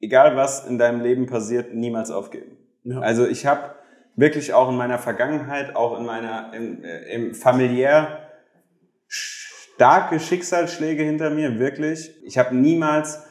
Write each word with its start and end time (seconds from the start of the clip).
egal 0.00 0.36
was 0.36 0.66
in 0.66 0.78
deinem 0.78 1.00
Leben 1.00 1.26
passiert, 1.26 1.74
niemals 1.74 2.10
aufgeben. 2.10 2.56
Ja. 2.84 3.00
Also 3.00 3.26
ich 3.26 3.46
habe 3.46 3.74
wirklich 4.16 4.52
auch 4.52 4.68
in 4.68 4.76
meiner 4.76 4.98
Vergangenheit, 4.98 5.76
auch 5.76 5.98
in 5.98 6.06
meiner 6.06 6.52
im, 6.54 6.84
äh, 6.84 7.14
im 7.14 7.34
familiär 7.34 8.28
starke 9.06 10.18
Schicksalsschläge 10.18 11.02
hinter 11.02 11.30
mir, 11.30 11.58
wirklich. 11.58 12.10
Ich 12.24 12.36
habe 12.36 12.54
niemals 12.56 13.22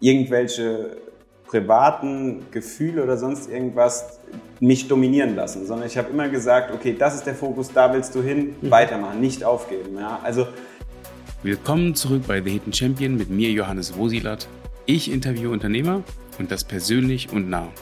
irgendwelche 0.00 0.98
privaten 1.46 2.46
Gefühle 2.50 3.02
oder 3.02 3.16
sonst 3.16 3.48
irgendwas 3.48 4.20
mich 4.60 4.88
dominieren 4.88 5.36
lassen, 5.36 5.66
sondern 5.66 5.86
ich 5.86 5.96
habe 5.96 6.10
immer 6.10 6.28
gesagt, 6.28 6.72
okay, 6.72 6.94
das 6.98 7.14
ist 7.14 7.24
der 7.24 7.34
Fokus, 7.34 7.72
da 7.72 7.92
willst 7.92 8.14
du 8.14 8.22
hin, 8.22 8.56
mhm. 8.60 8.70
weitermachen, 8.70 9.20
nicht 9.20 9.44
aufgeben. 9.44 9.96
Ja? 9.98 10.20
Also 10.22 10.46
Willkommen 11.42 11.94
zurück 11.94 12.22
bei 12.26 12.42
The 12.42 12.50
Hidden 12.50 12.72
Champion 12.72 13.16
mit 13.16 13.30
mir, 13.30 13.50
Johannes 13.50 13.96
Wosilat. 13.96 14.48
Ich 14.88 15.10
interviewe 15.10 15.50
Unternehmer 15.50 16.04
und 16.38 16.52
das 16.52 16.62
persönlich 16.62 17.30
und 17.32 17.50
nah. 17.50 17.72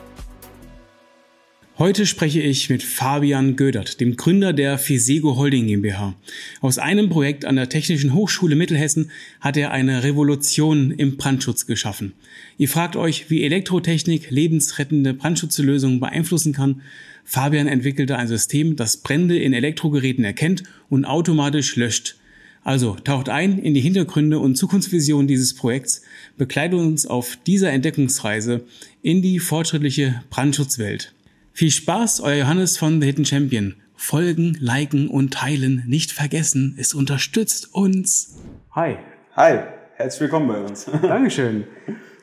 Heute 1.77 2.07
spreche 2.07 2.41
ich 2.41 2.71
mit 2.71 2.83
Fabian 2.83 3.57
Gödert, 3.57 4.01
dem 4.01 4.17
Gründer 4.17 4.55
der 4.55 4.79
Fisego 4.79 5.37
Holding 5.37 5.67
GmbH. 5.67 6.15
Aus 6.63 6.79
einem 6.79 7.11
Projekt 7.11 7.45
an 7.45 7.57
der 7.57 7.69
Technischen 7.69 8.15
Hochschule 8.15 8.57
Mittelhessen 8.57 9.11
hat 9.41 9.59
er 9.59 9.71
eine 9.71 10.03
Revolution 10.03 10.93
im 10.93 11.19
Brandschutz 11.19 11.67
geschaffen. 11.67 12.15
Ihr 12.57 12.71
fragt 12.71 12.97
euch, 12.97 13.29
wie 13.29 13.43
Elektrotechnik 13.43 14.31
lebensrettende 14.31 15.13
Brandschutzlösungen 15.13 16.01
beeinflussen 16.01 16.55
kann. 16.55 16.81
Fabian 17.23 17.67
entwickelte 17.67 18.17
ein 18.17 18.29
System, 18.29 18.77
das 18.77 18.97
Brände 18.97 19.39
in 19.39 19.53
Elektrogeräten 19.53 20.25
erkennt 20.25 20.63
und 20.89 21.05
automatisch 21.05 21.77
löscht. 21.77 22.17
Also 22.65 22.97
taucht 23.05 23.29
ein 23.29 23.59
in 23.59 23.75
die 23.75 23.83
Hintergründe 23.83 24.39
und 24.39 24.57
Zukunftsvision 24.57 25.27
dieses 25.27 25.55
Projekts, 25.55 26.01
begleitet 26.39 26.81
uns 26.81 27.07
auf 27.07 27.37
dieser 27.47 27.71
Entdeckungsreise 27.71 28.63
in 29.03 29.21
die 29.21 29.39
fortschrittliche 29.39 30.23
Brandschutzwelt. 30.31 31.13
Viel 31.53 31.71
Spaß, 31.71 32.23
euer 32.23 32.37
Johannes 32.37 32.79
von 32.79 33.01
The 33.01 33.07
Hidden 33.07 33.27
Champion. 33.27 33.75
Folgen, 33.95 34.57
liken 34.59 35.09
und 35.09 35.35
teilen 35.35 35.85
nicht 35.87 36.11
vergessen. 36.11 36.75
Es 36.79 36.95
unterstützt 36.95 37.75
uns. 37.75 38.35
Hi. 38.73 38.97
Hi. 39.37 39.61
Herzlich 39.97 40.23
willkommen 40.23 40.49
bei 40.49 40.61
uns. 40.65 40.87
Dankeschön. 41.03 41.65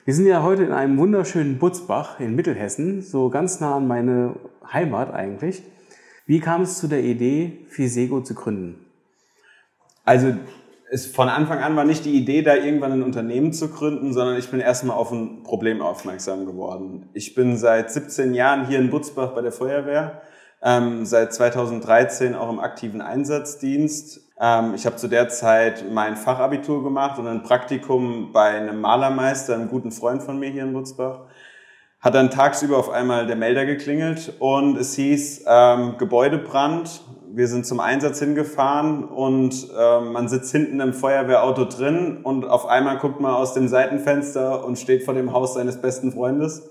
Wir 0.06 0.14
sind 0.16 0.26
ja 0.26 0.42
heute 0.42 0.64
in 0.64 0.72
einem 0.72 0.98
wunderschönen 0.98 1.60
Butzbach 1.60 2.20
in 2.20 2.36
Mittelhessen, 2.36 3.04
so 3.04 3.30
ganz 3.30 3.60
nah 3.60 3.76
an 3.78 3.88
meine 3.88 4.36
Heimat 4.74 5.14
eigentlich. 5.14 5.62
Wie 6.26 6.40
kam 6.40 6.64
es 6.64 6.80
zu 6.80 6.88
der 6.88 7.04
Idee, 7.04 7.60
Fisego 7.70 8.22
zu 8.22 8.34
gründen? 8.34 8.91
Also 10.12 10.34
es 10.90 11.08
von 11.08 11.30
Anfang 11.30 11.60
an 11.60 11.78
war 11.78 11.86
nicht 11.86 12.04
die 12.04 12.18
Idee, 12.18 12.42
da 12.42 12.54
irgendwann 12.54 12.92
ein 12.92 13.02
Unternehmen 13.02 13.54
zu 13.54 13.70
gründen, 13.70 14.12
sondern 14.12 14.36
ich 14.36 14.52
bin 14.52 14.60
erstmal 14.60 14.98
auf 14.98 15.10
ein 15.10 15.44
Problem 15.44 15.82
aufmerksam 15.82 16.46
geworden. 16.46 17.08
Ich 17.14 17.34
bin 17.34 17.56
seit 17.56 17.90
17 17.90 18.34
Jahren 18.34 18.68
hier 18.68 18.80
in 18.80 18.90
Butzbach 18.90 19.30
bei 19.30 19.42
der 19.42 19.54
Feuerwehr, 19.54 20.22
ähm, 20.62 21.06
seit 21.06 21.34
2013 21.34 22.36
auch 22.36 22.50
im 22.50 22.60
aktiven 22.60 23.00
Einsatzdienst. 23.00 24.20
Ähm, 24.38 24.74
ich 24.76 24.86
habe 24.86 24.98
zu 24.98 25.08
der 25.08 25.30
Zeit 25.30 25.86
mein 25.90 26.18
Fachabitur 26.18 26.84
gemacht 26.84 27.18
und 27.18 27.28
ein 27.28 27.42
Praktikum 27.42 28.34
bei 28.34 28.50
einem 28.50 28.82
Malermeister, 28.82 29.56
einem 29.56 29.70
guten 29.70 29.94
Freund 29.94 30.22
von 30.22 30.40
mir 30.40 30.50
hier 30.50 30.64
in 30.64 30.74
Butzbach. 30.74 31.22
Hat 32.02 32.16
dann 32.16 32.32
tagsüber 32.32 32.78
auf 32.78 32.90
einmal 32.90 33.28
der 33.28 33.38
Melder 33.38 33.66
geklingelt 33.66 34.34
und 34.40 34.76
es 34.78 34.94
hieß 34.96 35.46
ähm, 35.48 35.96
Gebäudebrand 35.98 37.00
wir 37.34 37.48
sind 37.48 37.66
zum 37.66 37.80
Einsatz 37.80 38.20
hingefahren 38.20 39.04
und 39.06 39.68
äh, 39.78 40.00
man 40.02 40.28
sitzt 40.28 40.52
hinten 40.52 40.80
im 40.80 40.94
Feuerwehrauto 40.94 41.66
drin 41.66 42.20
und 42.24 42.46
auf 42.46 42.66
einmal 42.66 42.98
guckt 42.98 43.20
man 43.20 43.34
aus 43.34 43.54
dem 43.54 43.68
Seitenfenster 43.68 44.66
und 44.66 44.78
steht 44.78 45.04
vor 45.04 45.14
dem 45.14 45.34
Haus 45.34 45.54
seines 45.54 45.82
besten 45.82 46.12
Freundes. 46.12 46.70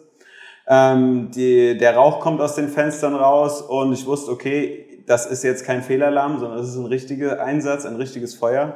Ähm, 0.68 1.30
die, 1.34 1.78
der 1.78 1.96
Rauch 1.96 2.20
kommt 2.20 2.40
aus 2.40 2.54
den 2.54 2.68
Fenstern 2.68 3.14
raus 3.14 3.62
und 3.62 3.92
ich 3.92 4.06
wusste, 4.06 4.30
okay, 4.30 5.02
das 5.06 5.26
ist 5.26 5.42
jetzt 5.42 5.64
kein 5.64 5.82
Fehlalarm, 5.82 6.38
sondern 6.38 6.58
das 6.58 6.68
ist 6.68 6.76
ein 6.76 6.86
richtiger 6.86 7.42
Einsatz, 7.42 7.86
ein 7.86 7.96
richtiges 7.96 8.34
Feuer. 8.34 8.74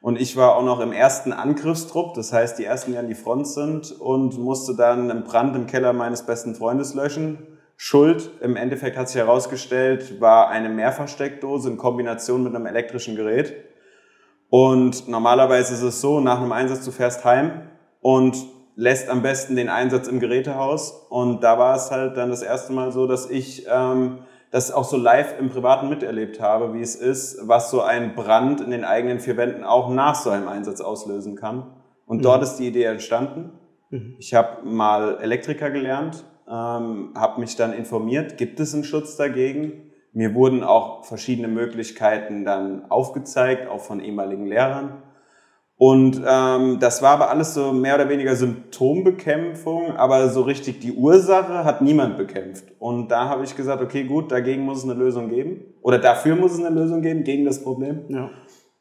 Und 0.00 0.20
ich 0.20 0.36
war 0.36 0.56
auch 0.56 0.64
noch 0.64 0.80
im 0.80 0.92
ersten 0.92 1.32
Angriffstrupp, 1.32 2.14
das 2.14 2.32
heißt, 2.32 2.58
die 2.58 2.64
ersten, 2.64 2.92
die 2.92 2.98
an 2.98 3.06
die 3.06 3.14
Front 3.14 3.46
sind 3.46 3.92
und 4.00 4.36
musste 4.38 4.74
dann 4.74 5.10
einen 5.10 5.22
Brand 5.22 5.54
im 5.54 5.66
Keller 5.66 5.92
meines 5.92 6.24
besten 6.24 6.56
Freundes 6.56 6.94
löschen 6.94 7.51
Schuld, 7.84 8.30
im 8.40 8.54
Endeffekt 8.54 8.96
hat 8.96 9.08
sich 9.08 9.20
herausgestellt, 9.20 10.20
war 10.20 10.50
eine 10.50 10.68
Mehrfachsteckdose 10.68 11.68
in 11.68 11.76
Kombination 11.76 12.44
mit 12.44 12.54
einem 12.54 12.66
elektrischen 12.66 13.16
Gerät. 13.16 13.54
Und 14.48 15.08
normalerweise 15.08 15.74
ist 15.74 15.82
es 15.82 16.00
so, 16.00 16.20
nach 16.20 16.40
einem 16.40 16.52
Einsatz, 16.52 16.84
du 16.84 16.92
fährst 16.92 17.24
heim 17.24 17.62
und 18.00 18.36
lässt 18.76 19.08
am 19.08 19.22
besten 19.22 19.56
den 19.56 19.68
Einsatz 19.68 20.06
im 20.06 20.20
Gerätehaus. 20.20 21.08
Und 21.10 21.42
da 21.42 21.58
war 21.58 21.74
es 21.74 21.90
halt 21.90 22.16
dann 22.16 22.30
das 22.30 22.42
erste 22.42 22.72
Mal 22.72 22.92
so, 22.92 23.08
dass 23.08 23.28
ich 23.28 23.66
ähm, 23.68 24.18
das 24.52 24.70
auch 24.70 24.84
so 24.84 24.96
live 24.96 25.40
im 25.40 25.48
Privaten 25.50 25.88
miterlebt 25.88 26.40
habe, 26.40 26.74
wie 26.74 26.82
es 26.82 26.94
ist, 26.94 27.48
was 27.48 27.72
so 27.72 27.82
ein 27.82 28.14
Brand 28.14 28.60
in 28.60 28.70
den 28.70 28.84
eigenen 28.84 29.18
vier 29.18 29.36
Wänden 29.36 29.64
auch 29.64 29.90
nach 29.90 30.14
so 30.14 30.30
einem 30.30 30.46
Einsatz 30.46 30.80
auslösen 30.80 31.34
kann. 31.34 31.72
Und 32.06 32.18
mhm. 32.18 32.22
dort 32.22 32.44
ist 32.44 32.58
die 32.58 32.68
Idee 32.68 32.84
entstanden. 32.84 33.50
Mhm. 33.90 34.14
Ich 34.20 34.34
habe 34.34 34.64
mal 34.64 35.18
Elektriker 35.20 35.70
gelernt 35.72 36.24
ähm, 36.48 37.12
habe 37.14 37.40
mich 37.40 37.56
dann 37.56 37.72
informiert, 37.72 38.36
gibt 38.36 38.60
es 38.60 38.74
einen 38.74 38.84
Schutz 38.84 39.16
dagegen? 39.16 39.90
Mir 40.12 40.34
wurden 40.34 40.62
auch 40.62 41.04
verschiedene 41.04 41.48
Möglichkeiten 41.48 42.44
dann 42.44 42.90
aufgezeigt, 42.90 43.68
auch 43.68 43.80
von 43.80 44.00
ehemaligen 44.00 44.46
Lehrern. 44.46 45.02
Und 45.84 46.22
ähm, 46.24 46.78
das 46.78 47.02
war 47.02 47.10
aber 47.14 47.30
alles 47.30 47.54
so 47.54 47.72
mehr 47.72 47.96
oder 47.96 48.08
weniger 48.08 48.36
Symptombekämpfung, 48.36 49.96
aber 49.96 50.28
so 50.28 50.42
richtig 50.42 50.78
die 50.78 50.92
Ursache 50.92 51.64
hat 51.64 51.82
niemand 51.82 52.18
bekämpft. 52.18 52.66
Und 52.78 53.10
da 53.10 53.28
habe 53.28 53.42
ich 53.42 53.56
gesagt, 53.56 53.82
okay, 53.82 54.04
gut, 54.04 54.30
dagegen 54.30 54.62
muss 54.62 54.78
es 54.78 54.84
eine 54.84 54.94
Lösung 54.94 55.28
geben. 55.28 55.74
Oder 55.82 55.98
dafür 55.98 56.36
muss 56.36 56.52
es 56.52 56.64
eine 56.64 56.72
Lösung 56.72 57.02
geben, 57.02 57.24
gegen 57.24 57.44
das 57.44 57.64
Problem. 57.64 58.04
Ja. 58.10 58.30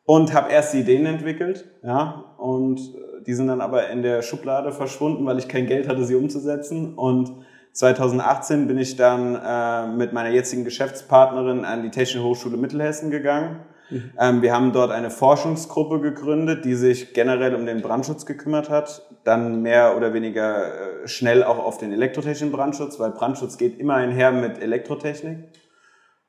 Und 0.04 0.34
habe 0.34 0.52
erst 0.52 0.76
Ideen 0.76 1.08
entwickelt, 1.08 1.66
ja, 1.84 2.36
und 2.38 2.80
äh, 2.80 3.24
die 3.26 3.34
sind 3.34 3.48
dann 3.48 3.62
aber 3.62 3.90
in 3.90 4.04
der 4.04 4.22
Schublade 4.22 4.72
verschwunden, 4.72 5.26
weil 5.26 5.40
ich 5.40 5.48
kein 5.48 5.66
Geld 5.66 5.88
hatte, 5.88 6.04
sie 6.04 6.16
umzusetzen. 6.16 6.94
Und 6.96 7.32
2018 7.74 8.68
bin 8.68 8.78
ich 8.78 8.98
dann 8.98 9.36
äh, 9.36 9.88
mit 9.88 10.14
meiner 10.14 10.30
jetzigen 10.30 10.64
Geschäftspartnerin 10.66 11.64
an 11.64 11.84
die 11.84 11.90
Technische 11.90 12.24
Hochschule 12.24 12.58
Mittelhessen 12.58 13.12
gegangen. 13.12 13.62
Mhm. 13.90 14.12
Ähm, 14.20 14.42
wir 14.42 14.54
haben 14.54 14.72
dort 14.74 14.92
eine 14.92 15.10
Forschungsgruppe 15.10 16.00
gegründet, 16.00 16.66
die 16.66 16.76
sich 16.76 17.14
generell 17.14 17.56
um 17.56 17.66
den 17.66 17.82
Brandschutz 17.82 18.26
gekümmert 18.26 18.70
hat. 18.70 19.02
Dann 19.24 19.62
mehr 19.62 19.96
oder 19.96 20.14
weniger 20.14 21.04
äh, 21.04 21.08
schnell 21.08 21.44
auch 21.44 21.60
auf 21.60 21.78
den 21.78 21.92
elektrotechnischen 21.92 22.52
Brandschutz, 22.52 23.00
weil 23.00 23.12
Brandschutz 23.12 23.58
geht 23.58 23.80
immer 23.80 23.96
einher 23.96 24.32
mit 24.32 24.62
Elektrotechnik. 24.62 25.50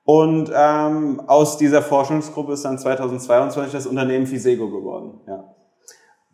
Und 0.05 0.51
ähm, 0.55 1.21
aus 1.29 1.59
dieser 1.59 1.83
Forschungsgruppe 1.83 2.55
ist 2.55 2.65
dann 2.65 2.79
2022 2.79 3.73
das 3.73 3.87
Unternehmen 3.87 4.27
Fisego 4.27 4.69
geworden. 4.69 5.21
Ja. 5.29 5.55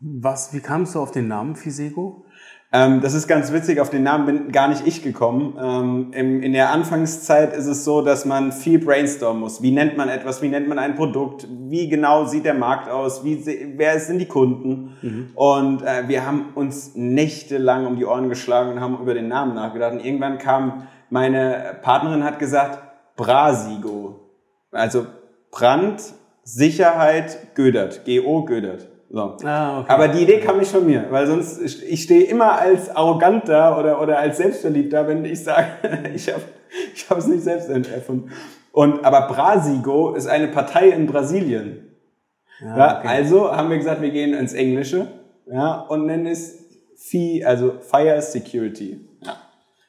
Was, 0.01 0.55
wie 0.55 0.61
kamst 0.61 0.95
du 0.95 1.01
auf 1.01 1.11
den 1.11 1.29
Namen 1.29 1.57
Fisego? 1.57 2.25
Ähm, 2.71 3.01
das 3.01 3.15
ist 3.15 3.27
ganz 3.27 3.51
witzig, 3.53 3.81
auf 3.81 3.89
den 3.89 4.03
Namen 4.03 4.27
bin 4.27 4.53
gar 4.53 4.69
nicht 4.69 4.87
ich 4.87 5.03
gekommen. 5.03 5.57
Ähm, 5.59 6.13
im, 6.13 6.43
in 6.43 6.53
der 6.53 6.71
Anfangszeit 6.71 7.57
ist 7.57 7.67
es 7.67 7.85
so, 7.85 8.03
dass 8.03 8.27
man 8.27 8.53
viel 8.53 8.79
brainstormen 8.79 9.41
muss. 9.41 9.63
Wie 9.63 9.71
nennt 9.71 9.97
man 9.97 10.11
etwas? 10.11 10.43
Wie 10.43 10.49
nennt 10.49 10.69
man 10.69 10.79
ein 10.79 10.95
Produkt? 10.95 11.49
Wie 11.49 11.89
genau 11.89 12.27
sieht 12.27 12.45
der 12.45 12.53
Markt 12.53 12.91
aus? 12.91 13.25
Wie, 13.25 13.43
wer 13.77 13.99
sind 14.01 14.19
die 14.19 14.27
Kunden? 14.27 14.97
Mhm. 15.01 15.31
Und 15.35 15.83
äh, 15.83 16.09
wir 16.09 16.27
haben 16.27 16.51
uns 16.55 16.95
nächtelang 16.95 17.87
um 17.87 17.97
die 17.97 18.05
Ohren 18.05 18.29
geschlagen 18.29 18.73
und 18.73 18.81
haben 18.81 18.99
über 19.01 19.15
den 19.15 19.29
Namen 19.29 19.55
nachgedacht. 19.55 19.93
Und 19.93 20.05
irgendwann 20.05 20.37
kam 20.37 20.87
meine 21.11 21.79
Partnerin 21.81 22.23
hat 22.23 22.39
gesagt, 22.39 22.83
Brasigo. 23.17 24.21
Also 24.71 25.07
Brand, 25.51 26.03
Sicherheit, 26.45 27.55
Gödert. 27.55 28.05
G-O, 28.05 28.45
Gödert. 28.45 28.89
So. 29.11 29.37
Ah, 29.43 29.81
okay. 29.81 29.93
Aber 29.93 30.09
die 30.09 30.23
Idee 30.23 30.41
kam 30.41 30.59
nicht 30.59 30.71
von 30.71 30.85
mir, 30.85 31.07
weil 31.11 31.27
sonst, 31.27 31.61
ich 31.63 32.03
stehe 32.03 32.25
immer 32.25 32.59
als 32.59 32.95
arrogant 32.95 33.49
da 33.49 33.79
oder, 33.79 34.03
oder 34.03 34.19
als 34.19 34.37
selbstverliebt 34.37 34.93
da, 34.93 35.07
wenn 35.07 35.25
ich 35.25 35.43
sage, 35.43 35.67
ich 36.15 36.29
habe 36.29 36.43
ich 36.95 37.11
es 37.11 37.27
nicht 37.27 37.43
selbst 37.43 37.71
erfunden. 37.71 38.31
Und, 38.71 39.05
aber 39.05 39.29
Brasigo 39.29 40.15
ist 40.15 40.27
eine 40.27 40.49
Partei 40.49 40.91
in 40.91 41.07
Brasilien. 41.07 41.97
Ah, 42.61 42.77
ja, 42.77 42.99
okay. 42.99 43.09
Also 43.09 43.51
haben 43.51 43.71
wir 43.71 43.79
gesagt, 43.79 44.03
wir 44.03 44.11
gehen 44.11 44.35
ins 44.35 44.53
Englische 44.53 45.09
ja, 45.51 45.81
und 45.81 46.07
nennen 46.07 46.27
es 46.27 46.59
FI, 46.97 47.45
also 47.45 47.79
Fire 47.81 48.21
Security. 48.21 49.09
Ja. 49.23 49.37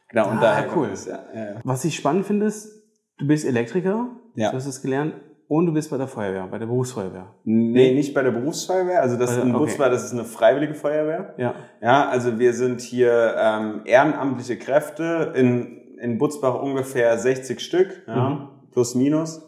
Genau, 0.09 0.25
ah, 0.25 0.31
und 0.31 0.41
daher 0.41 0.67
cool. 0.75 0.89
Es, 0.93 1.05
ja, 1.05 1.19
ja. 1.35 1.55
Was 1.63 1.83
ich 1.83 1.95
spannend 1.95 2.25
finde, 2.25 2.45
ist, 2.45 2.71
du 3.17 3.27
bist 3.27 3.45
Elektriker, 3.45 4.07
ja. 4.35 4.51
du 4.51 4.55
hast 4.55 4.65
es 4.65 4.81
gelernt, 4.81 5.15
und 5.49 5.65
du 5.65 5.73
bist 5.73 5.89
bei 5.89 5.97
der 5.97 6.07
Feuerwehr, 6.07 6.45
bei 6.45 6.59
der 6.59 6.67
Berufsfeuerwehr? 6.67 7.33
Nee, 7.43 7.95
nicht 7.95 8.13
bei 8.13 8.21
der 8.21 8.29
Berufsfeuerwehr. 8.29 9.01
Also 9.01 9.17
das 9.17 9.31
ist 9.31 9.43
in 9.43 9.55
okay. 9.55 9.73
das 9.79 10.05
ist 10.05 10.13
eine 10.13 10.23
freiwillige 10.23 10.75
Feuerwehr. 10.75 11.33
Ja. 11.37 11.55
Ja, 11.81 12.07
also 12.07 12.37
wir 12.37 12.53
sind 12.53 12.81
hier 12.81 13.35
ähm, 13.35 13.81
ehrenamtliche 13.85 14.59
Kräfte 14.59 15.33
in, 15.35 15.97
in 15.99 16.19
Butzbach 16.19 16.61
ungefähr 16.61 17.17
60 17.17 17.59
Stück, 17.61 18.03
ja, 18.07 18.29
mhm. 18.29 18.47
plus 18.71 18.93
minus. 18.93 19.41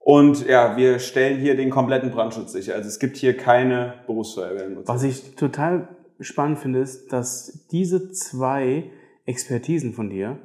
Und 0.00 0.44
ja, 0.44 0.76
wir 0.76 0.98
stellen 0.98 1.38
hier 1.38 1.56
den 1.56 1.70
kompletten 1.70 2.10
Brandschutz 2.10 2.50
sicher. 2.50 2.74
Also 2.74 2.88
es 2.88 2.98
gibt 2.98 3.16
hier 3.16 3.36
keine 3.36 3.94
Berufsfeuerwehr 4.08 4.66
in 4.66 4.74
Butzbach. 4.74 4.94
Was 4.96 5.04
ich 5.04 5.36
total 5.36 5.86
spannend 6.18 6.58
finde, 6.58 6.80
ist, 6.80 7.12
dass 7.12 7.68
diese 7.70 8.10
zwei 8.10 8.90
Expertisen 9.24 9.92
von 9.92 10.10
dir 10.10 10.40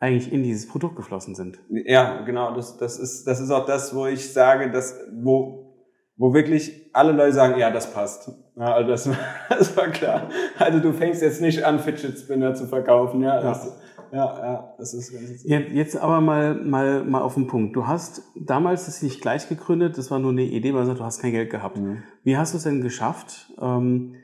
eigentlich 0.00 0.32
in 0.32 0.42
dieses 0.42 0.66
Produkt 0.66 0.96
geflossen 0.96 1.34
sind. 1.34 1.60
Ja, 1.68 2.22
genau. 2.22 2.54
Das, 2.54 2.78
das, 2.78 2.98
ist, 2.98 3.26
das 3.26 3.38
ist 3.38 3.50
auch 3.50 3.66
das, 3.66 3.94
wo 3.94 4.06
ich 4.06 4.32
sage, 4.32 4.70
dass, 4.70 4.98
wo, 5.12 5.76
wo 6.16 6.32
wirklich 6.32 6.90
alle 6.94 7.12
Leute 7.12 7.34
sagen, 7.34 7.60
ja, 7.60 7.70
das 7.70 7.92
passt. 7.92 8.32
Ja, 8.56 8.74
also 8.74 8.90
das, 8.90 9.08
das 9.50 9.76
war 9.76 9.88
klar. 9.88 10.30
Also 10.58 10.80
du 10.80 10.92
fängst 10.92 11.20
jetzt 11.20 11.42
nicht 11.42 11.62
an, 11.64 11.78
Fidget 11.78 12.18
Spinner 12.18 12.54
zu 12.54 12.66
verkaufen. 12.66 13.22
Ja, 13.22 13.42
das, 13.42 13.78
ja, 14.10 14.38
ja, 14.38 14.74
das 14.78 14.94
ist 14.94 15.12
ganz 15.12 15.44
jetzt, 15.44 15.70
jetzt 15.70 15.96
aber 15.98 16.22
mal, 16.22 16.54
mal, 16.54 17.04
mal 17.04 17.20
auf 17.20 17.34
den 17.34 17.46
Punkt. 17.46 17.76
Du 17.76 17.86
hast 17.86 18.22
damals 18.34 18.86
das 18.86 19.02
nicht 19.02 19.20
gleich 19.20 19.48
gegründet, 19.50 19.98
das 19.98 20.10
war 20.10 20.18
nur 20.18 20.32
eine 20.32 20.44
Idee, 20.44 20.74
weil 20.74 20.86
du 20.86 21.04
hast 21.04 21.20
kein 21.20 21.32
Geld 21.32 21.50
gehabt. 21.50 21.76
Mhm. 21.76 22.02
Wie 22.24 22.38
hast 22.38 22.54
du 22.54 22.56
es 22.56 22.64
denn 22.64 22.80
geschafft, 22.80 23.52
ähm, 23.60 24.14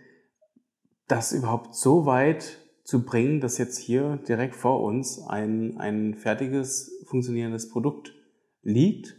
das 1.06 1.32
überhaupt 1.32 1.74
so 1.74 2.06
weit 2.06 2.65
zu 2.86 3.04
bringen, 3.04 3.40
dass 3.40 3.58
jetzt 3.58 3.78
hier 3.78 4.20
direkt 4.28 4.54
vor 4.54 4.80
uns 4.80 5.20
ein, 5.26 5.76
ein 5.78 6.14
fertiges, 6.14 7.04
funktionierendes 7.06 7.68
Produkt 7.68 8.14
liegt, 8.62 9.16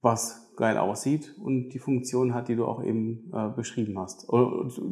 was 0.00 0.52
geil 0.56 0.76
aussieht 0.78 1.36
und 1.40 1.68
die 1.68 1.78
Funktion 1.78 2.34
hat, 2.34 2.48
die 2.48 2.56
du 2.56 2.64
auch 2.66 2.82
eben 2.82 3.30
äh, 3.32 3.50
beschrieben 3.50 3.96
hast. 4.00 4.26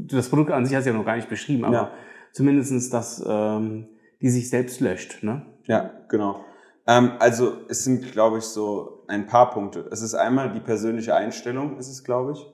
Das 0.07 0.29
Produkt 0.29 0.53
an 0.53 0.65
sich 0.65 0.77
hast 0.77 0.85
du 0.85 0.91
ja 0.91 0.97
noch 0.97 1.05
gar 1.05 1.17
nicht 1.17 1.29
beschrieben, 1.29 1.65
aber 1.65 1.75
ja. 1.75 1.93
zumindestens 2.33 2.91
dass 2.91 3.23
ähm, 3.27 3.89
die 4.21 4.31
sich 4.31 4.49
selbst 4.51 4.81
löscht. 4.81 5.25
Ne? 5.25 5.45
Ja, 5.65 5.91
genau. 6.09 6.45
Ähm, 6.87 7.13
also 7.19 7.57
es 7.69 7.83
sind, 7.83 8.13
glaube 8.13 8.39
ich, 8.39 8.45
so 8.45 9.05
ein 9.09 9.27
paar 9.27 9.51
Punkte. 9.51 9.89
Es 9.91 10.01
ist 10.01 10.15
einmal 10.15 10.53
die 10.53 10.61
persönliche 10.61 11.17
Einstellung, 11.17 11.77
ist 11.77 11.89
es, 11.89 12.05
glaube 12.05 12.33
ich. 12.33 12.47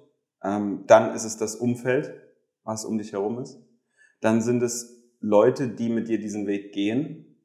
Ähm, 0.42 0.84
dann 0.86 1.14
ist 1.14 1.24
es 1.24 1.36
das 1.36 1.56
Umfeld, 1.56 2.14
was 2.64 2.86
um 2.86 2.96
dich 2.96 3.12
herum 3.12 3.38
ist. 3.38 3.60
Dann 4.22 4.40
sind 4.40 4.62
es 4.62 4.97
Leute, 5.20 5.68
die 5.68 5.88
mit 5.88 6.08
dir 6.08 6.18
diesen 6.18 6.46
Weg 6.46 6.72
gehen. 6.72 7.36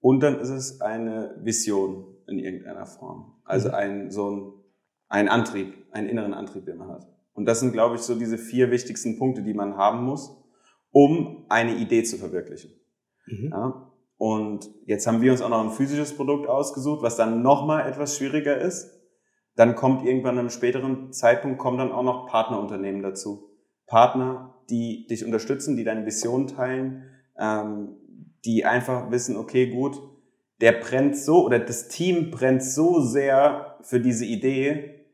Und 0.00 0.22
dann 0.22 0.40
ist 0.40 0.50
es 0.50 0.80
eine 0.80 1.36
Vision 1.42 2.16
in 2.26 2.38
irgendeiner 2.38 2.86
Form. 2.86 3.40
Also 3.44 3.68
mhm. 3.68 3.74
ein, 3.74 4.10
so 4.10 4.30
ein, 4.30 4.52
ein 5.08 5.28
Antrieb, 5.28 5.74
einen 5.92 6.08
inneren 6.08 6.34
Antrieb, 6.34 6.64
den 6.64 6.78
man 6.78 6.88
hat. 6.88 7.06
Und 7.32 7.46
das 7.46 7.60
sind, 7.60 7.72
glaube 7.72 7.96
ich, 7.96 8.02
so 8.02 8.18
diese 8.18 8.38
vier 8.38 8.70
wichtigsten 8.70 9.18
Punkte, 9.18 9.42
die 9.42 9.54
man 9.54 9.76
haben 9.76 10.04
muss, 10.04 10.36
um 10.90 11.46
eine 11.48 11.76
Idee 11.76 12.02
zu 12.02 12.16
verwirklichen. 12.16 12.72
Mhm. 13.26 13.50
Ja? 13.50 13.92
Und 14.16 14.70
jetzt 14.84 15.06
haben 15.06 15.22
wir 15.22 15.32
uns 15.32 15.40
auch 15.40 15.48
noch 15.48 15.64
ein 15.64 15.70
physisches 15.70 16.14
Produkt 16.14 16.46
ausgesucht, 16.46 17.02
was 17.02 17.16
dann 17.16 17.42
nochmal 17.42 17.88
etwas 17.88 18.16
schwieriger 18.16 18.58
ist. 18.58 19.00
Dann 19.56 19.74
kommt 19.74 20.04
irgendwann 20.04 20.34
an 20.34 20.40
einem 20.40 20.50
späteren 20.50 21.12
Zeitpunkt 21.12 21.58
kommen 21.58 21.78
dann 21.78 21.92
auch 21.92 22.02
noch 22.02 22.26
Partnerunternehmen 22.26 23.02
dazu. 23.02 23.49
Partner, 23.90 24.54
die 24.70 25.06
dich 25.08 25.24
unterstützen, 25.24 25.76
die 25.76 25.84
deine 25.84 26.06
Vision 26.06 26.46
teilen, 26.46 27.02
ähm, 27.38 27.96
die 28.44 28.64
einfach 28.64 29.10
wissen, 29.10 29.36
okay, 29.36 29.66
gut, 29.66 30.00
der 30.60 30.72
brennt 30.72 31.16
so 31.16 31.44
oder 31.44 31.58
das 31.58 31.88
Team 31.88 32.30
brennt 32.30 32.62
so 32.62 33.00
sehr 33.00 33.76
für 33.82 34.00
diese 34.00 34.24
Idee. 34.24 35.06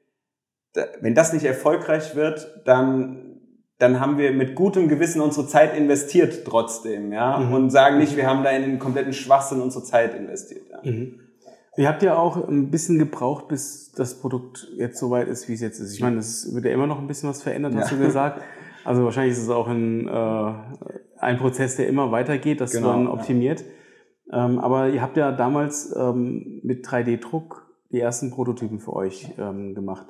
Wenn 1.00 1.14
das 1.14 1.32
nicht 1.32 1.44
erfolgreich 1.44 2.14
wird, 2.14 2.62
dann, 2.66 3.40
dann 3.78 3.98
haben 3.98 4.18
wir 4.18 4.32
mit 4.32 4.54
gutem 4.54 4.88
Gewissen 4.88 5.22
unsere 5.22 5.46
Zeit 5.46 5.74
investiert 5.74 6.44
trotzdem, 6.44 7.12
ja, 7.12 7.38
mhm. 7.38 7.54
und 7.54 7.70
sagen 7.70 7.98
nicht, 7.98 8.16
wir 8.16 8.26
haben 8.26 8.44
da 8.44 8.50
in 8.50 8.62
den 8.62 8.78
kompletten 8.78 9.14
Schwachsinn 9.14 9.60
unsere 9.60 9.84
Zeit 9.84 10.14
investiert. 10.14 10.66
Ja. 10.70 10.90
Mhm. 10.90 11.20
Ihr 11.78 11.88
habt 11.88 12.02
ja 12.02 12.16
auch 12.16 12.48
ein 12.48 12.70
bisschen 12.70 12.98
gebraucht, 12.98 13.48
bis 13.48 13.92
das 13.92 14.18
Produkt 14.18 14.66
jetzt 14.76 14.98
so 14.98 15.10
weit 15.10 15.28
ist, 15.28 15.48
wie 15.48 15.54
es 15.54 15.60
jetzt 15.60 15.78
ist. 15.78 15.94
Ich 15.94 16.00
meine, 16.00 16.18
es 16.18 16.54
wird 16.54 16.64
ja 16.64 16.72
immer 16.72 16.86
noch 16.86 16.98
ein 16.98 17.06
bisschen 17.06 17.28
was 17.28 17.42
verändert, 17.42 17.74
hast 17.74 17.90
ja. 17.90 17.96
du 17.96 18.04
gesagt. 18.04 18.42
Also 18.86 19.02
wahrscheinlich 19.02 19.32
ist 19.32 19.42
es 19.42 19.48
auch 19.48 19.66
ein, 19.66 20.06
äh, 20.06 20.54
ein 21.18 21.38
Prozess, 21.38 21.74
der 21.74 21.88
immer 21.88 22.12
weitergeht, 22.12 22.60
das 22.60 22.70
genau, 22.70 22.92
man 22.92 23.08
optimiert. 23.08 23.64
Ja. 24.30 24.46
Ähm, 24.46 24.60
aber 24.60 24.90
ihr 24.90 25.02
habt 25.02 25.16
ja 25.16 25.32
damals 25.32 25.94
ähm, 25.96 26.60
mit 26.62 26.86
3D-Druck 26.86 27.66
die 27.90 27.98
ersten 27.98 28.30
Prototypen 28.30 28.78
für 28.78 28.92
euch 28.92 29.32
ähm, 29.38 29.74
gemacht. 29.74 30.06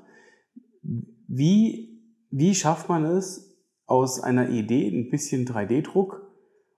Wie, 0.83 2.03
wie 2.31 2.55
schafft 2.55 2.91
man 2.91 3.07
es, 3.07 3.47
aus 3.87 4.21
einer 4.23 4.51
Idee, 4.51 4.89
ein 4.89 5.11
bisschen 5.11 5.47
3D-Druck, 5.47 6.23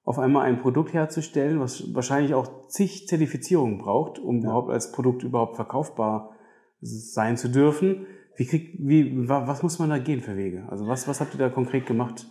auf 0.04 0.20
einmal 0.20 0.46
ein 0.46 0.60
Produkt 0.60 0.92
herzustellen, 0.92 1.58
was 1.58 1.94
wahrscheinlich 1.94 2.32
auch 2.34 2.68
zig 2.68 3.08
Zertifizierungen 3.08 3.78
braucht, 3.78 4.20
um 4.20 4.36
ja. 4.36 4.44
überhaupt 4.44 4.70
als 4.70 4.92
Produkt 4.92 5.24
überhaupt 5.24 5.56
verkaufbar 5.56 6.30
sein 6.80 7.36
zu 7.36 7.48
dürfen? 7.48 8.06
Wie 8.38 8.46
kriegt, 8.46 8.76
wie, 8.78 9.28
was 9.28 9.62
muss 9.64 9.80
man 9.80 9.90
da 9.90 9.98
gehen 9.98 10.20
für 10.20 10.36
Wege? 10.36 10.62
Also 10.70 10.86
was, 10.86 11.08
was 11.08 11.20
habt 11.20 11.34
ihr 11.34 11.40
da 11.40 11.48
konkret 11.48 11.86
gemacht? 11.86 12.28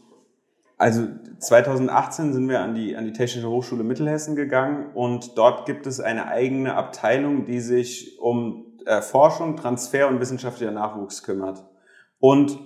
Also 0.78 1.06
2018 1.40 2.32
sind 2.32 2.48
wir 2.48 2.62
an 2.62 2.76
die, 2.76 2.96
an 2.96 3.04
die 3.04 3.12
Technische 3.12 3.50
Hochschule 3.50 3.84
Mittelhessen 3.84 4.38
gegangen 4.38 4.94
und 4.94 5.38
dort 5.38 5.66
gibt 5.66 5.86
es 5.86 6.00
eine 6.00 6.28
eigene 6.28 6.76
Abteilung, 6.76 7.44
die 7.44 7.60
sich 7.60 8.18
um 8.22 8.78
äh, 8.86 9.02
Forschung, 9.02 9.58
Transfer 9.58 10.08
und 10.08 10.22
wissenschaftlicher 10.22 10.72
Nachwuchs 10.72 11.24
kümmert. 11.24 11.66
Und 12.20 12.58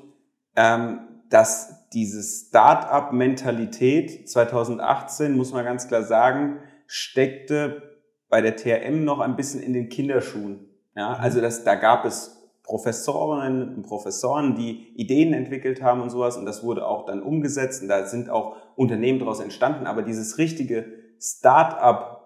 ähm, 0.55 0.99
dass 1.31 1.89
diese 1.93 2.21
Start-up-Mentalität 2.21 4.29
2018, 4.29 5.35
muss 5.35 5.51
man 5.51 5.65
ganz 5.65 5.87
klar 5.87 6.03
sagen, 6.03 6.59
steckte 6.85 7.97
bei 8.29 8.41
der 8.41 8.55
TRM 8.55 9.03
noch 9.03 9.19
ein 9.19 9.35
bisschen 9.35 9.63
in 9.63 9.73
den 9.73 9.89
Kinderschuhen. 9.89 10.67
Ja, 10.95 11.13
also 11.13 11.41
das, 11.41 11.63
da 11.63 11.73
gab 11.73 12.05
es 12.05 12.40
Professorinnen 12.63 13.75
und 13.75 13.83
Professoren, 13.83 14.55
die 14.55 14.93
Ideen 14.95 15.33
entwickelt 15.33 15.81
haben 15.81 16.01
und 16.01 16.09
sowas. 16.09 16.37
Und 16.37 16.45
das 16.45 16.63
wurde 16.63 16.87
auch 16.87 17.05
dann 17.05 17.21
umgesetzt. 17.21 17.81
Und 17.81 17.89
da 17.89 18.05
sind 18.05 18.29
auch 18.29 18.55
Unternehmen 18.75 19.19
daraus 19.19 19.39
entstanden. 19.39 19.87
Aber 19.87 20.03
dieses 20.03 20.37
richtige 20.37 20.85
Start-up-Game, 21.19 22.17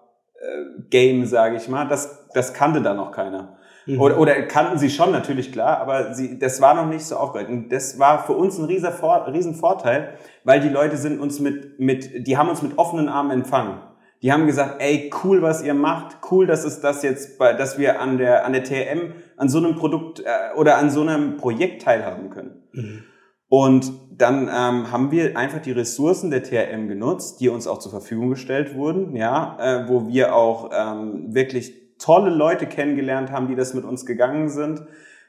äh, 1.22 1.26
sage 1.26 1.56
ich 1.56 1.68
mal, 1.68 1.88
das, 1.88 2.28
das 2.34 2.54
kannte 2.54 2.82
da 2.82 2.94
noch 2.94 3.12
keiner. 3.12 3.56
Mhm. 3.86 4.00
Oder, 4.00 4.18
oder 4.18 4.42
kannten 4.42 4.78
sie 4.78 4.90
schon, 4.90 5.12
natürlich 5.12 5.52
klar, 5.52 5.78
aber 5.78 6.12
sie, 6.14 6.38
das 6.38 6.60
war 6.60 6.74
noch 6.74 6.86
nicht 6.86 7.06
so 7.06 7.16
aufgereiht. 7.16 7.48
Und 7.48 7.70
das 7.70 7.98
war 7.98 8.24
für 8.24 8.32
uns 8.32 8.58
ein 8.58 8.64
riesen, 8.64 8.90
riesen 8.92 9.54
Vorteil, 9.54 10.14
weil 10.44 10.60
die 10.60 10.68
Leute 10.68 10.96
sind 10.96 11.20
uns 11.20 11.40
mit, 11.40 11.78
mit, 11.78 12.26
die 12.26 12.36
haben 12.36 12.48
uns 12.48 12.62
mit 12.62 12.78
offenen 12.78 13.08
Armen 13.08 13.30
empfangen. 13.30 13.80
Die 14.22 14.32
haben 14.32 14.46
gesagt, 14.46 14.76
ey, 14.80 15.10
cool, 15.22 15.42
was 15.42 15.62
ihr 15.62 15.74
macht, 15.74 16.18
cool, 16.30 16.46
dass 16.46 16.64
es 16.64 16.80
das 16.80 17.02
jetzt, 17.02 17.38
bei, 17.38 17.52
dass 17.52 17.78
wir 17.78 18.00
an 18.00 18.18
der, 18.18 18.44
an 18.44 18.52
der 18.52 18.64
TM 18.64 19.12
an 19.36 19.48
so 19.48 19.58
einem 19.58 19.76
Produkt 19.76 20.20
äh, 20.20 20.56
oder 20.56 20.78
an 20.78 20.90
so 20.90 21.02
einem 21.02 21.36
Projekt 21.36 21.82
teilhaben 21.82 22.30
können. 22.30 22.62
Mhm. 22.72 23.04
Und 23.48 23.92
dann 24.10 24.48
ähm, 24.48 24.90
haben 24.90 25.10
wir 25.10 25.36
einfach 25.36 25.60
die 25.60 25.72
Ressourcen 25.72 26.30
der 26.30 26.42
TRM 26.42 26.88
genutzt, 26.88 27.40
die 27.40 27.48
uns 27.48 27.66
auch 27.66 27.78
zur 27.78 27.92
Verfügung 27.92 28.30
gestellt 28.30 28.74
wurden, 28.74 29.14
ja, 29.14 29.56
äh, 29.60 29.88
wo 29.88 30.08
wir 30.08 30.34
auch 30.34 30.70
ähm, 30.72 31.34
wirklich 31.34 31.96
tolle 31.98 32.30
Leute 32.30 32.66
kennengelernt 32.66 33.30
haben, 33.30 33.48
die 33.48 33.54
das 33.54 33.74
mit 33.74 33.84
uns 33.84 34.04
gegangen 34.04 34.48
sind 34.48 34.82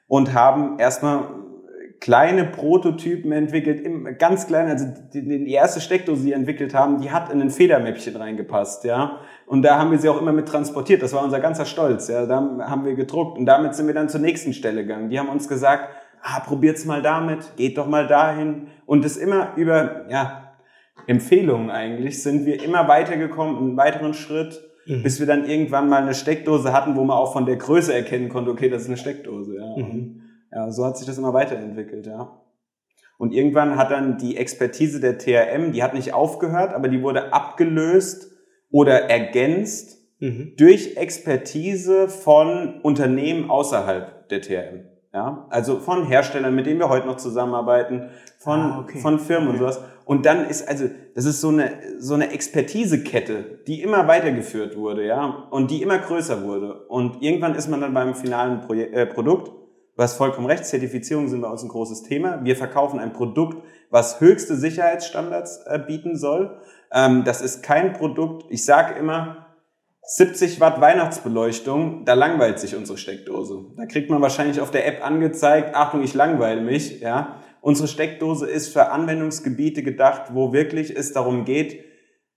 und 0.07 0.33
haben 0.33 0.79
erstmal 0.79 1.25
kleine 1.99 2.45
Prototypen 2.45 3.31
entwickelt, 3.31 4.19
ganz 4.19 4.47
klein, 4.47 4.67
also 4.67 4.85
die, 5.13 5.21
die 5.23 5.51
erste 5.51 5.81
Steckdose, 5.81 6.21
die 6.21 6.27
wir 6.27 6.35
entwickelt 6.35 6.73
haben, 6.73 7.01
die 7.01 7.11
hat 7.11 7.31
in 7.31 7.41
ein 7.41 7.49
Federmäppchen 7.49 8.15
reingepasst, 8.15 8.83
ja. 8.83 9.19
Und 9.45 9.63
da 9.63 9.79
haben 9.79 9.91
wir 9.91 9.97
sie 9.97 10.09
auch 10.09 10.21
immer 10.21 10.33
mit 10.33 10.47
transportiert. 10.47 11.01
Das 11.01 11.13
war 11.13 11.23
unser 11.23 11.39
ganzer 11.39 11.65
Stolz, 11.65 12.07
ja. 12.07 12.25
Da 12.25 12.35
haben 12.35 12.85
wir 12.85 12.95
gedruckt 12.95 13.37
und 13.37 13.45
damit 13.45 13.75
sind 13.75 13.87
wir 13.87 13.93
dann 13.93 14.09
zur 14.09 14.21
nächsten 14.21 14.53
Stelle 14.53 14.83
gegangen. 14.83 15.09
Die 15.09 15.19
haben 15.19 15.29
uns 15.29 15.47
gesagt, 15.47 15.89
ah, 16.21 16.39
probiert's 16.41 16.85
mal 16.85 17.01
damit, 17.01 17.55
geht 17.55 17.77
doch 17.77 17.87
mal 17.87 18.07
dahin. 18.07 18.67
Und 18.85 19.03
das 19.03 19.17
immer 19.17 19.53
über, 19.55 20.05
ja, 20.09 20.53
Empfehlungen 21.07 21.69
eigentlich, 21.69 22.21
sind 22.21 22.45
wir 22.45 22.63
immer 22.63 22.87
weitergekommen, 22.87 23.57
einen 23.57 23.77
weiteren 23.77 24.13
Schritt, 24.13 24.61
mhm. 24.85 25.03
bis 25.03 25.19
wir 25.19 25.27
dann 25.27 25.45
irgendwann 25.45 25.89
mal 25.89 26.01
eine 26.01 26.13
Steckdose 26.13 26.73
hatten, 26.73 26.95
wo 26.95 27.03
man 27.03 27.17
auch 27.17 27.33
von 27.33 27.45
der 27.45 27.55
Größe 27.55 27.93
erkennen 27.93 28.29
konnte, 28.29 28.51
okay, 28.51 28.69
das 28.69 28.83
ist 28.83 28.87
eine 28.87 28.97
Steckdose, 28.97 29.55
ja. 29.55 29.77
Mhm. 29.77 30.06
Ja, 30.51 30.71
so 30.71 30.85
hat 30.85 30.97
sich 30.97 31.07
das 31.07 31.17
immer 31.17 31.33
weiterentwickelt, 31.33 32.07
ja. 32.07 32.41
Und 33.17 33.33
irgendwann 33.33 33.77
hat 33.77 33.91
dann 33.91 34.17
die 34.17 34.37
Expertise 34.37 34.99
der 34.99 35.17
TRM, 35.17 35.71
die 35.71 35.81
hat 35.81 35.93
nicht 35.93 36.13
aufgehört, 36.13 36.73
aber 36.73 36.87
die 36.87 37.01
wurde 37.01 37.33
abgelöst 37.33 38.31
oder 38.69 39.09
ergänzt 39.09 39.97
mhm. 40.19 40.53
durch 40.57 40.97
Expertise 40.97 42.09
von 42.09 42.79
Unternehmen 42.81 43.49
außerhalb 43.49 44.29
der 44.29 44.41
TRM. 44.41 44.83
Ja, 45.13 45.47
also 45.49 45.79
von 45.79 46.05
Herstellern, 46.05 46.53
mit 46.53 46.67
denen 46.67 46.79
wir 46.79 46.89
heute 46.89 47.07
noch 47.07 47.17
zusammenarbeiten, 47.17 48.09
von, 48.37 48.59
ah, 48.59 48.79
okay. 48.81 48.99
von 48.99 49.19
Firmen 49.19 49.47
okay. 49.47 49.57
und 49.57 49.59
sowas. 49.59 49.81
Und 50.05 50.25
dann 50.27 50.47
ist 50.47 50.67
also, 50.67 50.85
das 51.15 51.25
ist 51.25 51.41
so 51.41 51.49
eine, 51.49 51.71
so 51.97 52.13
eine 52.13 52.31
Expertisekette, 52.31 53.61
die 53.65 53.81
immer 53.81 54.07
weitergeführt 54.07 54.77
wurde, 54.77 55.05
ja, 55.05 55.47
und 55.49 55.71
die 55.71 55.81
immer 55.81 55.97
größer 55.97 56.43
wurde. 56.43 56.85
Und 56.87 57.23
irgendwann 57.23 57.55
ist 57.55 57.67
man 57.67 57.81
dann 57.81 57.93
beim 57.95 58.13
finalen 58.13 58.61
Projek 58.61 58.93
äh, 58.93 59.05
Produkt 59.07 59.51
Du 59.97 60.03
hast 60.03 60.13
vollkommen 60.13 60.45
recht, 60.45 60.63
Zertifizierung 60.63 61.27
sind 61.27 61.41
bei 61.41 61.49
uns 61.49 61.63
ein 61.63 61.69
großes 61.69 62.03
Thema. 62.03 62.41
Wir 62.43 62.55
verkaufen 62.55 62.99
ein 62.99 63.13
Produkt, 63.13 63.63
was 63.89 64.21
höchste 64.21 64.55
Sicherheitsstandards 64.55 65.63
äh, 65.65 65.79
bieten 65.79 66.15
soll. 66.15 66.61
Ähm, 66.91 67.23
das 67.23 67.41
ist 67.41 67.63
kein 67.63 67.93
Produkt, 67.93 68.45
ich 68.49 68.63
sage 68.63 68.93
immer, 68.93 69.47
70 70.03 70.61
Watt 70.61 70.79
Weihnachtsbeleuchtung, 70.79 72.05
da 72.05 72.13
langweilt 72.13 72.59
sich 72.59 72.75
unsere 72.75 72.99
Steckdose. 72.99 73.65
Da 73.75 73.87
kriegt 73.87 74.11
man 74.11 74.21
wahrscheinlich 74.21 74.61
auf 74.61 74.69
der 74.69 74.85
App 74.85 75.03
angezeigt, 75.03 75.75
Achtung, 75.75 76.03
ich 76.03 76.13
langweile 76.13 76.61
mich, 76.61 77.01
ja. 77.01 77.41
Unsere 77.61 77.87
Steckdose 77.87 78.45
ist 78.45 78.71
für 78.71 78.91
Anwendungsgebiete 78.91 79.81
gedacht, 79.81 80.35
wo 80.35 80.53
wirklich 80.53 80.95
es 80.95 81.11
darum 81.11 81.43
geht, 81.43 81.83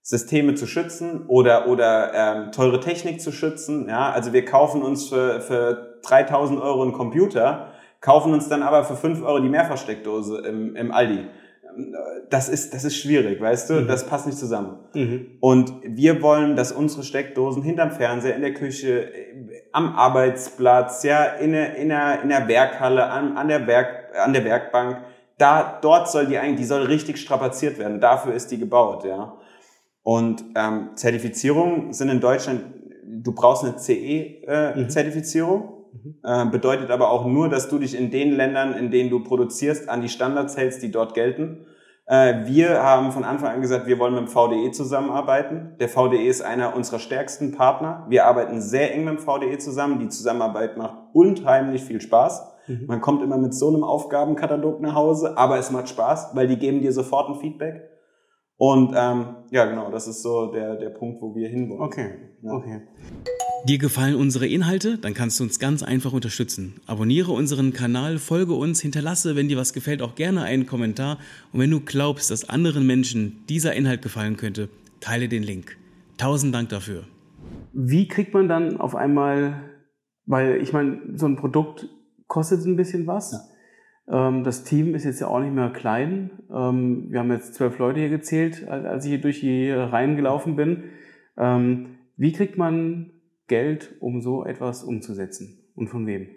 Systeme 0.03 0.55
zu 0.55 0.65
schützen 0.65 1.25
oder, 1.27 1.67
oder 1.67 2.11
ähm, 2.13 2.51
teure 2.51 2.79
Technik 2.79 3.21
zu 3.21 3.31
schützen. 3.31 3.87
Ja? 3.87 4.11
Also 4.11 4.33
wir 4.33 4.45
kaufen 4.45 4.81
uns 4.81 5.09
für, 5.09 5.41
für 5.41 5.99
3000 6.03 6.59
Euro 6.59 6.81
einen 6.81 6.93
Computer, 6.93 7.73
kaufen 7.99 8.33
uns 8.33 8.49
dann 8.49 8.63
aber 8.63 8.83
für 8.83 8.95
5 8.95 9.21
Euro 9.23 9.39
die 9.39 9.49
Mehrfachsteckdose 9.49 10.39
im, 10.39 10.75
im 10.75 10.91
Aldi. 10.91 11.27
Das 12.29 12.49
ist, 12.49 12.73
das 12.73 12.83
ist 12.83 12.97
schwierig, 12.97 13.39
weißt 13.39 13.69
du? 13.69 13.73
Mhm. 13.75 13.87
Das 13.87 14.05
passt 14.05 14.25
nicht 14.25 14.37
zusammen. 14.37 14.79
Mhm. 14.93 15.37
Und 15.39 15.71
wir 15.85 16.21
wollen, 16.21 16.55
dass 16.55 16.71
unsere 16.71 17.03
Steckdosen 17.03 17.63
hinterm 17.63 17.91
Fernseher, 17.91 18.35
in 18.35 18.41
der 18.41 18.53
Küche, 18.53 19.09
am 19.71 19.95
Arbeitsplatz, 19.95 21.03
ja, 21.03 21.23
in 21.23 21.53
der, 21.53 21.75
in 21.75 21.89
der, 21.89 22.23
in 22.23 22.29
der 22.29 22.47
Werkhalle, 22.47 23.05
an, 23.05 23.37
an, 23.37 23.47
der 23.47 23.67
Werk, 23.67 24.09
an 24.21 24.33
der 24.33 24.43
Werkbank, 24.43 24.97
da, 25.37 25.79
dort 25.81 26.09
soll 26.09 26.25
die 26.25 26.37
eigentlich, 26.37 26.59
die 26.59 26.65
soll 26.65 26.83
richtig 26.83 27.17
strapaziert 27.17 27.77
werden. 27.79 28.01
Dafür 28.01 28.33
ist 28.33 28.51
die 28.51 28.59
gebaut, 28.59 29.05
ja. 29.05 29.37
Und 30.03 30.43
ähm, 30.55 30.89
Zertifizierungen 30.95 31.93
sind 31.93 32.09
in 32.09 32.19
Deutschland, 32.19 32.63
du 33.05 33.33
brauchst 33.33 33.63
eine 33.63 33.77
CE-Zertifizierung. 33.77 35.61
Äh, 36.23 36.45
mhm. 36.45 36.47
äh, 36.47 36.51
bedeutet 36.51 36.89
aber 36.89 37.11
auch 37.11 37.25
nur, 37.25 37.49
dass 37.49 37.69
du 37.69 37.77
dich 37.77 37.97
in 37.97 38.11
den 38.11 38.31
Ländern, 38.31 38.73
in 38.73 38.91
denen 38.91 39.09
du 39.09 39.23
produzierst, 39.23 39.89
an 39.89 40.01
die 40.01 40.09
Standards 40.09 40.57
hältst, 40.57 40.81
die 40.81 40.91
dort 40.91 41.13
gelten. 41.13 41.65
Äh, 42.07 42.45
wir 42.45 42.81
haben 42.81 43.11
von 43.11 43.23
Anfang 43.23 43.55
an 43.55 43.61
gesagt, 43.61 43.87
wir 43.87 43.99
wollen 43.99 44.15
mit 44.15 44.23
dem 44.23 44.27
VDE 44.27 44.71
zusammenarbeiten. 44.71 45.75
Der 45.79 45.87
VDE 45.87 46.27
ist 46.27 46.41
einer 46.41 46.75
unserer 46.75 46.99
stärksten 46.99 47.51
Partner. 47.51 48.05
Wir 48.09 48.25
arbeiten 48.25 48.61
sehr 48.61 48.93
eng 48.93 49.05
mit 49.05 49.19
dem 49.19 49.19
VDE 49.19 49.57
zusammen. 49.59 49.99
Die 49.99 50.09
Zusammenarbeit 50.09 50.77
macht 50.77 50.95
unheimlich 51.13 51.83
viel 51.83 52.01
Spaß. 52.01 52.43
Mhm. 52.67 52.85
Man 52.87 53.01
kommt 53.01 53.21
immer 53.21 53.37
mit 53.37 53.53
so 53.53 53.67
einem 53.67 53.83
Aufgabenkatalog 53.83 54.81
nach 54.81 54.95
Hause, 54.95 55.37
aber 55.37 55.57
es 55.57 55.71
macht 55.71 55.89
Spaß, 55.89 56.31
weil 56.33 56.47
die 56.47 56.57
geben 56.57 56.81
dir 56.81 56.91
sofort 56.91 57.29
ein 57.29 57.35
Feedback. 57.35 57.90
Und 58.61 58.93
ähm, 58.95 59.37
ja, 59.49 59.65
genau, 59.65 59.89
das 59.89 60.07
ist 60.07 60.21
so 60.21 60.51
der, 60.51 60.75
der 60.75 60.91
Punkt, 60.91 61.19
wo 61.19 61.33
wir 61.33 61.49
hinwollen. 61.49 61.81
Okay, 61.81 62.11
ja. 62.43 62.51
okay. 62.51 62.81
Dir 63.67 63.79
gefallen 63.79 64.13
unsere 64.13 64.45
Inhalte? 64.45 64.99
Dann 64.99 65.15
kannst 65.15 65.39
du 65.39 65.45
uns 65.45 65.57
ganz 65.57 65.81
einfach 65.81 66.13
unterstützen. 66.13 66.79
Abonniere 66.85 67.31
unseren 67.31 67.73
Kanal, 67.73 68.19
folge 68.19 68.53
uns, 68.53 68.79
hinterlasse, 68.79 69.35
wenn 69.35 69.47
dir 69.47 69.57
was 69.57 69.73
gefällt, 69.73 70.03
auch 70.03 70.13
gerne 70.13 70.43
einen 70.43 70.67
Kommentar. 70.67 71.17
Und 71.51 71.59
wenn 71.59 71.71
du 71.71 71.79
glaubst, 71.79 72.29
dass 72.29 72.47
anderen 72.47 72.85
Menschen 72.85 73.43
dieser 73.49 73.73
Inhalt 73.73 74.03
gefallen 74.03 74.37
könnte, 74.37 74.69
teile 74.99 75.27
den 75.27 75.41
Link. 75.41 75.77
Tausend 76.19 76.53
Dank 76.53 76.69
dafür. 76.69 77.05
Wie 77.73 78.07
kriegt 78.07 78.35
man 78.35 78.47
dann 78.47 78.79
auf 78.79 78.93
einmal, 78.93 79.71
weil 80.27 80.61
ich 80.61 80.71
meine, 80.71 81.01
so 81.15 81.25
ein 81.25 81.35
Produkt 81.35 81.89
kostet 82.27 82.63
ein 82.67 82.75
bisschen 82.75 83.07
was. 83.07 83.31
Ja. 83.31 83.39
Ähm, 84.07 84.43
das 84.43 84.63
Team 84.63 84.95
ist 84.95 85.03
jetzt 85.03 85.19
ja 85.21 85.27
auch 85.27 85.39
nicht 85.39 85.53
mehr 85.53 85.69
klein. 85.69 86.43
Ähm, 86.53 87.07
wir 87.09 87.19
haben 87.19 87.31
jetzt 87.31 87.55
zwölf 87.55 87.77
Leute 87.77 87.99
hier 87.99 88.09
gezählt, 88.09 88.67
als 88.67 89.05
ich 89.05 89.11
hier 89.11 89.21
durch 89.21 89.41
die 89.41 89.71
Reihen 89.71 90.15
gelaufen 90.15 90.55
bin. 90.55 90.83
Ähm, 91.37 91.97
wie 92.17 92.33
kriegt 92.33 92.57
man 92.57 93.11
Geld, 93.47 93.95
um 93.99 94.21
so 94.21 94.45
etwas 94.45 94.83
umzusetzen? 94.83 95.71
Und 95.75 95.87
von 95.87 96.05
wem? 96.05 96.29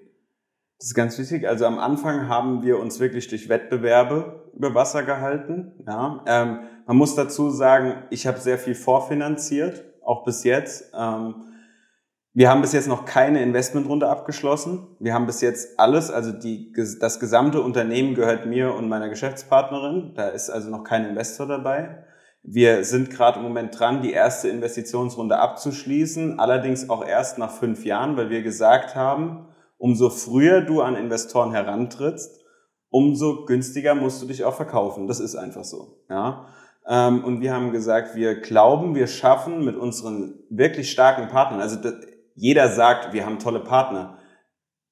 Das 0.78 0.88
ist 0.88 0.94
ganz 0.94 1.18
wichtig. 1.18 1.48
Also 1.48 1.66
am 1.66 1.78
Anfang 1.78 2.28
haben 2.28 2.62
wir 2.62 2.78
uns 2.78 3.00
wirklich 3.00 3.28
durch 3.28 3.48
Wettbewerbe 3.48 4.50
über 4.54 4.74
Wasser 4.74 5.02
gehalten. 5.02 5.72
Ja, 5.86 6.22
ähm, 6.26 6.58
man 6.86 6.96
muss 6.96 7.14
dazu 7.14 7.50
sagen, 7.50 8.04
ich 8.10 8.26
habe 8.26 8.38
sehr 8.38 8.58
viel 8.58 8.74
vorfinanziert, 8.74 9.84
auch 10.02 10.24
bis 10.24 10.44
jetzt. 10.44 10.92
Ähm, 10.98 11.36
wir 12.36 12.50
haben 12.50 12.62
bis 12.62 12.72
jetzt 12.72 12.88
noch 12.88 13.04
keine 13.04 13.40
Investmentrunde 13.42 14.08
abgeschlossen. 14.08 14.88
Wir 14.98 15.14
haben 15.14 15.26
bis 15.26 15.40
jetzt 15.40 15.78
alles, 15.78 16.10
also 16.10 16.32
die, 16.32 16.72
das 17.00 17.20
gesamte 17.20 17.62
Unternehmen 17.62 18.16
gehört 18.16 18.44
mir 18.44 18.74
und 18.74 18.88
meiner 18.88 19.08
Geschäftspartnerin. 19.08 20.14
Da 20.16 20.28
ist 20.28 20.50
also 20.50 20.68
noch 20.68 20.82
kein 20.82 21.04
Investor 21.04 21.46
dabei. 21.46 22.04
Wir 22.42 22.84
sind 22.84 23.10
gerade 23.10 23.38
im 23.38 23.44
Moment 23.44 23.78
dran, 23.78 24.02
die 24.02 24.10
erste 24.10 24.48
Investitionsrunde 24.48 25.38
abzuschließen, 25.38 26.40
allerdings 26.40 26.90
auch 26.90 27.06
erst 27.06 27.38
nach 27.38 27.52
fünf 27.52 27.84
Jahren, 27.84 28.16
weil 28.16 28.30
wir 28.30 28.42
gesagt 28.42 28.96
haben, 28.96 29.46
umso 29.78 30.10
früher 30.10 30.60
du 30.60 30.82
an 30.82 30.96
Investoren 30.96 31.52
herantrittst, 31.52 32.42
umso 32.90 33.44
günstiger 33.44 33.94
musst 33.94 34.20
du 34.20 34.26
dich 34.26 34.44
auch 34.44 34.54
verkaufen. 34.54 35.06
Das 35.06 35.20
ist 35.20 35.36
einfach 35.36 35.64
so. 35.64 36.02
Ja. 36.10 36.46
Ähm, 36.86 37.24
und 37.24 37.40
wir 37.40 37.54
haben 37.54 37.70
gesagt, 37.70 38.16
wir 38.16 38.40
glauben, 38.40 38.94
wir 38.96 39.06
schaffen 39.06 39.64
mit 39.64 39.76
unseren 39.76 40.40
wirklich 40.50 40.90
starken 40.90 41.28
Partnern, 41.28 41.60
also 41.60 41.78
jeder 42.34 42.68
sagt, 42.68 43.12
wir 43.12 43.24
haben 43.24 43.38
tolle 43.38 43.60
Partner. 43.60 44.18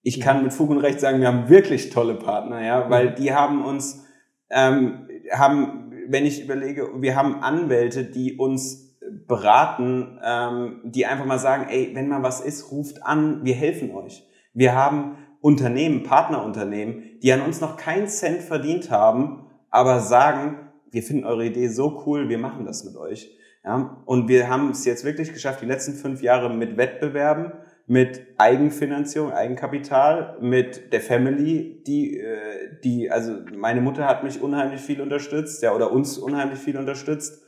Ich 0.02 0.20
kann 0.20 0.42
mit 0.42 0.52
Fug 0.52 0.70
und 0.70 0.78
Recht 0.78 1.00
sagen, 1.00 1.20
wir 1.20 1.28
haben 1.28 1.49
wirklich 1.49 1.90
tolle 1.90 2.14
Partner, 2.14 2.64
ja, 2.64 2.90
weil 2.90 3.14
die 3.14 3.32
haben 3.32 3.64
uns, 3.64 4.04
ähm, 4.50 5.08
haben, 5.32 5.92
wenn 6.08 6.26
ich 6.26 6.42
überlege, 6.42 6.88
wir 7.00 7.14
haben 7.14 7.42
Anwälte, 7.42 8.04
die 8.04 8.37
uns 8.37 8.99
beraten, 9.26 10.18
ähm, 10.25 10.80
die 10.84 11.06
einfach 11.06 11.25
mal 11.25 11.38
sagen, 11.38 11.66
ey, 11.68 11.90
wenn 11.94 12.08
mal 12.08 12.22
was 12.22 12.40
ist, 12.40 12.70
ruft 12.72 13.04
an, 13.04 13.44
wir 13.44 13.54
helfen 13.54 13.94
euch. 13.94 14.28
Wir 14.54 14.75
haben 14.75 15.16
Unternehmen, 15.40 16.02
Partnerunternehmen, 16.02 17.18
die 17.22 17.32
an 17.32 17.42
uns 17.42 17.61
noch 17.61 17.76
keinen 17.76 18.08
Cent 18.08 18.42
verdient 18.42 18.90
haben, 18.90 19.46
aber 19.70 20.00
sagen, 20.00 20.70
wir 20.90 21.02
finden 21.02 21.25
eure 21.25 21.46
Idee 21.46 21.68
so 21.68 22.02
cool, 22.06 22.28
wir 22.28 22.38
machen 22.38 22.64
das 22.64 22.84
mit 22.84 22.96
euch. 22.96 23.37
Ja, 23.64 24.02
und 24.07 24.28
wir 24.28 24.49
haben 24.49 24.71
es 24.71 24.85
jetzt 24.85 25.04
wirklich 25.04 25.33
geschafft, 25.33 25.61
die 25.62 25.66
letzten 25.66 25.95
fünf 25.95 26.21
Jahre 26.21 26.52
mit 26.52 26.76
Wettbewerben, 26.76 27.52
mit 27.87 28.26
Eigenfinanzierung, 28.38 29.33
Eigenkapital, 29.33 30.37
mit 30.40 30.92
der 30.92 31.00
Family, 31.00 31.83
die, 31.87 32.19
äh, 32.19 32.81
die, 32.83 33.11
also 33.11 33.37
meine 33.54 33.81
Mutter 33.81 34.07
hat 34.07 34.25
mich 34.25 34.42
unheimlich 34.42 34.81
viel 34.81 35.00
unterstützt, 35.00 35.62
ja, 35.62 35.75
oder 35.75 35.92
uns 35.92 36.19
unheimlich 36.19 36.59
viel 36.59 36.76
unterstützt, 36.76 37.42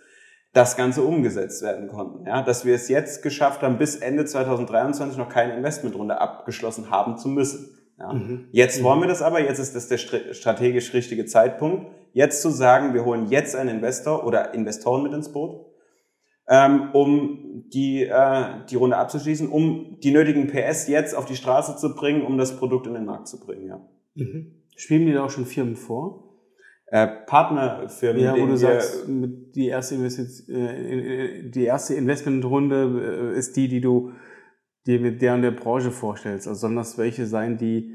das 0.52 0.76
Ganze 0.76 1.02
umgesetzt 1.02 1.62
werden 1.62 1.88
konnten. 1.88 2.26
Ja, 2.26 2.42
dass 2.42 2.64
wir 2.64 2.76
es 2.76 2.88
jetzt 2.88 3.22
geschafft 3.22 3.62
haben, 3.62 3.78
bis 3.78 3.96
Ende 3.96 4.24
2023 4.24 5.18
noch 5.18 5.28
keine 5.28 5.56
Investmentrunde 5.56 6.20
abgeschlossen 6.20 6.90
haben 6.90 7.16
zu 7.18 7.28
müssen. 7.28 7.76
Ja. 7.98 8.12
Mhm. 8.12 8.48
Jetzt 8.52 8.82
wollen 8.84 9.00
wir 9.00 9.08
das 9.08 9.22
aber, 9.22 9.40
jetzt 9.40 9.58
ist 9.58 9.74
das 9.74 9.88
der 9.88 9.98
strategisch 9.98 10.94
richtige 10.94 11.26
Zeitpunkt, 11.26 11.90
jetzt 12.12 12.40
zu 12.40 12.50
sagen, 12.50 12.94
wir 12.94 13.04
holen 13.04 13.26
jetzt 13.26 13.56
einen 13.56 13.76
Investor 13.76 14.24
oder 14.24 14.54
Investoren 14.54 15.02
mit 15.02 15.12
ins 15.12 15.32
Boot 15.32 15.73
ähm, 16.48 16.90
um 16.92 17.64
die, 17.72 18.02
äh, 18.02 18.66
die 18.68 18.76
Runde 18.76 18.96
abzuschließen, 18.96 19.48
um 19.48 19.98
die 20.02 20.12
nötigen 20.12 20.48
PS 20.48 20.88
jetzt 20.88 21.14
auf 21.14 21.24
die 21.24 21.36
Straße 21.36 21.76
zu 21.76 21.94
bringen, 21.94 22.22
um 22.22 22.38
das 22.38 22.56
Produkt 22.56 22.86
in 22.86 22.94
den 22.94 23.04
Markt 23.04 23.28
zu 23.28 23.40
bringen. 23.40 23.66
Ja. 23.66 23.80
Mhm. 24.14 24.52
Spielen 24.76 25.06
die 25.06 25.12
da 25.12 25.24
auch 25.24 25.30
schon 25.30 25.46
Firmen 25.46 25.76
vor? 25.76 26.24
Äh, 26.86 27.06
Partnerfirmen. 27.26 28.22
Ja, 28.22 28.36
wo 28.36 28.46
du 28.46 28.56
sagst, 28.56 29.06
die 29.08 29.68
erste, 29.68 29.94
äh, 29.96 31.50
die 31.50 31.64
erste 31.64 31.94
Investmentrunde 31.94 33.32
äh, 33.34 33.38
ist 33.38 33.56
die, 33.56 33.68
die 33.68 33.80
du 33.80 34.12
dir 34.86 35.00
mit 35.00 35.22
der 35.22 35.34
und 35.34 35.42
der 35.42 35.50
Branche 35.50 35.90
vorstellst. 35.90 36.46
Also 36.46 36.60
sollen 36.60 36.76
das 36.76 36.98
welche 36.98 37.26
sein, 37.26 37.56
die 37.56 37.94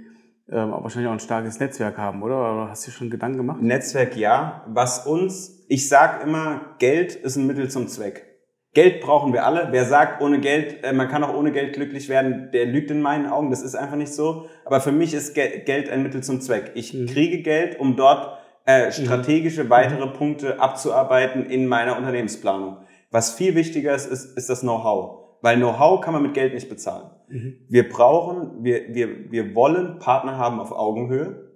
ähm, 0.52 0.72
wahrscheinlich 0.72 1.08
auch 1.08 1.14
ein 1.14 1.20
starkes 1.20 1.60
Netzwerk 1.60 1.98
haben, 1.98 2.24
oder? 2.24 2.38
Oder 2.38 2.70
hast 2.70 2.88
du 2.88 2.92
schon 2.92 3.12
Gedanken 3.12 3.38
gemacht? 3.38 3.62
Netzwerk 3.62 4.18
ja. 4.18 4.66
Was 4.68 5.06
uns, 5.06 5.66
ich 5.68 5.88
sag 5.88 6.24
immer, 6.24 6.76
Geld 6.80 7.14
ist 7.16 7.36
ein 7.36 7.46
Mittel 7.46 7.70
zum 7.70 7.88
Zweck. 7.88 8.29
Geld 8.74 9.02
brauchen 9.02 9.34
wir 9.34 9.46
alle. 9.46 9.70
Wer 9.72 9.86
sagt, 9.86 10.22
ohne 10.22 10.40
Geld, 10.40 10.84
äh, 10.84 10.94
man 10.94 11.08
kann 11.08 11.24
auch 11.24 11.34
ohne 11.34 11.52
Geld 11.52 11.74
glücklich 11.74 12.08
werden, 12.08 12.50
der 12.54 12.66
lügt 12.66 12.92
in 12.92 13.02
meinen 13.02 13.26
Augen. 13.26 13.50
Das 13.50 13.64
ist 13.64 13.76
einfach 13.76 13.96
nicht 13.96 14.14
so. 14.14 14.48
Aber 14.66 14.80
für 14.80 14.92
mich 14.92 15.14
ist 15.14 15.34
Geld 15.34 15.90
ein 15.90 16.04
Mittel 16.04 16.22
zum 16.22 16.40
Zweck. 16.40 16.72
Ich 16.76 16.94
mhm. 16.94 17.08
kriege 17.08 17.42
Geld, 17.42 17.80
um 17.80 17.96
dort 17.96 18.38
äh, 18.68 18.88
mhm. 18.88 18.92
strategische 18.92 19.64
mhm. 19.64 19.70
weitere 19.70 20.08
Punkte 20.08 20.60
abzuarbeiten 20.60 21.46
in 21.48 21.66
meiner 21.66 21.98
Unternehmensplanung. 21.98 22.78
Was 23.10 23.34
viel 23.34 23.56
wichtiger 23.56 23.96
ist, 23.96 24.06
ist, 24.06 24.38
ist 24.38 24.50
das 24.50 24.62
Know-how. 24.62 25.40
Weil 25.42 25.58
Know-how 25.58 26.02
kann 26.02 26.14
man 26.14 26.22
mit 26.22 26.36
Geld 26.36 26.54
nicht 26.54 26.70
bezahlen. 26.70 27.10
Mhm. 27.28 27.56
Wir 27.70 27.90
brauchen, 27.90 28.64
wir, 28.64 28.94
wir, 28.94 29.32
wir 29.32 29.56
wollen 29.56 29.98
Partner 29.98 30.38
haben 30.38 30.60
auf 30.60 30.72
Augenhöhe, 30.72 31.50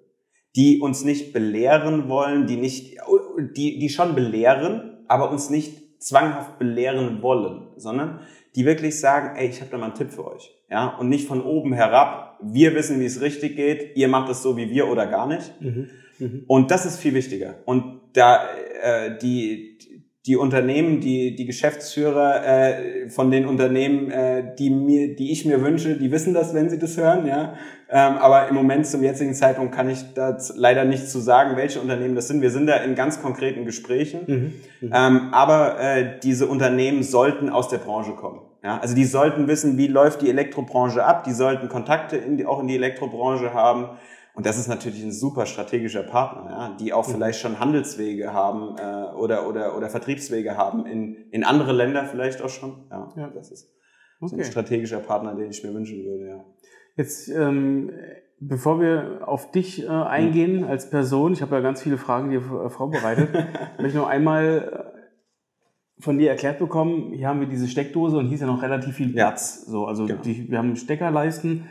die 0.56 0.80
uns 0.82 1.04
nicht 1.04 1.34
belehren 1.34 2.10
wollen, 2.10 2.48
die 2.48 2.58
nicht, 2.58 2.98
die, 3.56 3.78
die 3.78 3.90
schon 3.90 4.16
belehren, 4.16 5.04
aber 5.08 5.30
uns 5.30 5.50
nicht 5.50 5.83
zwanghaft 6.04 6.60
belehren 6.60 7.22
wollen, 7.22 7.68
sondern 7.78 8.20
die 8.56 8.66
wirklich 8.66 9.00
sagen, 9.00 9.36
ey, 9.36 9.48
ich 9.48 9.62
habe 9.62 9.72
da 9.72 9.78
mal 9.78 9.88
einen 9.88 9.96
Tipp 9.96 10.12
für 10.12 10.28
euch. 10.28 10.54
Ja, 10.70 10.96
und 10.98 11.10
nicht 11.10 11.28
von 11.28 11.42
oben 11.42 11.74
herab, 11.74 12.40
wir 12.42 12.76
wissen, 12.76 13.00
wie 13.00 13.06
es 13.06 13.22
richtig 13.22 13.56
geht, 13.56 13.96
ihr 13.96 14.08
macht 14.08 14.30
es 14.30 14.42
so 14.42 14.58
wie 14.58 14.70
wir 14.70 14.88
oder 14.88 15.08
gar 15.08 15.28
nicht. 15.28 15.54
Mhm. 15.62 15.90
Mhm. 16.20 16.44
Und 16.48 16.72
das 16.72 16.86
ist 16.86 17.00
viel 17.00 17.14
wichtiger. 17.14 17.56
Und 17.66 18.02
da 18.14 18.48
äh, 18.82 19.18
die 19.18 19.74
die 20.26 20.38
Unternehmen, 20.38 21.02
die, 21.02 21.36
die 21.36 21.46
Geschäftsführer 21.46 22.46
äh, 22.46 23.10
von 23.10 23.30
den 23.30 23.46
Unternehmen, 23.46 24.10
äh, 24.10 24.56
die, 24.58 24.70
mir, 24.70 25.16
die 25.16 25.34
ich 25.34 25.46
mir 25.46 25.62
wünsche, 25.62 25.98
die 25.98 26.12
wissen 26.12 26.34
das, 26.34 26.54
wenn 26.54 26.70
sie 26.70 26.80
das 26.80 26.96
hören. 26.96 27.28
Ja? 27.28 27.56
Ähm, 27.96 28.18
aber 28.18 28.48
im 28.48 28.56
Moment 28.56 28.88
zum 28.88 29.04
jetzigen 29.04 29.36
Zeitpunkt 29.36 29.76
kann 29.76 29.88
ich 29.88 30.16
da 30.16 30.36
leider 30.56 30.84
nicht 30.84 31.08
zu 31.08 31.20
sagen, 31.20 31.56
welche 31.56 31.80
Unternehmen 31.80 32.16
das 32.16 32.28
sind. 32.28 32.42
Wir 32.42 32.50
sind 32.50 32.66
da 32.66 32.78
in 32.78 32.96
ganz 32.96 33.22
konkreten 33.22 33.66
Gesprächen. 33.66 34.22
Mhm. 34.26 34.88
Mhm. 34.88 34.92
Ähm, 34.92 35.30
aber 35.32 35.80
äh, 35.80 36.20
diese 36.20 36.48
Unternehmen 36.48 37.04
sollten 37.04 37.50
aus 37.50 37.70
der 37.70 37.78
Branche 37.78 38.14
kommen. 38.14 38.42
Ja? 38.64 38.80
Also 38.80 38.96
die 38.96 39.06
sollten 39.06 39.48
wissen, 39.48 39.78
wie 39.78 39.86
läuft 39.86 40.24
die 40.24 40.30
Elektrobranche 40.30 41.06
ab. 41.06 41.24
Die 41.24 41.34
sollten 41.34 41.70
Kontakte 41.70 42.18
in 42.18 42.38
die, 42.38 42.48
auch 42.48 42.60
in 42.62 42.68
die 42.68 42.76
Elektrobranche 42.76 43.54
haben. 43.54 43.90
Und 44.34 44.48
das 44.48 44.58
ist 44.58 44.68
natürlich 44.68 45.04
ein 45.04 45.12
super 45.12 45.46
strategischer 45.46 46.02
Partner, 46.02 46.50
ja, 46.50 46.78
die 46.80 46.94
auch 46.94 47.08
mhm. 47.08 47.12
vielleicht 47.12 47.40
schon 47.40 47.60
Handelswege 47.60 48.34
haben 48.34 48.76
äh, 48.80 49.16
oder, 49.16 49.48
oder, 49.48 49.78
oder 49.78 49.90
Vertriebswege 49.90 50.58
haben 50.58 50.88
in, 50.88 51.30
in 51.30 51.44
andere 51.44 51.72
Länder 51.74 52.06
vielleicht 52.06 52.42
auch 52.42 52.50
schon. 52.50 52.88
Ja, 52.90 53.10
ja. 53.16 53.28
das 53.28 53.52
ist 53.52 53.72
okay. 54.20 54.30
so 54.32 54.38
ein 54.38 54.44
strategischer 54.44 55.02
Partner, 55.02 55.36
den 55.36 55.52
ich 55.52 55.64
mir 55.64 55.72
wünschen 55.72 56.04
würde. 56.04 56.28
Ja. 56.28 56.46
Jetzt, 56.96 57.30
ähm, 57.30 57.92
bevor 58.40 58.80
wir 58.80 59.28
auf 59.28 59.52
dich 59.52 59.84
äh, 59.84 59.88
eingehen 59.88 60.62
mhm. 60.62 60.68
als 60.68 60.90
Person, 60.90 61.34
ich 61.34 61.42
habe 61.42 61.56
ja 61.56 61.62
ganz 61.62 61.82
viele 61.82 61.98
Fragen 61.98 62.30
dir 62.30 62.40
äh, 62.40 62.70
vorbereitet, 62.70 63.34
möchte 63.78 63.88
ich 63.88 63.94
noch 63.96 64.08
einmal 64.08 64.94
äh, 64.98 66.02
von 66.02 66.18
dir 66.18 66.30
erklärt 66.30 66.60
bekommen, 66.60 67.14
hier 67.14 67.28
haben 67.28 67.40
wir 67.40 67.48
diese 67.48 67.68
Steckdose 67.68 68.18
und 68.18 68.26
hier 68.26 68.36
ist 68.36 68.42
ja 68.42 68.48
noch 68.48 68.62
relativ 68.62 68.96
viel 68.96 69.14
Platz. 69.14 69.64
Ja. 69.66 69.72
So, 69.72 69.86
also 69.86 70.06
genau. 70.06 70.22
die, 70.22 70.50
wir 70.50 70.58
haben 70.58 70.76
Steckerleisten 70.76 71.68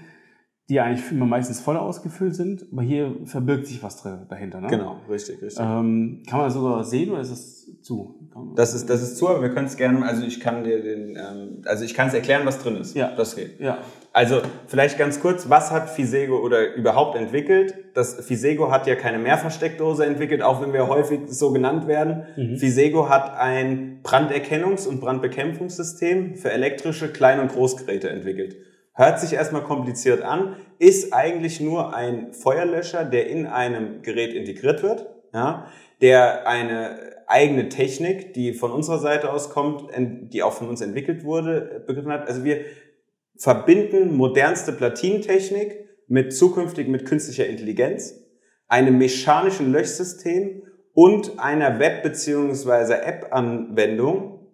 die 0.68 0.80
eigentlich 0.80 1.10
immer 1.10 1.26
meistens 1.26 1.60
voll 1.60 1.76
ausgefüllt 1.76 2.34
sind, 2.34 2.66
aber 2.72 2.82
hier 2.82 3.16
verbirgt 3.24 3.66
sich 3.66 3.82
was 3.82 4.02
dahinter. 4.02 4.60
Ne? 4.60 4.68
Genau, 4.68 4.96
richtig, 5.08 5.42
richtig. 5.42 5.62
Ähm, 5.62 6.22
kann 6.26 6.38
man 6.38 6.46
das 6.46 6.54
sogar 6.54 6.84
sehen 6.84 7.10
oder 7.10 7.20
ist 7.20 7.30
das 7.30 7.82
zu? 7.82 8.30
Das 8.54 8.72
ist, 8.72 8.88
das 8.88 9.02
ist 9.02 9.18
zu, 9.18 9.28
aber 9.28 9.42
wir 9.42 9.50
können 9.50 9.66
es 9.66 9.76
gerne, 9.76 10.02
also 10.02 10.24
ich 10.24 10.40
kann 10.40 10.64
dir 10.64 10.82
den, 10.82 11.16
ähm, 11.16 11.62
also 11.66 11.84
ich 11.84 11.94
kann 11.94 12.08
es 12.08 12.14
erklären, 12.14 12.46
was 12.46 12.62
drin 12.62 12.76
ist. 12.76 12.94
Ja. 12.94 13.14
Das 13.14 13.36
geht. 13.36 13.60
Ja. 13.60 13.78
Also 14.14 14.42
vielleicht 14.66 14.98
ganz 14.98 15.20
kurz, 15.20 15.48
was 15.48 15.70
hat 15.70 15.88
Fisego 15.88 16.38
oder 16.38 16.74
überhaupt 16.74 17.16
entwickelt? 17.16 17.74
Das 17.94 18.24
Fisego 18.26 18.70
hat 18.70 18.86
ja 18.86 18.94
keine 18.94 19.18
Mehrversteckdose 19.18 20.04
entwickelt, 20.04 20.42
auch 20.42 20.60
wenn 20.60 20.74
wir 20.74 20.86
häufig 20.88 21.20
so 21.28 21.50
genannt 21.50 21.86
werden. 21.86 22.26
Mhm. 22.36 22.56
Fisego 22.58 23.08
hat 23.08 23.34
ein 23.38 24.02
Branderkennungs- 24.02 24.86
und 24.86 25.00
Brandbekämpfungssystem 25.00 26.36
für 26.36 26.50
elektrische 26.50 27.10
Klein- 27.10 27.40
und 27.40 27.52
Großgeräte 27.52 28.10
entwickelt. 28.10 28.56
Hört 28.94 29.18
sich 29.18 29.32
erstmal 29.32 29.62
kompliziert 29.62 30.20
an, 30.20 30.56
ist 30.78 31.14
eigentlich 31.14 31.60
nur 31.60 31.94
ein 31.94 32.34
Feuerlöscher, 32.34 33.06
der 33.06 33.30
in 33.30 33.46
einem 33.46 34.02
Gerät 34.02 34.34
integriert 34.34 34.82
wird, 34.82 35.06
ja, 35.32 35.68
der 36.02 36.46
eine 36.46 37.12
eigene 37.26 37.70
Technik, 37.70 38.34
die 38.34 38.52
von 38.52 38.70
unserer 38.70 38.98
Seite 38.98 39.32
aus 39.32 39.48
kommt, 39.48 39.84
die 39.96 40.42
auch 40.42 40.52
von 40.52 40.68
uns 40.68 40.82
entwickelt 40.82 41.24
wurde, 41.24 41.82
begriffen 41.86 42.12
hat. 42.12 42.28
Also 42.28 42.44
wir 42.44 42.66
verbinden 43.36 44.16
modernste 44.16 44.72
Platinentechnik 44.72 45.88
mit 46.08 46.34
zukünftig 46.34 46.88
mit 46.88 47.06
künstlicher 47.06 47.46
Intelligenz, 47.46 48.14
einem 48.68 48.98
mechanischen 48.98 49.72
Löschsystem 49.72 50.62
und 50.94 51.38
einer 51.38 51.78
Web- 51.78 52.02
bzw. 52.02 52.94
App-Anwendung 52.94 54.46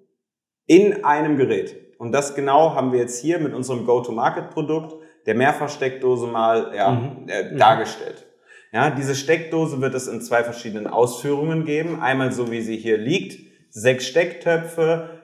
in 0.66 1.04
einem 1.04 1.37
Gerät. 1.37 1.76
Und 1.99 2.12
das 2.12 2.35
genau 2.35 2.75
haben 2.75 2.92
wir 2.92 3.00
jetzt 3.00 3.20
hier 3.20 3.38
mit 3.40 3.54
unserem 3.54 3.85
Go-to-Market-Produkt 3.85 5.02
der 5.26 5.35
Mehrfachsteckdose 5.35 6.26
mal 6.26 6.73
ja, 6.75 6.90
mhm. 6.90 7.28
äh, 7.28 7.52
mhm. 7.52 7.58
dargestellt. 7.58 8.25
Ja, 8.73 8.90
diese 8.90 9.14
Steckdose 9.14 9.80
wird 9.80 9.94
es 9.94 10.06
in 10.06 10.20
zwei 10.20 10.44
verschiedenen 10.44 10.87
Ausführungen 10.87 11.64
geben. 11.64 12.00
Einmal 12.00 12.32
so 12.32 12.50
wie 12.50 12.61
sie 12.61 12.76
hier 12.76 12.99
liegt, 12.99 13.40
sechs 13.70 14.06
Stecktöpfe, 14.06 15.17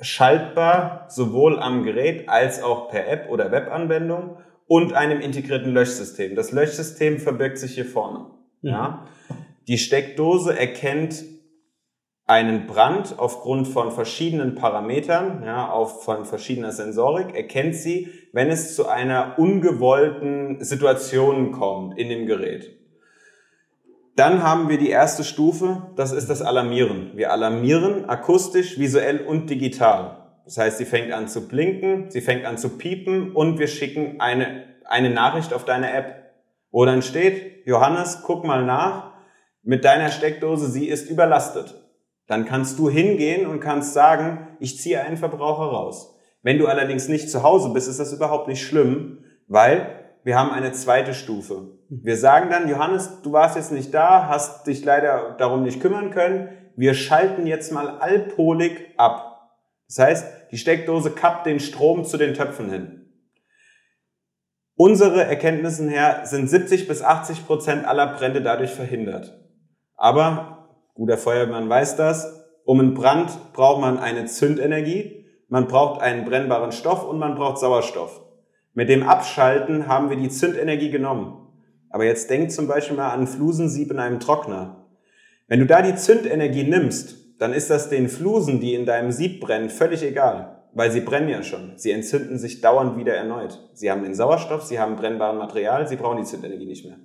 schaltbar 0.00 1.06
sowohl 1.08 1.58
am 1.58 1.82
Gerät 1.82 2.28
als 2.28 2.62
auch 2.62 2.88
per 2.88 3.08
App 3.08 3.30
oder 3.30 3.52
Webanwendung 3.52 4.38
und 4.66 4.92
einem 4.94 5.20
integrierten 5.20 5.72
Löschsystem. 5.72 6.34
Das 6.34 6.52
Löschsystem 6.52 7.18
verbirgt 7.18 7.58
sich 7.58 7.74
hier 7.74 7.84
vorne. 7.84 8.26
Mhm. 8.62 8.68
Ja. 8.68 9.06
Die 9.68 9.78
Steckdose 9.78 10.58
erkennt 10.58 11.24
einen 12.26 12.66
Brand 12.66 13.18
aufgrund 13.18 13.68
von 13.68 13.92
verschiedenen 13.92 14.56
Parametern, 14.56 15.44
ja, 15.44 15.70
auf, 15.70 16.02
von 16.04 16.24
verschiedener 16.24 16.72
Sensorik, 16.72 17.34
erkennt 17.36 17.76
sie, 17.76 18.10
wenn 18.32 18.48
es 18.48 18.74
zu 18.74 18.88
einer 18.88 19.38
ungewollten 19.38 20.62
Situation 20.64 21.52
kommt 21.52 21.96
in 21.98 22.08
dem 22.08 22.26
Gerät. 22.26 22.76
Dann 24.16 24.42
haben 24.42 24.70
wir 24.70 24.78
die 24.78 24.88
erste 24.88 25.24
Stufe, 25.24 25.90
das 25.94 26.12
ist 26.12 26.30
das 26.30 26.40
Alarmieren. 26.40 27.10
Wir 27.14 27.32
alarmieren 27.32 28.08
akustisch, 28.08 28.78
visuell 28.78 29.20
und 29.20 29.50
digital. 29.50 30.16
Das 30.46 30.56
heißt, 30.56 30.78
sie 30.78 30.86
fängt 30.86 31.12
an 31.12 31.28
zu 31.28 31.46
blinken, 31.46 32.10
sie 32.10 32.22
fängt 32.22 32.46
an 32.46 32.56
zu 32.56 32.78
piepen 32.78 33.32
und 33.32 33.58
wir 33.58 33.66
schicken 33.66 34.18
eine, 34.18 34.64
eine 34.86 35.10
Nachricht 35.10 35.52
auf 35.52 35.66
deine 35.66 35.92
App, 35.92 36.32
wo 36.70 36.86
dann 36.86 37.02
steht, 37.02 37.66
Johannes, 37.66 38.22
guck 38.22 38.44
mal 38.44 38.64
nach, 38.64 39.12
mit 39.62 39.84
deiner 39.84 40.08
Steckdose, 40.08 40.70
sie 40.70 40.86
ist 40.88 41.10
überlastet. 41.10 41.74
Dann 42.26 42.46
kannst 42.46 42.78
du 42.78 42.88
hingehen 42.88 43.46
und 43.46 43.60
kannst 43.60 43.92
sagen, 43.92 44.56
ich 44.60 44.78
ziehe 44.78 45.02
einen 45.02 45.18
Verbraucher 45.18 45.64
raus. 45.64 46.14
Wenn 46.42 46.58
du 46.58 46.68
allerdings 46.68 47.08
nicht 47.08 47.28
zu 47.30 47.42
Hause 47.42 47.70
bist, 47.70 47.86
ist 47.86 48.00
das 48.00 48.14
überhaupt 48.14 48.48
nicht 48.48 48.64
schlimm, 48.64 49.24
weil 49.46 49.95
wir 50.26 50.36
haben 50.36 50.50
eine 50.50 50.72
zweite 50.72 51.14
Stufe. 51.14 51.78
Wir 51.88 52.16
sagen 52.16 52.50
dann, 52.50 52.68
Johannes, 52.68 53.22
du 53.22 53.30
warst 53.30 53.54
jetzt 53.54 53.70
nicht 53.70 53.94
da, 53.94 54.26
hast 54.26 54.66
dich 54.66 54.84
leider 54.84 55.36
darum 55.38 55.62
nicht 55.62 55.80
kümmern 55.80 56.10
können. 56.10 56.48
Wir 56.74 56.94
schalten 56.94 57.46
jetzt 57.46 57.70
mal 57.70 58.00
allpolig 58.00 58.92
ab. 58.96 59.52
Das 59.86 60.00
heißt, 60.00 60.26
die 60.50 60.58
Steckdose 60.58 61.12
kappt 61.12 61.46
den 61.46 61.60
Strom 61.60 62.04
zu 62.04 62.16
den 62.16 62.34
Töpfen 62.34 62.72
hin. 62.72 63.08
Unsere 64.74 65.22
Erkenntnissen 65.22 65.88
her 65.88 66.22
sind 66.24 66.50
70 66.50 66.88
bis 66.88 67.02
80 67.02 67.46
Prozent 67.46 67.84
aller 67.84 68.08
Brände 68.08 68.42
dadurch 68.42 68.72
verhindert. 68.72 69.40
Aber 69.94 70.90
Guter 70.94 71.18
Feuerwehrmann 71.18 71.68
weiß 71.68 71.94
das. 71.94 72.44
Um 72.64 72.80
einen 72.80 72.94
Brand 72.94 73.52
braucht 73.52 73.80
man 73.80 74.00
eine 74.00 74.26
Zündenergie, 74.26 75.24
man 75.48 75.68
braucht 75.68 76.02
einen 76.02 76.24
brennbaren 76.24 76.72
Stoff 76.72 77.04
und 77.04 77.20
man 77.20 77.36
braucht 77.36 77.58
Sauerstoff. 77.58 78.25
Mit 78.76 78.90
dem 78.90 79.04
Abschalten 79.04 79.88
haben 79.88 80.10
wir 80.10 80.18
die 80.18 80.28
Zündenergie 80.28 80.90
genommen. 80.90 81.48
Aber 81.88 82.04
jetzt 82.04 82.28
denk 82.28 82.52
zum 82.52 82.68
Beispiel 82.68 82.98
mal 82.98 83.08
an 83.08 83.26
Flusensieb 83.26 83.90
in 83.90 83.98
einem 83.98 84.20
Trockner. 84.20 84.84
Wenn 85.48 85.60
du 85.60 85.66
da 85.66 85.80
die 85.80 85.94
Zündenergie 85.94 86.64
nimmst, 86.64 87.40
dann 87.40 87.54
ist 87.54 87.70
das 87.70 87.88
den 87.88 88.10
Flusen, 88.10 88.60
die 88.60 88.74
in 88.74 88.84
deinem 88.84 89.12
Sieb 89.12 89.40
brennen, 89.40 89.70
völlig 89.70 90.02
egal. 90.02 90.66
Weil 90.74 90.90
sie 90.90 91.00
brennen 91.00 91.30
ja 91.30 91.42
schon. 91.42 91.72
Sie 91.76 91.90
entzünden 91.90 92.38
sich 92.38 92.60
dauernd 92.60 92.98
wieder 92.98 93.14
erneut. 93.14 93.66
Sie 93.72 93.90
haben 93.90 94.02
den 94.02 94.14
Sauerstoff, 94.14 94.62
sie 94.62 94.78
haben 94.78 94.96
brennbaren 94.96 95.38
Material, 95.38 95.88
sie 95.88 95.96
brauchen 95.96 96.18
die 96.18 96.24
Zündenergie 96.24 96.66
nicht 96.66 96.84
mehr. 96.84 96.98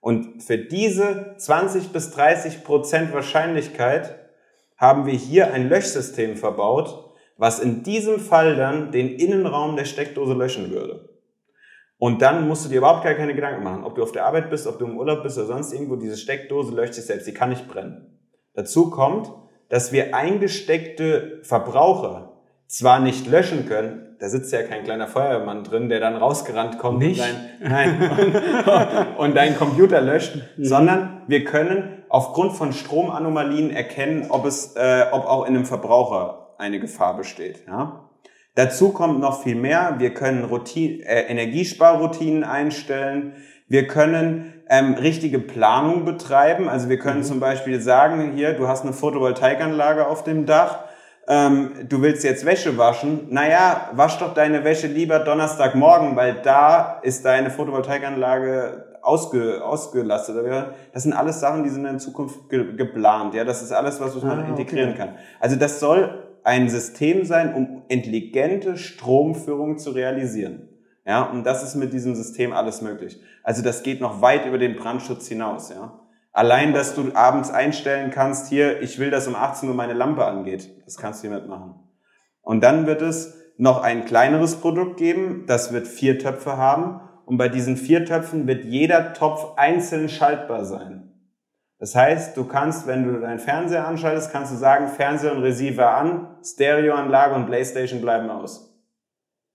Und 0.00 0.42
für 0.42 0.58
diese 0.58 1.36
20 1.38 1.90
bis 1.90 2.10
30 2.10 2.64
Prozent 2.64 3.14
Wahrscheinlichkeit 3.14 4.16
haben 4.76 5.06
wir 5.06 5.14
hier 5.14 5.54
ein 5.54 5.68
Löschsystem 5.68 6.36
verbaut, 6.36 7.03
was 7.36 7.58
in 7.58 7.82
diesem 7.82 8.20
Fall 8.20 8.56
dann 8.56 8.92
den 8.92 9.08
Innenraum 9.08 9.76
der 9.76 9.84
Steckdose 9.84 10.34
löschen 10.34 10.70
würde. 10.70 11.08
Und 11.98 12.22
dann 12.22 12.48
musst 12.48 12.64
du 12.64 12.68
dir 12.68 12.78
überhaupt 12.78 13.04
gar 13.04 13.14
keine 13.14 13.34
Gedanken 13.34 13.62
machen, 13.62 13.84
ob 13.84 13.94
du 13.94 14.02
auf 14.02 14.12
der 14.12 14.26
Arbeit 14.26 14.50
bist, 14.50 14.66
ob 14.66 14.78
du 14.78 14.86
im 14.86 14.98
Urlaub 14.98 15.22
bist 15.22 15.38
oder 15.38 15.46
sonst 15.46 15.72
irgendwo, 15.72 15.96
diese 15.96 16.16
Steckdose 16.16 16.74
löscht 16.74 16.94
sich 16.94 17.04
selbst, 17.04 17.24
sie 17.24 17.34
kann 17.34 17.50
nicht 17.50 17.68
brennen. 17.68 18.18
Dazu 18.54 18.90
kommt, 18.90 19.30
dass 19.68 19.92
wir 19.92 20.14
eingesteckte 20.14 21.40
Verbraucher 21.42 22.32
zwar 22.66 23.00
nicht 23.00 23.26
löschen 23.26 23.66
können, 23.66 24.16
da 24.20 24.28
sitzt 24.28 24.52
ja 24.52 24.62
kein 24.62 24.84
kleiner 24.84 25.06
Feuerwehrmann 25.06 25.64
drin, 25.64 25.88
der 25.88 26.00
dann 26.00 26.16
rausgerannt 26.16 26.78
kommt 26.78 26.98
nicht? 26.98 27.20
und, 27.20 27.26
dein, 27.60 27.70
nein, 27.70 28.10
und, 28.10 29.18
und 29.18 29.36
deinen 29.36 29.56
Computer 29.56 30.00
löscht, 30.00 30.36
mhm. 30.36 30.64
sondern 30.64 31.22
wir 31.26 31.44
können 31.44 32.04
aufgrund 32.08 32.52
von 32.52 32.72
Stromanomalien 32.72 33.70
erkennen, 33.70 34.26
ob 34.28 34.46
es, 34.46 34.76
äh, 34.76 35.06
ob 35.12 35.26
auch 35.26 35.46
in 35.46 35.54
einem 35.54 35.66
Verbraucher 35.66 36.43
eine 36.58 36.80
Gefahr 36.80 37.16
besteht. 37.16 37.64
Ja? 37.66 38.08
Dazu 38.54 38.92
kommt 38.92 39.20
noch 39.20 39.42
viel 39.42 39.56
mehr. 39.56 39.96
Wir 39.98 40.14
können 40.14 40.44
Routine, 40.44 41.04
äh, 41.04 41.22
Energiesparroutinen 41.30 42.44
einstellen. 42.44 43.34
Wir 43.68 43.86
können 43.86 44.62
ähm, 44.68 44.94
richtige 44.94 45.38
Planung 45.38 46.04
betreiben. 46.04 46.68
Also 46.68 46.88
wir 46.88 46.98
können 46.98 47.20
mhm. 47.20 47.24
zum 47.24 47.40
Beispiel 47.40 47.80
sagen, 47.80 48.32
hier, 48.34 48.52
du 48.52 48.68
hast 48.68 48.82
eine 48.82 48.92
Photovoltaikanlage 48.92 50.06
auf 50.06 50.24
dem 50.24 50.46
Dach 50.46 50.84
ähm, 51.26 51.86
du 51.88 52.02
willst 52.02 52.22
jetzt 52.24 52.44
Wäsche 52.44 52.76
waschen, 52.76 53.28
naja, 53.30 53.88
wasch 53.92 54.18
doch 54.18 54.34
deine 54.34 54.64
Wäsche 54.64 54.86
lieber 54.86 55.20
Donnerstagmorgen, 55.20 56.16
weil 56.16 56.42
da 56.42 57.00
ist 57.02 57.24
deine 57.24 57.50
Photovoltaikanlage 57.50 58.98
ausge, 59.00 59.64
ausgelastet. 59.64 60.36
Das 60.92 61.02
sind 61.02 61.14
alles 61.14 61.40
Sachen, 61.40 61.64
die 61.64 61.70
sind 61.70 61.86
in 61.86 61.98
Zukunft 61.98 62.48
ge 62.50 62.76
geplant. 62.76 63.34
Ja, 63.34 63.44
das 63.44 63.62
ist 63.62 63.72
alles, 63.72 64.00
was 64.00 64.22
man 64.22 64.40
ah, 64.40 64.48
integrieren 64.48 64.90
okay. 64.90 64.98
kann. 64.98 65.14
Also 65.40 65.56
das 65.56 65.80
soll 65.80 66.33
ein 66.44 66.68
System 66.68 67.24
sein, 67.24 67.54
um 67.54 67.82
intelligente 67.88 68.76
Stromführung 68.76 69.78
zu 69.78 69.90
realisieren. 69.90 70.68
Ja, 71.06 71.24
und 71.24 71.44
das 71.44 71.62
ist 71.62 71.74
mit 71.74 71.92
diesem 71.92 72.14
System 72.14 72.52
alles 72.52 72.80
möglich. 72.80 73.20
Also 73.42 73.62
das 73.62 73.82
geht 73.82 74.00
noch 74.00 74.22
weit 74.22 74.46
über 74.46 74.58
den 74.58 74.76
Brandschutz 74.76 75.26
hinaus. 75.26 75.70
Ja. 75.70 76.00
Allein, 76.32 76.72
dass 76.72 76.94
du 76.94 77.14
abends 77.14 77.50
einstellen 77.50 78.10
kannst, 78.10 78.48
hier, 78.48 78.80
ich 78.80 78.98
will, 78.98 79.10
dass 79.10 79.28
um 79.28 79.34
18 79.34 79.68
Uhr 79.68 79.74
meine 79.74 79.92
Lampe 79.92 80.24
angeht. 80.24 80.70
Das 80.84 80.96
kannst 80.96 81.22
du 81.22 81.28
hiermit 81.28 81.48
machen. 81.48 81.74
Und 82.40 82.62
dann 82.62 82.86
wird 82.86 83.02
es 83.02 83.38
noch 83.56 83.82
ein 83.82 84.04
kleineres 84.04 84.56
Produkt 84.56 84.96
geben, 84.96 85.44
das 85.46 85.72
wird 85.72 85.86
vier 85.86 86.18
Töpfe 86.18 86.56
haben. 86.56 87.00
Und 87.26 87.36
bei 87.38 87.48
diesen 87.48 87.76
vier 87.76 88.04
Töpfen 88.04 88.46
wird 88.46 88.64
jeder 88.64 89.14
Topf 89.14 89.56
einzeln 89.56 90.08
schaltbar 90.08 90.64
sein. 90.64 91.13
Das 91.84 91.94
heißt, 91.94 92.34
du 92.38 92.44
kannst, 92.44 92.86
wenn 92.86 93.04
du 93.04 93.20
deinen 93.20 93.38
Fernseher 93.38 93.86
anschaltest, 93.86 94.32
kannst 94.32 94.50
du 94.50 94.56
sagen, 94.56 94.88
Fernseher 94.88 95.32
und 95.32 95.42
Receiver 95.42 95.94
an, 95.94 96.38
Stereoanlage 96.42 97.34
und 97.34 97.44
Playstation 97.44 98.00
bleiben 98.00 98.30
aus. 98.30 98.74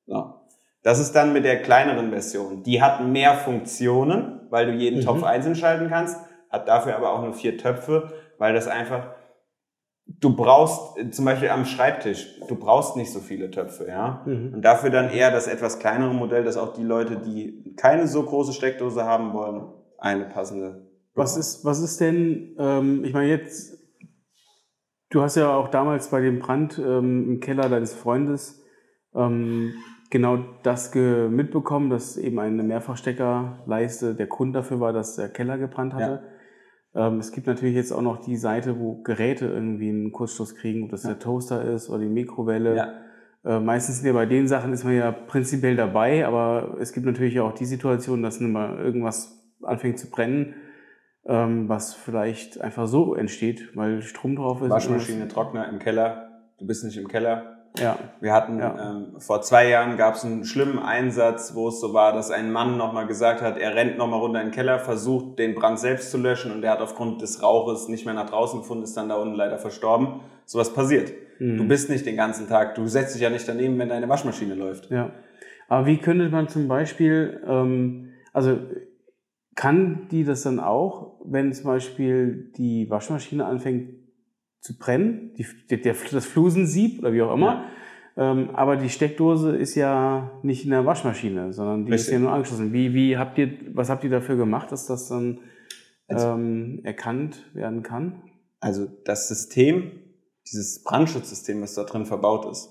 So. 0.06 0.36
Das 0.84 1.00
ist 1.00 1.14
dann 1.14 1.34
mit 1.34 1.44
der 1.44 1.64
kleineren 1.64 2.12
Version. 2.12 2.62
Die 2.62 2.84
hat 2.84 3.04
mehr 3.04 3.34
Funktionen, 3.34 4.42
weil 4.52 4.68
du 4.68 4.74
jeden 4.74 5.00
mhm. 5.00 5.06
Topf 5.06 5.24
einzeln 5.24 5.56
schalten 5.56 5.90
kannst, 5.90 6.20
hat 6.52 6.68
dafür 6.68 6.96
aber 6.98 7.14
auch 7.14 7.24
nur 7.24 7.34
vier 7.34 7.58
Töpfe, 7.58 8.14
weil 8.38 8.54
das 8.54 8.68
einfach, 8.68 9.08
du 10.06 10.36
brauchst 10.36 11.12
zum 11.12 11.26
Beispiel 11.26 11.50
am 11.50 11.66
Schreibtisch, 11.66 12.40
du 12.48 12.56
brauchst 12.58 12.96
nicht 12.96 13.12
so 13.12 13.22
viele 13.22 13.50
Töpfe, 13.50 13.88
ja. 13.88 14.22
Mhm. 14.28 14.54
Und 14.54 14.62
dafür 14.62 14.92
dann 14.92 15.10
eher 15.10 15.32
das 15.32 15.48
etwas 15.48 15.80
kleinere 15.80 16.14
Modell, 16.14 16.44
dass 16.44 16.58
auch 16.58 16.74
die 16.74 16.84
Leute, 16.84 17.16
die 17.16 17.74
keine 17.76 18.06
so 18.06 18.22
große 18.22 18.54
Steckdose 18.54 19.04
haben 19.04 19.34
wollen, 19.34 19.64
eine 19.98 20.26
passende. 20.26 20.89
Was 21.20 21.38
ist, 21.38 21.66
was 21.66 21.82
ist 21.82 22.00
denn, 22.02 22.56
ähm, 22.58 23.04
ich 23.04 23.14
meine 23.14 23.30
jetzt, 23.30 23.78
du 25.10 25.22
hast 25.22 25.36
ja 25.36 25.56
auch 25.56 25.68
damals 25.70 26.10
bei 26.10 26.22
dem 26.22 26.40
Brand 26.40 26.80
ähm, 26.80 27.30
im 27.30 27.40
Keller 27.40 27.70
deines 27.70 27.94
Freundes 27.94 28.64
ähm, 29.14 29.74
genau 30.10 30.40
das 30.64 30.94
mitbekommen, 30.96 31.90
dass 31.90 32.18
eben 32.18 32.40
eine 32.40 32.64
Mehrfachsteckerleiste 32.64 34.16
der 34.16 34.28
Grund 34.28 34.56
dafür 34.56 34.80
war, 34.80 34.94
dass 34.94 35.16
der 35.16 35.30
Keller 35.30 35.58
gebrannt 35.58 35.94
hatte. 35.94 36.24
Ja. 36.94 37.08
Ähm, 37.08 37.20
es 37.20 37.32
gibt 37.32 37.48
natürlich 37.48 37.76
jetzt 37.76 37.92
auch 37.92 38.02
noch 38.02 38.18
die 38.18 38.38
Seite, 38.38 38.80
wo 38.80 39.02
Geräte 39.04 39.46
irgendwie 39.46 39.90
einen 39.90 40.12
Kurzschluss 40.12 40.56
kriegen, 40.56 40.86
ob 40.86 40.92
das 40.92 41.04
ja. 41.04 41.10
der 41.10 41.20
Toaster 41.20 41.64
ist 41.64 41.90
oder 41.90 42.00
die 42.00 42.10
Mikrowelle. 42.10 42.76
Ja. 42.76 42.94
Äh, 43.46 43.60
meistens 43.60 43.98
sind 43.98 44.08
ja 44.08 44.14
bei 44.14 44.26
den 44.26 44.48
Sachen 44.48 44.74
ist 44.74 44.84
man 44.84 44.96
ja 44.96 45.12
prinzipiell 45.12 45.76
dabei, 45.76 46.26
aber 46.26 46.78
es 46.80 46.94
gibt 46.94 47.06
natürlich 47.06 47.40
auch 47.40 47.54
die 47.54 47.66
Situation, 47.66 48.24
dass 48.24 48.40
mal 48.40 48.80
irgendwas 48.80 49.40
anfängt 49.62 50.00
zu 50.00 50.10
brennen, 50.10 50.56
ähm, 51.26 51.70
was 51.70 51.94
vielleicht 51.94 52.62
einfach 52.62 52.88
so 52.88 53.16
entsteht, 53.16 53.76
weil 53.76 54.02
Strom 54.02 54.36
drauf 54.36 54.62
ist. 54.62 54.70
Waschmaschine, 54.70 55.28
Trockner 55.28 55.70
im 55.70 55.80
Keller. 55.80 56.30
Du 56.58 56.68
bist 56.68 56.84
nicht 56.84 56.98
im 56.98 57.08
Keller, 57.08 57.60
ja. 57.78 57.98
Wir 58.20 58.34
hatten 58.34 58.60
ja. 58.60 58.92
ähm, 58.92 59.20
vor 59.20 59.42
zwei 59.42 59.70
Jahren 59.70 59.98
gab 59.98 60.16
es 60.16 60.26
einen 60.26 60.44
schlimmen 60.44 60.80
Einsatz, 60.80 61.54
wo 61.56 61.70
es 61.70 61.80
so 61.80 61.94
war, 61.94 62.14
dass 62.14 62.32
ein 62.32 62.52
Mann 62.52 62.78
nochmal 62.78 63.08
gesagt 63.08 63.42
hat, 63.42 63.58
er 63.58 63.76
rennt 63.76 63.98
nochmal 63.98 64.20
runter 64.20 64.42
in 64.42 64.48
den 64.48 64.54
Keller, 64.54 64.80
versucht 64.80 65.40
den 65.40 65.56
Brand 65.56 65.80
selbst 65.80 66.12
zu 66.12 66.18
löschen 66.18 66.52
und 66.52 66.64
er 66.64 66.72
hat 66.72 66.82
aufgrund 66.82 67.22
des 67.22 67.44
Rauches 67.44 67.88
nicht 67.88 68.06
mehr 68.06 68.16
nach 68.16 68.30
draußen 68.30 68.62
gefunden, 68.62 68.84
ist 68.84 68.98
dann 68.98 69.10
da 69.10 69.16
unten 69.16 69.36
leider 69.36 69.58
verstorben. 69.58 70.22
Sowas 70.46 70.74
passiert. 70.74 71.14
Mhm. 71.40 71.58
Du 71.58 71.68
bist 71.68 71.90
nicht 71.90 72.06
den 72.06 72.18
ganzen 72.18 72.48
Tag, 72.48 72.76
du 72.76 72.88
setzt 72.88 73.16
dich 73.16 73.22
ja 73.22 73.30
nicht 73.30 73.48
daneben, 73.48 73.78
wenn 73.78 73.90
deine 73.90 74.10
Waschmaschine 74.10 74.56
läuft. 74.56 74.90
Ja. 74.90 75.12
Aber 75.68 75.86
wie 75.86 75.98
könnte 75.98 76.30
man 76.30 76.48
zum 76.48 76.68
Beispiel, 76.68 77.42
ähm, 77.48 78.10
also 78.34 78.58
kann 79.60 80.08
die 80.10 80.24
das 80.24 80.44
dann 80.44 80.62
auch, 80.62 81.20
wenn 81.26 81.52
zum 81.52 81.66
Beispiel 81.66 82.50
die 82.56 82.90
Waschmaschine 82.90 83.46
anfängt 83.46 83.90
zu 84.62 84.78
brennen, 84.78 85.34
die, 85.38 85.46
der, 85.68 85.96
das 86.14 86.26
Flusensieb 86.26 87.00
oder 87.00 87.12
wie 87.12 87.22
auch 87.22 87.34
immer. 87.34 87.66
Ja. 88.16 88.32
Ähm, 88.32 88.52
aber 88.52 88.78
die 88.78 88.88
Steckdose 88.88 89.58
ist 89.58 89.76
ja 89.76 90.32
nicht 90.44 90.64
in 90.64 90.70
der 90.70 90.86
Waschmaschine, 90.86 91.52
sondern 91.52 91.86
die 91.86 91.92
Richtig. 91.92 92.08
ist 92.08 92.14
ja 92.14 92.20
nur 92.20 92.32
angeschlossen. 92.32 92.72
Wie, 92.72 92.94
wie 92.94 93.18
habt 93.18 93.38
ihr, 93.38 93.52
was 93.74 93.90
habt 93.90 94.06
ihr 94.06 94.10
dafür 94.10 94.38
gemacht, 94.38 94.72
dass 94.72 94.86
das 94.86 95.10
dann 95.10 95.40
also, 96.08 96.28
ähm, 96.28 96.80
erkannt 96.86 97.44
werden 97.54 97.84
kann? 97.84 98.24
Also 98.62 98.88
das 99.04 99.28
System, 99.28 99.92
dieses 100.50 100.86
Brandschutzsystem, 100.86 101.62
was 101.62 101.74
da 101.74 101.84
drin 101.84 102.06
verbaut 102.06 102.50
ist, 102.50 102.70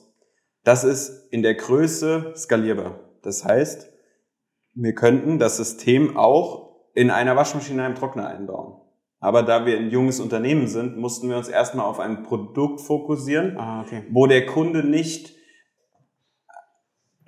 das 0.65 0.85
ist 0.85 1.31
in 1.33 1.43
der 1.43 1.55
Größe 1.55 2.33
skalierbar. 2.35 2.99
Das 3.21 3.45
heißt, 3.45 3.93
wir 4.73 4.95
könnten 4.95 5.39
das 5.39 5.59
System 5.59 6.17
auch 6.17 6.68
in 6.99 7.13
einer 7.13 7.37
Waschmaschine, 7.37 7.85
einem 7.85 7.95
Trockner 7.95 8.27
einbauen. 8.27 8.75
Aber 9.21 9.45
da 9.45 9.65
wir 9.65 9.77
ein 9.77 9.91
junges 9.91 10.19
Unternehmen 10.19 10.67
sind, 10.67 10.97
mussten 10.97 11.29
wir 11.29 11.37
uns 11.37 11.49
erstmal 11.49 11.87
auf 11.87 12.01
ein 12.01 12.25
Produkt 12.25 12.81
fokussieren, 12.81 13.57
ah, 13.57 13.83
okay. 13.83 14.03
wo 14.11 14.27
der 14.27 14.47
Kunde 14.47 14.83
nicht, 14.83 15.33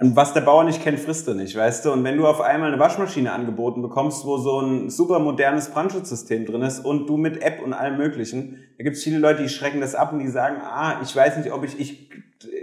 was 0.00 0.32
der 0.32 0.40
Bauer 0.40 0.64
nicht 0.64 0.82
kennt, 0.82 0.98
frisst 0.98 1.28
er 1.28 1.34
nicht, 1.34 1.56
weißt 1.56 1.84
du? 1.84 1.92
Und 1.92 2.02
wenn 2.02 2.16
du 2.16 2.26
auf 2.26 2.40
einmal 2.40 2.72
eine 2.72 2.80
Waschmaschine 2.80 3.30
angeboten 3.30 3.80
bekommst, 3.80 4.24
wo 4.24 4.38
so 4.38 4.58
ein 4.58 4.90
super 4.90 5.20
modernes 5.20 5.68
Brandschutzsystem 5.68 6.46
drin 6.46 6.62
ist 6.62 6.84
und 6.84 7.06
du 7.06 7.16
mit 7.16 7.40
App 7.40 7.62
und 7.62 7.72
allem 7.72 7.96
möglichen, 7.96 8.58
da 8.76 8.82
gibt 8.82 8.96
es 8.96 9.04
viele 9.04 9.18
Leute, 9.18 9.42
die 9.42 9.48
schrecken 9.48 9.80
das 9.80 9.94
ab 9.94 10.12
und 10.12 10.18
die 10.18 10.28
sagen, 10.28 10.56
ah, 10.62 11.00
ich 11.00 11.14
weiß 11.14 11.36
nicht, 11.36 11.52
ob 11.52 11.62
ich, 11.62 11.78
ich 11.78 12.10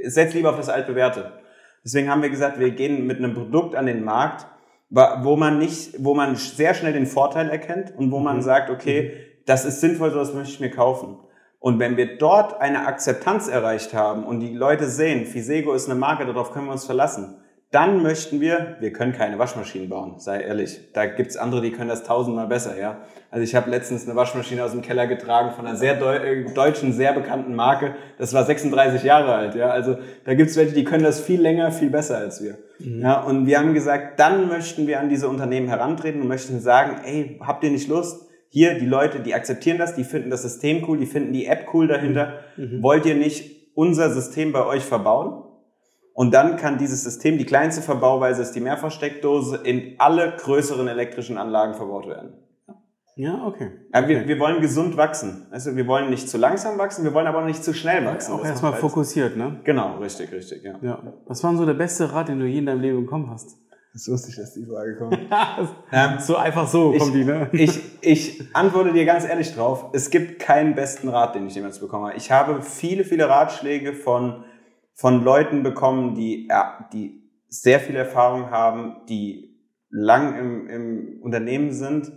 setz 0.03 0.33
lieber 0.33 0.49
auf 0.49 0.57
das 0.57 0.67
altbewährte. 0.67 1.39
Deswegen 1.85 2.09
haben 2.09 2.21
wir 2.21 2.29
gesagt, 2.29 2.59
wir 2.59 2.71
gehen 2.71 3.07
mit 3.07 3.19
einem 3.19 3.33
Produkt 3.33 3.75
an 3.75 3.85
den 3.85 4.03
Markt, 4.03 4.45
wo 4.89 5.35
man 5.35 5.59
nicht, 5.59 5.95
wo 6.03 6.13
man 6.13 6.35
sehr 6.35 6.73
schnell 6.73 6.93
den 6.93 7.07
Vorteil 7.07 7.49
erkennt 7.49 7.93
und 7.97 8.11
wo 8.11 8.19
man 8.19 8.37
mhm. 8.37 8.41
sagt, 8.41 8.69
okay, 8.69 9.01
mhm. 9.01 9.43
das 9.45 9.65
ist 9.65 9.81
sinnvoll, 9.81 10.11
sowas 10.11 10.33
möchte 10.33 10.53
ich 10.53 10.59
mir 10.59 10.71
kaufen. 10.71 11.17
Und 11.59 11.79
wenn 11.79 11.97
wir 11.97 12.17
dort 12.17 12.61
eine 12.61 12.85
Akzeptanz 12.85 13.47
erreicht 13.47 13.93
haben 13.93 14.23
und 14.23 14.39
die 14.39 14.53
Leute 14.53 14.87
sehen, 14.87 15.25
Fisego 15.25 15.73
ist 15.73 15.89
eine 15.89 15.99
Marke, 15.99 16.25
darauf 16.25 16.51
können 16.51 16.67
wir 16.67 16.71
uns 16.71 16.85
verlassen, 16.85 17.41
dann 17.71 18.01
möchten 18.01 18.39
wir, 18.39 18.77
wir 18.79 18.93
können 18.93 19.11
keine 19.11 19.39
Waschmaschinen 19.39 19.89
bauen, 19.89 20.19
sei 20.19 20.39
ehrlich. 20.39 20.79
Da 20.93 21.05
gibt's 21.05 21.35
andere, 21.35 21.61
die 21.61 21.71
können 21.71 21.89
das 21.89 22.03
tausendmal 22.03 22.47
besser, 22.47 22.79
ja. 22.79 23.01
Also 23.29 23.43
ich 23.43 23.55
habe 23.55 23.69
letztens 23.69 24.05
eine 24.05 24.15
Waschmaschine 24.15 24.63
aus 24.63 24.71
dem 24.71 24.81
Keller 24.81 25.05
getragen 25.05 25.51
von 25.51 25.67
einer 25.67 25.75
sehr 25.75 25.95
deu 25.95 26.15
äh, 26.15 26.45
deutschen, 26.53 26.93
sehr 26.93 27.11
bekannten 27.11 27.55
Marke. 27.55 27.95
Das 28.17 28.33
war 28.33 28.45
36 28.45 29.03
Jahre 29.03 29.33
alt, 29.33 29.55
ja. 29.55 29.69
Also 29.69 29.97
da 30.23 30.33
gibt's 30.33 30.55
welche, 30.55 30.73
die 30.73 30.85
können 30.85 31.03
das 31.03 31.19
viel 31.19 31.41
länger, 31.41 31.71
viel 31.71 31.89
besser 31.89 32.17
als 32.17 32.41
wir. 32.41 32.57
Mhm. 32.79 33.01
Ja, 33.01 33.21
und 33.21 33.47
wir 33.47 33.59
haben 33.59 33.73
gesagt, 33.73 34.17
dann 34.17 34.47
möchten 34.47 34.87
wir 34.87 35.01
an 35.01 35.09
diese 35.09 35.27
Unternehmen 35.27 35.67
herantreten 35.67 36.21
und 36.21 36.29
möchten 36.29 36.61
sagen, 36.61 37.01
ey, 37.03 37.37
habt 37.41 37.65
ihr 37.65 37.71
nicht 37.71 37.89
Lust? 37.89 38.27
Hier, 38.49 38.79
die 38.79 38.85
Leute, 38.85 39.19
die 39.19 39.33
akzeptieren 39.33 39.77
das, 39.77 39.93
die 39.93 40.05
finden 40.05 40.29
das 40.29 40.43
System 40.43 40.85
cool, 40.87 40.97
die 40.97 41.05
finden 41.05 41.33
die 41.33 41.47
App 41.47 41.67
cool 41.73 41.89
dahinter. 41.89 42.39
Mhm. 42.55 42.81
Wollt 42.81 43.05
ihr 43.05 43.15
nicht 43.15 43.75
unser 43.75 44.09
System 44.09 44.53
bei 44.53 44.65
euch 44.65 44.83
verbauen? 44.83 45.43
Und 46.17 46.33
dann 46.33 46.57
kann 46.57 46.79
dieses 46.79 47.03
System, 47.03 47.37
die 47.37 47.45
kleinste 47.45 47.83
Verbauweise 47.83 48.41
ist 48.41 48.53
die 48.53 48.59
Mehrfachsteckdose, 48.59 49.57
in 49.57 49.93
alle 49.99 50.35
größeren 50.35 50.87
elektrischen 50.87 51.37
Anlagen 51.37 51.75
verbaut 51.75 52.07
werden. 52.07 52.33
Ja, 53.15 53.45
okay. 53.45 53.69
Ja, 53.93 54.07
wir, 54.07 54.27
wir 54.27 54.39
wollen 54.39 54.59
gesund 54.59 54.97
wachsen. 54.97 55.45
Also 55.51 55.75
wir 55.75 55.85
wollen 55.85 56.09
nicht 56.09 56.27
zu 56.27 56.39
langsam 56.39 56.79
wachsen, 56.79 57.03
wir 57.03 57.13
wollen 57.13 57.27
aber 57.27 57.45
nicht 57.45 57.63
zu 57.63 57.71
schnell 57.71 58.03
wachsen. 58.03 58.31
Ja, 58.31 58.39
auch 58.39 58.43
erstmal 58.43 58.73
fokussiert, 58.73 59.37
ne? 59.37 59.59
Genau, 59.63 59.99
richtig, 59.99 60.31
richtig, 60.31 60.63
ja. 60.63 60.79
ja. 60.81 61.13
Was 61.27 61.43
war 61.43 61.51
denn 61.51 61.59
so 61.59 61.67
der 61.67 61.75
beste 61.75 62.11
Rat, 62.11 62.29
den 62.29 62.39
du 62.39 62.47
je 62.47 62.57
in 62.57 62.65
deinem 62.65 62.81
Leben 62.81 63.01
bekommen 63.01 63.29
hast? 63.29 63.55
Das 63.93 64.07
wusste 64.07 64.31
ich, 64.31 64.37
dass 64.37 64.55
die 64.55 64.65
Frage 64.65 64.95
kommt. 64.95 65.19
ähm, 65.91 66.19
so 66.19 66.35
einfach 66.35 66.67
so 66.67 66.93
ich, 66.93 66.99
kommt 66.99 67.13
die, 67.13 67.25
ne? 67.25 67.47
Ich, 67.51 67.79
ich 68.01 68.55
antworte 68.55 68.91
dir 68.91 69.05
ganz 69.05 69.23
ehrlich 69.23 69.53
drauf. 69.53 69.91
Es 69.93 70.09
gibt 70.09 70.39
keinen 70.39 70.73
besten 70.73 71.09
Rat, 71.09 71.35
den 71.35 71.45
ich 71.45 71.53
jemals 71.53 71.77
bekomme. 71.77 72.15
Ich 72.15 72.31
habe 72.31 72.63
viele, 72.63 73.03
viele 73.03 73.29
Ratschläge 73.29 73.93
von 73.93 74.45
von 74.97 75.23
Leuten 75.23 75.61
bekommen, 75.61 76.15
die, 76.15 76.47
ja, 76.49 76.89
die 76.91 77.21
sehr 77.47 77.79
viel 77.79 77.95
Erfahrung 77.95 78.49
haben, 78.49 78.97
die 79.07 79.55
lang 79.89 80.37
im, 80.37 80.67
im 80.67 81.21
Unternehmen 81.21 81.71
sind 81.71 82.11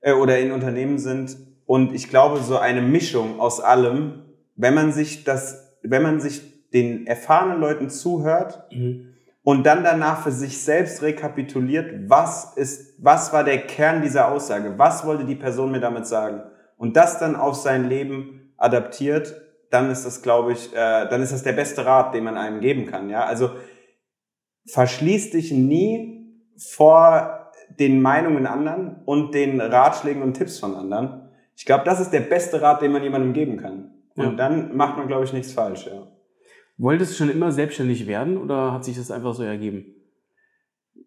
äh, 0.00 0.12
oder 0.12 0.38
in 0.38 0.50
Unternehmen 0.50 0.98
sind. 0.98 1.36
Und 1.66 1.94
ich 1.94 2.08
glaube, 2.08 2.40
so 2.40 2.56
eine 2.56 2.80
Mischung 2.80 3.38
aus 3.38 3.60
allem, 3.60 4.24
wenn 4.56 4.74
man 4.74 4.92
sich 4.92 5.24
das, 5.24 5.78
wenn 5.82 6.02
man 6.02 6.20
sich 6.20 6.70
den 6.72 7.06
erfahrenen 7.06 7.60
Leuten 7.60 7.90
zuhört 7.90 8.66
mhm. 8.72 9.14
und 9.42 9.64
dann 9.64 9.84
danach 9.84 10.22
für 10.22 10.32
sich 10.32 10.62
selbst 10.62 11.02
rekapituliert, 11.02 12.08
was 12.08 12.56
ist, 12.56 12.94
was 12.98 13.32
war 13.34 13.44
der 13.44 13.58
Kern 13.58 14.00
dieser 14.00 14.32
Aussage? 14.32 14.78
Was 14.78 15.04
wollte 15.04 15.26
die 15.26 15.34
Person 15.34 15.70
mir 15.70 15.80
damit 15.80 16.06
sagen? 16.06 16.42
Und 16.78 16.96
das 16.96 17.18
dann 17.18 17.36
auf 17.36 17.56
sein 17.56 17.90
Leben 17.90 18.54
adaptiert, 18.56 19.34
dann 19.72 19.90
ist 19.90 20.04
das, 20.04 20.22
glaube 20.22 20.52
ich, 20.52 20.72
äh, 20.72 21.08
dann 21.08 21.22
ist 21.22 21.32
das 21.32 21.42
der 21.42 21.52
beste 21.52 21.86
Rat, 21.86 22.14
den 22.14 22.24
man 22.24 22.36
einem 22.36 22.60
geben 22.60 22.86
kann. 22.86 23.08
Ja, 23.08 23.24
also 23.24 23.50
verschließ 24.66 25.30
dich 25.30 25.50
nie 25.50 26.30
vor 26.58 27.50
den 27.78 28.02
Meinungen 28.02 28.46
anderen 28.46 29.02
und 29.06 29.34
den 29.34 29.60
Ratschlägen 29.60 30.22
und 30.22 30.34
Tipps 30.34 30.58
von 30.58 30.74
anderen. 30.74 31.30
Ich 31.56 31.64
glaube, 31.64 31.84
das 31.84 32.00
ist 32.00 32.10
der 32.10 32.20
beste 32.20 32.60
Rat, 32.60 32.82
den 32.82 32.92
man 32.92 33.02
jemandem 33.02 33.32
geben 33.32 33.56
kann. 33.56 33.94
Und 34.14 34.24
ja. 34.24 34.32
dann 34.32 34.76
macht 34.76 34.98
man, 34.98 35.06
glaube 35.06 35.24
ich, 35.24 35.32
nichts 35.32 35.52
falsch. 35.52 35.86
Ja. 35.86 36.06
Wolltest 36.76 37.12
du 37.12 37.16
schon 37.16 37.30
immer 37.30 37.50
selbstständig 37.50 38.06
werden 38.06 38.36
oder 38.36 38.72
hat 38.72 38.84
sich 38.84 38.96
das 38.96 39.10
einfach 39.10 39.34
so 39.34 39.42
ergeben? 39.42 39.94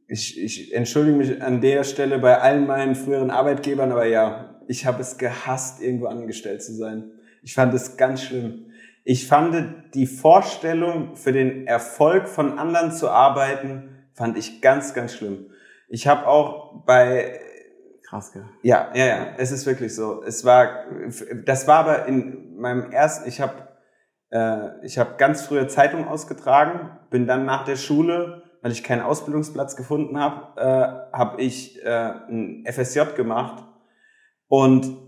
Ich, 0.07 0.41
ich 0.41 0.73
entschuldige 0.73 1.17
mich 1.17 1.41
an 1.41 1.61
der 1.61 1.83
Stelle 1.83 2.17
bei 2.19 2.39
allen 2.39 2.65
meinen 2.65 2.95
früheren 2.95 3.29
Arbeitgebern, 3.29 3.91
aber 3.91 4.05
ja, 4.05 4.59
ich 4.67 4.85
habe 4.85 5.01
es 5.01 5.17
gehasst, 5.17 5.81
irgendwo 5.81 6.07
angestellt 6.07 6.63
zu 6.63 6.73
sein. 6.73 7.11
Ich 7.45 7.53
fand 7.53 7.75
es 7.75 7.95
ganz 7.95 8.23
schlimm. 8.23 8.71
Ich 9.03 9.27
fand 9.27 9.93
die 9.93 10.07
Vorstellung, 10.07 11.15
für 11.15 11.31
den 11.31 11.67
Erfolg 11.67 12.27
von 12.27 12.57
anderen 12.57 12.91
zu 12.91 13.07
arbeiten, 13.11 14.07
fand 14.13 14.35
ich 14.35 14.63
ganz, 14.63 14.95
ganz 14.95 15.13
schlimm. 15.13 15.51
Ich 15.87 16.07
habe 16.07 16.25
auch 16.27 16.83
bei 16.85 17.39
Krass, 18.01 18.33
gell? 18.33 18.45
Ja, 18.63 18.89
ja, 18.95 19.05
ja, 19.05 19.27
es 19.37 19.51
ist 19.51 19.67
wirklich 19.67 19.93
so. 19.93 20.23
Es 20.23 20.43
war, 20.43 20.85
das 21.45 21.67
war 21.67 21.77
aber 21.77 22.05
in 22.07 22.57
meinem 22.57 22.91
ersten, 22.91 23.29
ich 23.29 23.41
habe 23.41 23.53
äh, 24.31 24.83
ich 24.83 24.97
habe 24.97 25.15
ganz 25.17 25.43
frühe 25.43 25.67
Zeitung 25.67 26.07
ausgetragen, 26.07 26.97
bin 27.11 27.27
dann 27.27 27.45
nach 27.45 27.63
der 27.63 27.75
Schule, 27.75 28.41
weil 28.63 28.71
ich 28.71 28.83
keinen 28.83 29.01
Ausbildungsplatz 29.01 29.75
gefunden 29.75 30.19
habe, 30.19 30.59
äh, 30.59 31.15
habe 31.15 31.41
ich 31.41 31.83
äh, 31.83 32.13
ein 32.27 32.65
FSJ 32.67 33.01
gemacht 33.15 33.63
und 34.47 35.05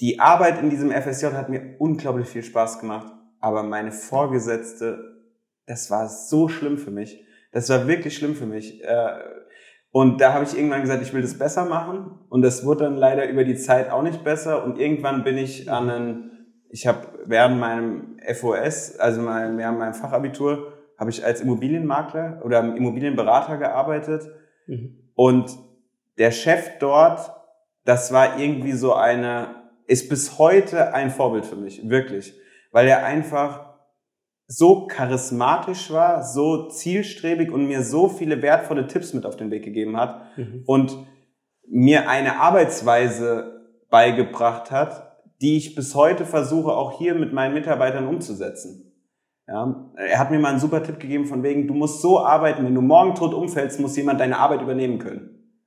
die 0.00 0.18
Arbeit 0.18 0.60
in 0.60 0.70
diesem 0.70 0.90
FSJ 0.90 1.26
hat 1.26 1.48
mir 1.48 1.76
unglaublich 1.78 2.28
viel 2.28 2.42
Spaß 2.42 2.80
gemacht, 2.80 3.12
aber 3.40 3.62
meine 3.62 3.92
Vorgesetzte, 3.92 5.22
das 5.66 5.90
war 5.90 6.08
so 6.08 6.48
schlimm 6.48 6.78
für 6.78 6.90
mich. 6.90 7.24
Das 7.52 7.68
war 7.68 7.86
wirklich 7.86 8.16
schlimm 8.16 8.34
für 8.34 8.46
mich. 8.46 8.82
Äh, 8.84 9.18
Und 9.92 10.20
da 10.20 10.32
habe 10.32 10.44
ich 10.44 10.56
irgendwann 10.56 10.82
gesagt, 10.82 11.02
ich 11.02 11.12
will 11.12 11.22
das 11.22 11.36
besser 11.36 11.64
machen. 11.64 12.20
Und 12.28 12.42
das 12.42 12.64
wurde 12.64 12.84
dann 12.84 12.96
leider 12.96 13.28
über 13.28 13.44
die 13.44 13.56
Zeit 13.56 13.90
auch 13.90 14.02
nicht 14.02 14.22
besser. 14.22 14.64
Und 14.64 14.78
irgendwann 14.78 15.24
bin 15.24 15.36
ich 15.36 15.70
an 15.70 15.90
einen, 15.90 16.30
ich 16.68 16.86
habe 16.86 17.08
während 17.26 17.58
meinem 17.58 18.18
FOS, 18.34 18.98
also 18.98 19.24
während 19.24 19.78
meinem 19.78 19.94
Fachabitur, 19.94 20.72
habe 20.96 21.10
ich 21.10 21.24
als 21.24 21.40
Immobilienmakler 21.40 22.40
oder 22.44 22.60
Immobilienberater 22.60 23.56
gearbeitet. 23.56 24.28
Mhm. 24.66 25.10
Und 25.14 25.58
der 26.18 26.30
Chef 26.30 26.78
dort, 26.78 27.32
das 27.84 28.12
war 28.12 28.38
irgendwie 28.38 28.72
so 28.72 28.94
eine, 28.94 29.59
ist 29.90 30.08
bis 30.08 30.38
heute 30.38 30.94
ein 30.94 31.10
Vorbild 31.10 31.44
für 31.44 31.56
mich, 31.56 31.88
wirklich. 31.88 32.34
Weil 32.70 32.86
er 32.86 33.04
einfach 33.04 33.74
so 34.46 34.86
charismatisch 34.86 35.90
war, 35.90 36.22
so 36.22 36.68
zielstrebig 36.68 37.50
und 37.50 37.66
mir 37.66 37.82
so 37.82 38.08
viele 38.08 38.40
wertvolle 38.40 38.86
Tipps 38.86 39.12
mit 39.14 39.26
auf 39.26 39.36
den 39.36 39.50
Weg 39.50 39.64
gegeben 39.64 39.96
hat 39.96 40.36
mhm. 40.36 40.62
und 40.66 40.96
mir 41.68 42.08
eine 42.08 42.40
Arbeitsweise 42.40 43.66
beigebracht 43.90 44.70
hat, 44.70 45.18
die 45.40 45.56
ich 45.56 45.74
bis 45.74 45.94
heute 45.94 46.24
versuche 46.24 46.72
auch 46.72 46.98
hier 46.98 47.14
mit 47.14 47.32
meinen 47.32 47.54
Mitarbeitern 47.54 48.06
umzusetzen. 48.06 48.92
Ja, 49.48 49.90
er 49.96 50.18
hat 50.20 50.30
mir 50.30 50.38
mal 50.38 50.50
einen 50.50 50.60
super 50.60 50.84
Tipp 50.84 51.00
gegeben 51.00 51.26
von 51.26 51.42
wegen, 51.42 51.66
du 51.66 51.74
musst 51.74 52.00
so 52.00 52.20
arbeiten, 52.20 52.64
wenn 52.64 52.74
du 52.74 52.82
morgen 52.82 53.16
tot 53.16 53.34
umfällst, 53.34 53.80
muss 53.80 53.96
jemand 53.96 54.20
deine 54.20 54.38
Arbeit 54.38 54.62
übernehmen 54.62 55.00
können. 55.00 55.58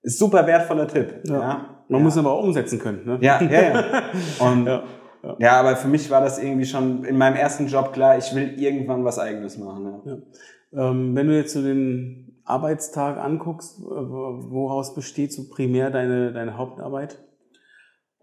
Ist 0.00 0.18
super 0.18 0.46
wertvoller 0.46 0.88
Tipp. 0.88 1.20
Ja. 1.24 1.40
ja. 1.40 1.75
Man 1.88 2.00
ja. 2.00 2.04
muss 2.04 2.16
aber 2.16 2.32
auch 2.32 2.42
umsetzen 2.42 2.78
können. 2.78 3.02
Ne? 3.04 3.18
Ja, 3.20 3.40
ja, 3.42 3.62
ja. 3.62 3.84
Und 4.40 4.66
ja. 4.66 4.82
Ja. 5.22 5.36
ja, 5.38 5.60
aber 5.60 5.76
für 5.76 5.88
mich 5.88 6.10
war 6.10 6.20
das 6.20 6.38
irgendwie 6.38 6.66
schon 6.66 7.04
in 7.04 7.16
meinem 7.16 7.36
ersten 7.36 7.66
Job 7.66 7.92
klar, 7.92 8.16
ich 8.16 8.34
will 8.34 8.54
irgendwann 8.58 9.04
was 9.04 9.18
Eigenes 9.18 9.58
machen. 9.58 10.02
Ja. 10.04 10.90
Ähm, 10.90 11.16
wenn 11.16 11.26
du 11.26 11.36
jetzt 11.36 11.52
so 11.52 11.62
den 11.62 12.40
Arbeitstag 12.44 13.18
anguckst, 13.18 13.80
woraus 13.82 14.94
besteht 14.94 15.32
so 15.32 15.48
primär 15.48 15.90
deine, 15.90 16.32
deine 16.32 16.56
Hauptarbeit? 16.56 17.18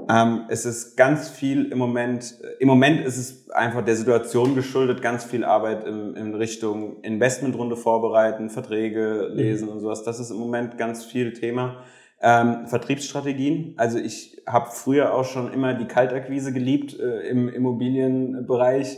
Ähm, 0.10 0.46
es 0.50 0.66
ist 0.66 0.96
ganz 0.96 1.30
viel 1.30 1.72
im 1.72 1.78
Moment, 1.78 2.40
im 2.60 2.68
Moment 2.68 3.06
ist 3.06 3.18
es 3.18 3.50
einfach 3.52 3.84
der 3.86 3.96
Situation 3.96 4.56
geschuldet, 4.56 5.02
ganz 5.02 5.24
viel 5.24 5.44
Arbeit 5.44 5.86
in, 5.86 6.16
in 6.16 6.36
Richtung 6.36 7.02
Investmentrunde 7.04 7.76
vorbereiten, 7.76 8.50
Verträge 8.50 9.30
lesen 9.32 9.68
mhm. 9.68 9.74
und 9.74 9.80
sowas. 9.82 10.04
Das 10.04 10.20
ist 10.20 10.32
im 10.32 10.38
Moment 10.38 10.78
ganz 10.78 11.06
viel 11.06 11.34
Thema. 11.34 11.84
Ähm, 12.26 12.68
Vertriebsstrategien. 12.68 13.74
Also 13.76 14.00
ich 14.00 14.42
habe 14.48 14.70
früher 14.72 15.14
auch 15.14 15.26
schon 15.26 15.52
immer 15.52 15.74
die 15.74 15.88
Kaltakquise 15.88 16.54
geliebt 16.54 16.98
äh, 16.98 17.28
im 17.28 17.50
Immobilienbereich. 17.50 18.98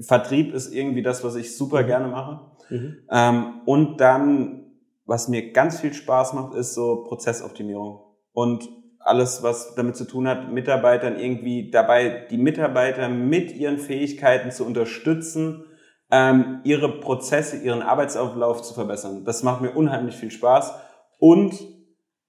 Vertrieb 0.00 0.54
ist 0.54 0.72
irgendwie 0.72 1.02
das, 1.02 1.22
was 1.22 1.36
ich 1.36 1.56
super 1.56 1.84
gerne 1.84 2.08
mache. 2.08 2.40
Mhm. 2.70 2.96
Ähm, 3.10 3.60
und 3.66 4.00
dann, 4.00 4.72
was 5.04 5.28
mir 5.28 5.52
ganz 5.52 5.80
viel 5.80 5.92
Spaß 5.92 6.32
macht, 6.32 6.54
ist 6.54 6.72
so 6.72 7.04
Prozessoptimierung. 7.04 8.00
Und 8.32 8.66
alles, 9.00 9.42
was 9.42 9.74
damit 9.74 9.96
zu 9.96 10.06
tun 10.06 10.26
hat, 10.26 10.50
Mitarbeitern 10.50 11.18
irgendwie 11.18 11.70
dabei, 11.70 12.26
die 12.30 12.38
Mitarbeiter 12.38 13.10
mit 13.10 13.54
ihren 13.54 13.78
Fähigkeiten 13.78 14.50
zu 14.50 14.64
unterstützen, 14.64 15.64
ähm, 16.10 16.60
ihre 16.64 17.00
Prozesse, 17.00 17.58
ihren 17.58 17.82
Arbeitsauflauf 17.82 18.62
zu 18.62 18.72
verbessern. 18.74 19.24
Das 19.24 19.42
macht 19.42 19.60
mir 19.60 19.72
unheimlich 19.72 20.16
viel 20.16 20.30
Spaß. 20.30 20.72
Und 21.18 21.77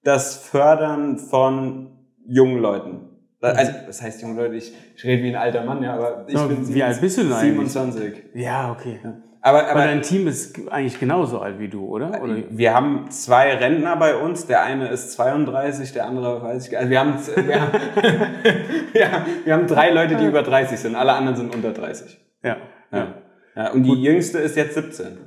das 0.02 0.36
Fördern 0.36 1.18
von 1.18 1.98
jungen 2.26 2.58
Leuten. 2.58 3.10
Also, 3.42 3.72
was 3.86 4.02
heißt 4.02 4.20
junge 4.22 4.42
Leute? 4.42 4.56
Ich, 4.56 4.72
ich 4.96 5.04
rede 5.04 5.22
wie 5.22 5.30
ein 5.30 5.36
alter 5.36 5.64
Mann, 5.64 5.82
ja, 5.82 5.94
aber 5.94 6.24
ich 6.28 6.34
ja, 6.34 6.46
bin 6.46 6.74
wie 6.74 6.82
alt 6.82 7.00
bist 7.00 7.16
du 7.18 7.22
denn 7.22 7.32
27. 7.32 8.24
Ja, 8.34 8.70
okay. 8.70 9.00
Ja. 9.02 9.14
Aber, 9.42 9.60
aber, 9.60 9.70
aber 9.70 9.80
dein 9.86 10.02
Team 10.02 10.26
ist 10.26 10.68
eigentlich 10.68 11.00
genauso 11.00 11.40
alt 11.40 11.58
wie 11.58 11.68
du, 11.68 11.86
oder? 11.86 12.22
oder? 12.22 12.36
Wir 12.50 12.74
haben 12.74 13.10
zwei 13.10 13.54
Rentner 13.54 13.96
bei 13.96 14.14
uns. 14.14 14.46
Der 14.46 14.62
eine 14.62 14.88
ist 14.88 15.12
32, 15.12 15.94
der 15.94 16.06
andere 16.06 16.42
weiß 16.42 16.66
ich 16.66 16.70
gar 16.70 16.84
nicht. 16.84 16.98
Also 16.98 17.36
wir 17.36 17.40
haben, 17.40 17.48
wir 17.48 17.60
haben, 17.60 17.72
ja, 18.92 19.26
wir 19.44 19.54
haben 19.54 19.66
drei 19.66 19.90
Leute, 19.90 20.16
die 20.16 20.26
über 20.26 20.42
30 20.42 20.78
sind. 20.78 20.94
Alle 20.94 21.14
anderen 21.14 21.36
sind 21.36 21.54
unter 21.54 21.72
30. 21.72 22.20
Ja. 22.42 22.58
ja. 22.92 23.14
ja. 23.56 23.72
Und 23.72 23.84
die 23.84 23.90
Gut. 23.90 23.98
jüngste 24.00 24.38
ist 24.38 24.56
jetzt 24.56 24.74
17. 24.74 25.18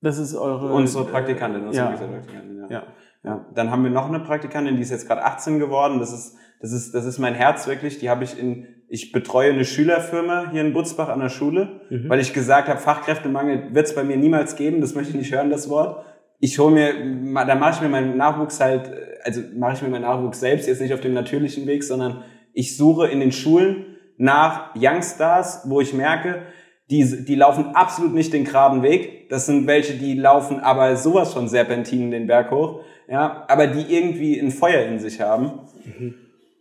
Das 0.00 0.16
ist 0.16 0.34
eure... 0.34 0.72
Unsere 0.72 1.04
Praktikantin. 1.04 1.66
Unsere 1.66 1.90
ja. 1.90 1.96
Praktikantin 1.96 2.58
ja. 2.60 2.66
ja. 2.70 2.82
Ja, 3.28 3.44
dann 3.54 3.70
haben 3.70 3.84
wir 3.84 3.90
noch 3.90 4.08
eine 4.08 4.20
Praktikantin, 4.20 4.76
die 4.76 4.82
ist 4.82 4.90
jetzt 4.90 5.06
gerade 5.06 5.22
18 5.22 5.58
geworden. 5.58 5.98
Das 5.98 6.14
ist, 6.14 6.34
das 6.62 6.72
ist, 6.72 6.94
das 6.94 7.04
ist 7.04 7.18
mein 7.18 7.34
Herz 7.34 7.66
wirklich. 7.66 7.98
Die 7.98 8.08
habe 8.08 8.24
ich 8.24 8.38
in, 8.38 8.66
ich 8.88 9.12
betreue 9.12 9.52
eine 9.52 9.66
Schülerfirma 9.66 10.48
hier 10.50 10.62
in 10.62 10.72
Butzbach 10.72 11.10
an 11.10 11.20
der 11.20 11.28
Schule, 11.28 11.82
mhm. 11.90 12.08
weil 12.08 12.20
ich 12.20 12.32
gesagt 12.32 12.68
habe, 12.68 12.80
Fachkräftemangel 12.80 13.74
wird 13.74 13.84
es 13.84 13.94
bei 13.94 14.02
mir 14.02 14.16
niemals 14.16 14.56
geben. 14.56 14.80
Das 14.80 14.94
möchte 14.94 15.10
ich 15.10 15.18
nicht 15.18 15.30
hören, 15.30 15.50
das 15.50 15.68
Wort. 15.68 16.06
Ich 16.40 16.58
hole 16.58 16.72
mir, 16.74 17.44
da 17.44 17.54
mache 17.54 17.74
ich 17.74 17.80
mir 17.82 17.90
meinen 17.90 18.16
Nachwuchs 18.16 18.60
halt, 18.60 18.90
also 19.24 19.42
mache 19.54 19.74
ich 19.74 19.82
mir 19.82 19.88
meinen 19.90 20.02
Nachwuchs 20.02 20.40
selbst, 20.40 20.66
jetzt 20.66 20.80
nicht 20.80 20.94
auf 20.94 21.02
dem 21.02 21.12
natürlichen 21.12 21.66
Weg, 21.66 21.84
sondern 21.84 22.24
ich 22.54 22.78
suche 22.78 23.08
in 23.08 23.20
den 23.20 23.32
Schulen 23.32 23.98
nach 24.16 24.74
Youngstars, 24.74 25.64
wo 25.66 25.82
ich 25.82 25.92
merke, 25.92 26.44
die, 26.90 27.26
die 27.26 27.34
laufen 27.34 27.74
absolut 27.74 28.14
nicht 28.14 28.32
den 28.32 28.44
geraden 28.44 28.82
Weg. 28.82 29.28
Das 29.28 29.44
sind 29.44 29.66
welche, 29.66 29.98
die 29.98 30.14
laufen 30.14 30.60
aber 30.60 30.96
sowas 30.96 31.34
von 31.34 31.46
Serpentinen 31.46 32.10
den 32.10 32.26
Berg 32.26 32.50
hoch 32.50 32.80
ja, 33.08 33.44
aber 33.48 33.66
die 33.66 33.94
irgendwie 33.94 34.38
ein 34.38 34.50
Feuer 34.50 34.84
in 34.84 34.98
sich 34.98 35.20
haben. 35.20 35.60
Mhm. 35.84 36.14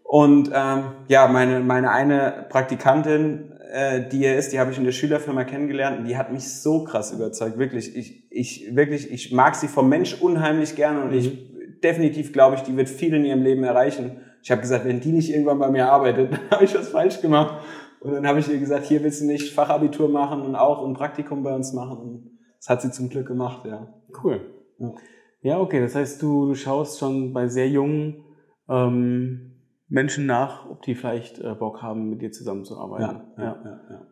Und 0.04 0.50
ähm, 0.54 0.84
ja, 1.10 1.28
meine, 1.28 1.60
meine 1.60 1.92
eine 1.92 2.46
Praktikantin, 2.50 3.52
äh, 3.72 4.08
die 4.08 4.24
er 4.24 4.38
ist, 4.38 4.54
die 4.54 4.60
habe 4.60 4.72
ich 4.72 4.78
in 4.78 4.86
der 4.86 4.94
Schülerfirma 4.94 5.44
kennengelernt 5.44 6.00
und 6.00 6.06
die 6.06 6.16
hat 6.16 6.32
mich 6.32 6.50
so 6.50 6.86
krass 6.86 7.12
überzeugt. 7.12 7.58
Wirklich, 7.58 7.96
ich, 7.96 8.32
ich, 8.32 8.76
wirklich, 8.76 9.12
ich 9.12 9.34
mag 9.34 9.56
sie 9.56 9.68
vom 9.68 9.90
Mensch 9.90 10.22
unheimlich 10.22 10.78
gerne 10.78 11.02
und 11.02 11.12
mhm. 11.12 11.18
ich 11.18 11.82
definitiv 11.84 12.32
glaube 12.32 12.56
ich, 12.56 12.62
die 12.62 12.78
wird 12.78 12.88
viel 12.88 13.14
in 13.14 13.26
ihrem 13.26 13.44
Leben 13.44 13.66
erreichen. 13.66 14.22
Ich 14.42 14.50
habe 14.50 14.62
gesagt, 14.62 14.86
wenn 14.86 15.02
die 15.02 15.12
nicht 15.12 15.30
irgendwann 15.30 15.60
bei 15.60 15.70
mir 15.70 15.92
arbeitet, 15.92 16.32
dann 16.50 16.50
habe 16.52 16.64
ich 16.64 16.74
was 16.74 16.88
falsch 16.88 17.22
gemacht. 17.22 17.62
Und 18.00 18.14
dann 18.14 18.26
habe 18.26 18.40
ich 18.40 18.48
ihr 18.48 18.60
gesagt, 18.60 18.86
hier 18.86 19.04
willst 19.04 19.22
du 19.22 19.26
nicht 19.26 19.54
Fachabitur 19.54 20.08
machen 20.08 20.42
und 20.42 20.56
auch 20.56 20.86
ein 20.86 20.94
Praktikum 20.94 21.44
bei 21.44 21.54
uns 21.54 21.74
machen. 21.74 21.98
Und 21.98 22.40
das 22.60 22.70
hat 22.70 22.82
sie 22.82 22.92
zum 22.92 23.10
Glück 23.10 23.28
gemacht, 23.28 23.66
ja. 23.66 23.94
Cool. 24.24 24.40
Ja. 24.80 24.94
Ja, 25.42 25.60
okay. 25.60 25.80
Das 25.82 25.96
heißt, 25.96 26.22
du, 26.22 26.48
du 26.48 26.56
schaust 26.56 27.00
schon 27.00 27.34
bei 27.34 27.48
sehr 27.48 27.70
jungen 27.70 28.24
ähm, 28.70 29.54
Menschen 29.88 30.26
nach, 30.26 30.70
ob 30.70 30.82
die 30.82 30.96
vielleicht 30.96 31.40
äh, 31.40 31.54
Bock 31.54 31.82
haben, 31.82 32.10
mit 32.10 32.22
dir 32.22 32.32
zusammenzuarbeiten. 32.32 33.22
Ja, 33.38 33.44
ja, 33.44 33.62
ja. 33.64 33.82
ja, 33.90 34.08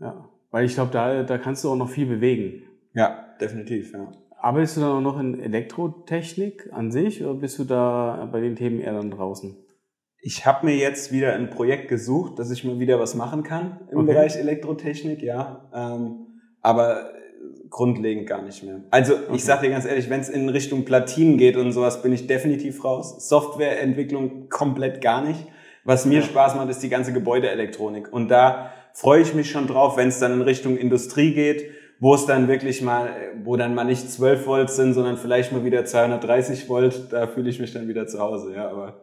ja. 0.00 0.28
Weil 0.50 0.64
ich 0.64 0.74
glaube, 0.74 0.90
da, 0.92 1.22
da 1.22 1.38
kannst 1.38 1.64
du 1.64 1.70
auch 1.70 1.76
noch 1.76 1.90
viel 1.90 2.06
bewegen. 2.06 2.62
Ja, 2.94 3.26
definitiv, 3.40 3.92
ja. 3.92 4.10
Arbeitest 4.40 4.76
du 4.76 4.80
dann 4.82 4.90
auch 4.92 5.00
noch 5.00 5.18
in 5.18 5.40
Elektrotechnik 5.40 6.72
an 6.72 6.92
sich 6.92 7.24
oder 7.24 7.34
bist 7.34 7.58
du 7.58 7.64
da 7.64 8.28
bei 8.30 8.40
den 8.40 8.54
Themen 8.54 8.78
eher 8.78 8.94
dann 8.94 9.10
draußen? 9.10 9.56
Ich 10.20 10.46
habe 10.46 10.66
mir 10.66 10.76
jetzt 10.76 11.12
wieder 11.12 11.34
ein 11.34 11.50
Projekt 11.50 11.88
gesucht, 11.88 12.38
dass 12.38 12.50
ich 12.50 12.64
mal 12.64 12.78
wieder 12.78 12.98
was 12.98 13.14
machen 13.14 13.42
kann 13.42 13.80
im 13.90 13.98
okay. 13.98 14.12
Bereich 14.12 14.36
Elektrotechnik, 14.36 15.22
ja. 15.22 15.68
Ähm, 15.74 16.26
aber 16.60 17.12
grundlegend 17.70 18.26
gar 18.26 18.42
nicht 18.42 18.62
mehr. 18.62 18.80
Also 18.90 19.14
okay. 19.14 19.32
ich 19.34 19.44
sage 19.44 19.66
dir 19.66 19.70
ganz 19.70 19.84
ehrlich, 19.84 20.10
wenn 20.10 20.20
es 20.20 20.28
in 20.28 20.48
Richtung 20.48 20.84
Platinen 20.84 21.38
geht 21.38 21.56
und 21.56 21.72
sowas, 21.72 22.02
bin 22.02 22.12
ich 22.12 22.26
definitiv 22.26 22.84
raus. 22.84 23.28
Softwareentwicklung 23.28 24.48
komplett 24.48 25.00
gar 25.00 25.22
nicht. 25.24 25.46
Was 25.84 26.04
mir 26.04 26.20
ja. 26.20 26.24
Spaß 26.24 26.56
macht, 26.56 26.68
ist 26.68 26.82
die 26.82 26.88
ganze 26.88 27.12
Gebäudeelektronik. 27.12 28.12
Und 28.12 28.28
da 28.28 28.72
freue 28.92 29.22
ich 29.22 29.34
mich 29.34 29.50
schon 29.50 29.66
drauf, 29.66 29.96
wenn 29.96 30.08
es 30.08 30.18
dann 30.18 30.32
in 30.32 30.42
Richtung 30.42 30.76
Industrie 30.76 31.32
geht, 31.32 31.70
wo 32.00 32.14
es 32.14 32.26
dann 32.26 32.48
wirklich 32.48 32.82
mal, 32.82 33.10
wo 33.42 33.56
dann 33.56 33.74
mal 33.74 33.84
nicht 33.84 34.10
12 34.10 34.46
Volt 34.46 34.70
sind, 34.70 34.94
sondern 34.94 35.16
vielleicht 35.16 35.52
mal 35.52 35.64
wieder 35.64 35.84
230 35.84 36.68
Volt. 36.68 37.12
Da 37.12 37.26
fühle 37.26 37.50
ich 37.50 37.58
mich 37.58 37.72
dann 37.72 37.88
wieder 37.88 38.06
zu 38.06 38.18
Hause. 38.18 38.54
Ja, 38.54 38.70
aber 38.70 39.02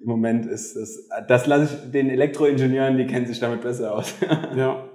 im 0.00 0.06
Moment 0.06 0.46
ist 0.46 0.76
das, 0.76 1.08
das 1.26 1.46
lasse 1.46 1.64
ich 1.64 1.90
den 1.92 2.10
Elektroingenieuren, 2.10 2.96
die 2.96 3.06
kennen 3.06 3.26
sich 3.26 3.40
damit 3.40 3.62
besser 3.62 3.94
aus. 3.94 4.14
ja. 4.56 4.84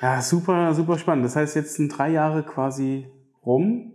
Ja, 0.00 0.20
super, 0.20 0.74
super 0.74 0.98
spannend. 0.98 1.24
Das 1.24 1.36
heißt, 1.36 1.56
jetzt 1.56 1.74
sind 1.74 1.96
drei 1.96 2.10
Jahre 2.10 2.42
quasi 2.42 3.06
rum 3.44 3.92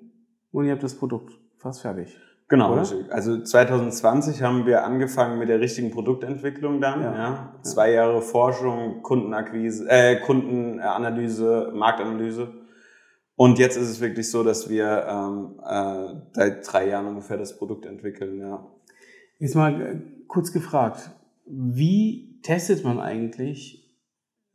und 0.51 0.65
ihr 0.65 0.71
habt 0.71 0.83
das 0.83 0.95
Produkt 0.95 1.37
fast 1.57 1.81
fertig. 1.81 2.17
Genau, 2.47 2.73
oder? 2.73 2.87
also 3.11 3.43
2020 3.43 4.41
haben 4.41 4.65
wir 4.65 4.83
angefangen 4.83 5.37
mit 5.37 5.49
der 5.49 5.59
richtigen 5.59 5.91
Produktentwicklung 5.91 6.81
dann. 6.81 7.01
Ja. 7.01 7.13
ja. 7.13 7.55
Zwei 7.61 7.91
Jahre 7.91 8.23
Forschung, 8.23 9.03
Kundenakquise, 9.03 9.87
äh, 9.87 10.19
Kundenanalyse, 10.21 11.71
Marktanalyse. 11.75 12.51
Und 13.35 13.59
jetzt 13.59 13.77
ist 13.77 13.87
es 13.87 14.01
wirklich 14.01 14.31
so, 14.31 14.43
dass 14.43 14.67
wir 14.67 15.05
ähm, 15.07 15.59
äh, 15.63 16.21
seit 16.33 16.73
drei 16.73 16.89
Jahren 16.89 17.05
ungefähr 17.07 17.37
das 17.37 17.55
Produkt 17.55 17.85
entwickeln. 17.85 18.39
Ja. 18.39 18.65
Jetzt 19.37 19.55
mal 19.55 19.79
äh, 19.79 20.01
kurz 20.27 20.51
gefragt, 20.51 21.11
wie 21.45 22.41
testet 22.41 22.83
man 22.83 22.99
eigentlich 22.99 23.88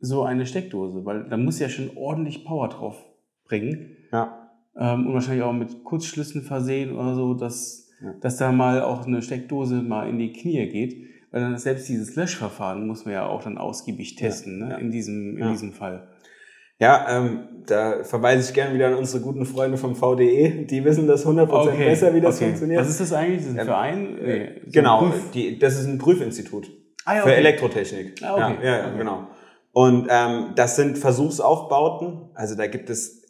so 0.05 0.23
eine 0.23 0.45
Steckdose, 0.45 1.05
weil 1.05 1.25
da 1.29 1.37
muss 1.37 1.59
ja 1.59 1.69
schon 1.69 1.91
ordentlich 1.95 2.45
Power 2.45 2.69
drauf 2.69 3.03
bringen. 3.45 3.97
Ja. 4.11 4.49
Ähm, 4.77 5.07
und 5.07 5.13
wahrscheinlich 5.13 5.43
auch 5.43 5.53
mit 5.53 5.83
Kurzschlüssen 5.83 6.43
versehen 6.43 6.95
oder 6.95 7.15
so, 7.15 7.33
dass, 7.33 7.89
ja. 8.01 8.13
dass 8.21 8.37
da 8.37 8.51
mal 8.51 8.81
auch 8.81 9.05
eine 9.05 9.21
Steckdose 9.21 9.75
mal 9.81 10.09
in 10.09 10.19
die 10.19 10.33
Knie 10.33 10.67
geht. 10.67 10.95
Weil 11.31 11.41
dann 11.41 11.57
selbst 11.57 11.89
dieses 11.89 12.15
Löschverfahren 12.15 12.87
muss 12.87 13.05
man 13.05 13.13
ja 13.13 13.25
auch 13.25 13.43
dann 13.43 13.57
ausgiebig 13.57 14.15
testen, 14.15 14.61
ja. 14.61 14.67
ne? 14.67 14.79
in, 14.79 14.91
diesem, 14.91 15.37
in 15.37 15.49
diesem 15.49 15.73
Fall. 15.73 16.07
Ja, 16.77 17.05
ähm, 17.09 17.63
da 17.67 18.03
verweise 18.03 18.49
ich 18.49 18.53
gerne 18.53 18.73
wieder 18.73 18.87
an 18.87 18.95
unsere 18.95 19.23
guten 19.23 19.45
Freunde 19.45 19.77
vom 19.77 19.95
VDE. 19.95 20.65
Die 20.65 20.83
wissen 20.83 21.07
das 21.07 21.25
100% 21.25 21.49
okay. 21.49 21.85
besser, 21.85 22.13
wie 22.13 22.21
das 22.21 22.35
okay. 22.35 22.45
funktioniert. 22.45 22.81
Was 22.81 22.89
ist 22.89 22.99
das 22.99 23.13
eigentlich? 23.13 23.39
Das 23.39 23.47
ist 23.47 23.53
ein 23.53 23.59
ähm, 23.59 23.65
Verein? 23.65 24.15
Nee, 24.21 24.61
genau, 24.71 25.11
die, 25.33 25.57
das 25.57 25.79
ist 25.79 25.87
ein 25.87 25.97
Prüfinstitut 25.97 26.69
ah, 27.05 27.15
ja, 27.15 27.21
okay. 27.21 27.29
für 27.29 27.35
Elektrotechnik. 27.37 28.21
Ah, 28.21 28.33
okay. 28.33 28.65
Ja, 28.65 28.77
ja, 28.77 28.97
genau. 28.97 29.27
Und 29.75 30.07
ähm, 30.09 30.53
das 30.55 30.77
sind 30.77 30.97
Versuchsaufbauten. 30.97 32.29
Also 32.33 32.55
da 32.55 32.65
gibt 32.65 32.89
es 32.89 33.23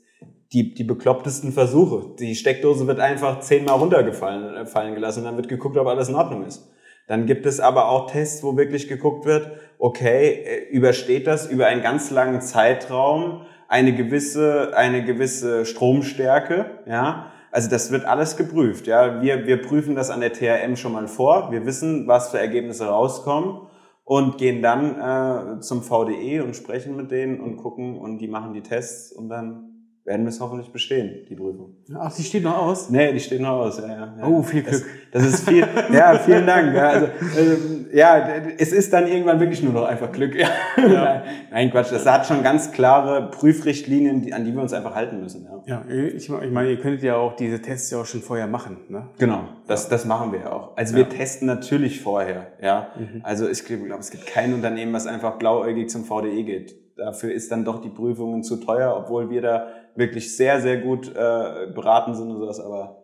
die, 0.53 0.75
die 0.75 0.83
beklopptesten 0.83 1.51
Versuche. 1.51 2.13
Die 2.19 2.35
Steckdose 2.35 2.85
wird 2.85 2.99
einfach 2.99 3.39
zehnmal 3.39 3.79
runtergefallen 3.79 4.55
äh, 4.55 4.65
fallen 4.67 4.93
gelassen 4.93 5.21
und 5.21 5.25
dann 5.25 5.37
wird 5.37 5.47
geguckt, 5.47 5.75
ob 5.75 5.87
alles 5.87 6.07
in 6.07 6.13
Ordnung 6.13 6.45
ist. 6.45 6.71
Dann 7.07 7.25
gibt 7.25 7.47
es 7.47 7.59
aber 7.59 7.89
auch 7.89 8.11
Tests, 8.11 8.43
wo 8.43 8.57
wirklich 8.57 8.87
geguckt 8.87 9.25
wird, 9.25 9.53
okay, 9.79 10.43
äh, 10.45 10.69
übersteht 10.69 11.25
das 11.25 11.47
über 11.47 11.65
einen 11.65 11.81
ganz 11.81 12.11
langen 12.11 12.41
Zeitraum 12.41 13.41
eine 13.67 13.95
gewisse, 13.95 14.77
eine 14.77 15.03
gewisse 15.03 15.65
Stromstärke, 15.65 16.83
ja. 16.85 17.31
Also 17.49 17.71
das 17.71 17.89
wird 17.89 18.05
alles 18.05 18.37
geprüft, 18.37 18.85
ja. 18.85 19.19
Wir, 19.19 19.47
wir 19.47 19.63
prüfen 19.63 19.95
das 19.95 20.11
an 20.11 20.19
der 20.19 20.31
TRM 20.31 20.75
schon 20.75 20.91
mal 20.91 21.07
vor. 21.07 21.51
Wir 21.51 21.65
wissen, 21.65 22.05
was 22.05 22.29
für 22.29 22.37
Ergebnisse 22.37 22.85
rauskommen 22.85 23.64
und 24.05 24.37
gehen 24.37 24.61
dann 24.61 25.57
äh, 25.57 25.59
zum 25.59 25.81
VDE 25.81 26.41
und 26.41 26.55
sprechen 26.55 26.95
mit 26.95 27.11
denen 27.11 27.41
und 27.41 27.57
gucken 27.57 27.97
und 27.97 28.19
die 28.19 28.27
machen 28.27 28.53
die 28.53 28.61
Tests 28.61 29.11
und 29.11 29.29
dann 29.29 29.74
werden 30.05 30.23
wir 30.23 30.29
es 30.29 30.39
hoffentlich 30.39 30.71
bestehen, 30.71 31.25
die 31.27 31.35
Prüfung. 31.35 31.77
Ach, 31.97 32.15
die 32.15 32.21
steht 32.21 32.43
noch 32.43 32.55
aus? 32.55 32.91
Nee, 32.91 33.11
die 33.11 33.19
steht 33.19 33.41
noch 33.41 33.57
aus, 33.57 33.79
ja, 33.79 33.87
ja. 33.87 34.27
Oh, 34.27 34.43
viel 34.43 34.61
Glück. 34.61 34.85
Das, 35.11 35.23
das 35.23 35.33
ist 35.33 35.49
viel, 35.49 35.67
ja, 35.91 36.19
vielen 36.19 36.45
Dank. 36.45 36.75
Ja, 36.75 36.89
also, 36.89 37.07
ähm, 37.39 37.87
ja, 37.91 38.27
es 38.59 38.71
ist 38.71 38.93
dann 38.93 39.07
irgendwann 39.07 39.39
wirklich 39.39 39.63
nur 39.63 39.73
noch 39.73 39.85
einfach 39.85 40.11
Glück. 40.11 40.35
Ja. 40.35 40.47
ja. 40.77 41.23
Nein, 41.51 41.71
Quatsch, 41.71 41.91
das 41.91 42.05
hat 42.05 42.27
schon 42.27 42.43
ganz 42.43 42.71
klare 42.71 43.31
Prüfrichtlinien, 43.31 44.21
die, 44.21 44.31
an 44.31 44.45
die 44.45 44.53
wir 44.53 44.61
uns 44.61 44.73
einfach 44.73 44.93
halten 44.93 45.19
müssen. 45.21 45.47
Ja, 45.65 45.83
ja 45.87 45.95
ich, 46.05 46.29
ich 46.29 46.51
meine, 46.51 46.69
ihr 46.69 46.79
könntet 46.79 47.01
ja 47.01 47.15
auch 47.15 47.35
diese 47.35 47.59
Tests 47.59 47.89
ja 47.89 47.99
auch 47.99 48.05
schon 48.05 48.21
vorher 48.21 48.45
machen, 48.45 48.77
ne? 48.89 49.09
Genau, 49.17 49.45
das, 49.65 49.89
das 49.89 50.05
machen 50.05 50.31
wir 50.31 50.41
ja 50.41 50.51
auch. 50.51 50.77
Also 50.77 50.95
wir 50.95 51.09
testen 51.09 51.47
natürlich 51.47 52.01
vorher, 52.01 52.51
ja. 52.61 52.89
Mhm. 52.95 53.21
Also 53.23 53.49
ich 53.49 53.65
glaube, 53.65 53.97
es 53.99 54.11
gibt 54.11 54.27
kein 54.27 54.53
Unternehmen, 54.53 54.93
was 54.93 55.07
einfach 55.07 55.39
blauäugig 55.39 55.89
zum 55.89 56.05
VDE 56.05 56.43
geht. 56.43 56.75
Dafür 56.95 57.33
ist 57.33 57.51
dann 57.51 57.65
doch 57.65 57.81
die 57.81 57.89
Prüfungen 57.89 58.43
zu 58.43 58.57
teuer, 58.57 58.95
obwohl 58.97 59.29
wir 59.29 59.41
da 59.41 59.67
wirklich 59.95 60.35
sehr, 60.35 60.61
sehr 60.61 60.77
gut 60.77 61.09
äh, 61.09 61.67
beraten 61.73 62.13
sind 62.13 62.29
und 62.29 62.39
sowas, 62.39 62.59
aber. 62.59 63.03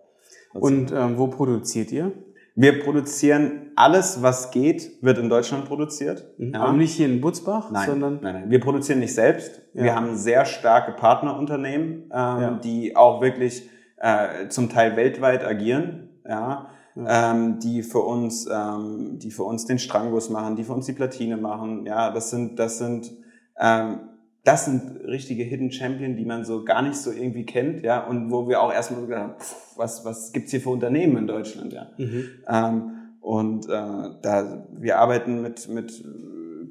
Und 0.54 0.92
ähm, 0.92 1.18
wo 1.18 1.28
produziert 1.28 1.92
ihr? 1.92 2.12
Wir 2.56 2.84
produzieren 2.84 3.72
alles, 3.76 4.22
was 4.22 4.52
geht, 4.52 5.02
wird 5.02 5.18
in 5.18 5.30
Deutschland 5.30 5.66
produziert. 5.66 6.26
Mhm. 6.38 6.54
Ja. 6.54 6.62
Aber 6.62 6.74
nicht 6.74 6.94
hier 6.94 7.06
in 7.06 7.22
Butzbach, 7.22 7.72
nein, 7.72 7.90
sondern. 7.90 8.20
Nein, 8.22 8.34
nein. 8.34 8.50
Wir 8.50 8.60
produzieren 8.60 9.00
nicht 9.00 9.16
selbst. 9.16 9.62
Ja. 9.74 9.84
Wir 9.84 9.96
haben 9.96 10.16
sehr 10.16 10.46
starke 10.46 10.92
Partnerunternehmen, 10.92 12.04
ähm, 12.04 12.10
ja. 12.12 12.60
die 12.64 12.96
auch 12.96 13.22
wirklich 13.22 13.70
äh, 13.98 14.50
zum 14.50 14.70
Teil 14.70 14.96
weltweit 14.98 15.46
agieren. 15.46 16.10
Ja. 16.28 16.70
Ja. 16.96 17.32
Ähm, 17.32 17.60
die 17.60 17.84
für 17.84 18.00
uns, 18.00 18.48
ähm, 18.52 19.18
die 19.18 19.32
für 19.32 19.44
uns 19.44 19.66
den 19.66 19.80
Strangus 19.80 20.30
machen, 20.30 20.58
die 20.58 20.66
für 20.66 20.74
uns 20.74 20.86
die 20.86 20.94
Platine 20.94 21.38
machen. 21.38 21.86
Ja, 21.86 22.12
das 22.12 22.32
sind, 22.32 22.60
das 22.60 22.80
sind 22.80 23.12
ähm, 23.58 24.00
das 24.44 24.66
sind 24.66 25.04
richtige 25.06 25.44
Hidden 25.44 25.72
Champion, 25.72 26.16
die 26.16 26.26
man 26.26 26.46
so 26.46 26.64
gar 26.64 26.82
nicht 26.82 26.96
so 26.96 27.12
irgendwie 27.12 27.46
kennt, 27.46 27.84
ja, 27.84 28.04
und 28.06 28.32
wo 28.32 28.48
wir 28.48 28.62
auch 28.62 28.74
erstmal 28.74 29.02
gedacht 29.02 29.22
haben, 29.22 29.40
pff, 29.40 29.78
was, 29.78 30.06
was 30.06 30.32
gibt's 30.34 30.52
hier 30.52 30.62
für 30.62 30.70
Unternehmen 30.70 31.18
in 31.18 31.28
Deutschland, 31.28 31.74
ja. 31.74 31.92
Mhm. 31.98 32.30
Ähm, 32.48 32.92
und 33.22 33.66
äh, 33.66 33.70
da 33.70 34.68
wir 34.72 34.98
arbeiten 34.98 35.44
mit, 35.44 35.70
mit 35.70 36.04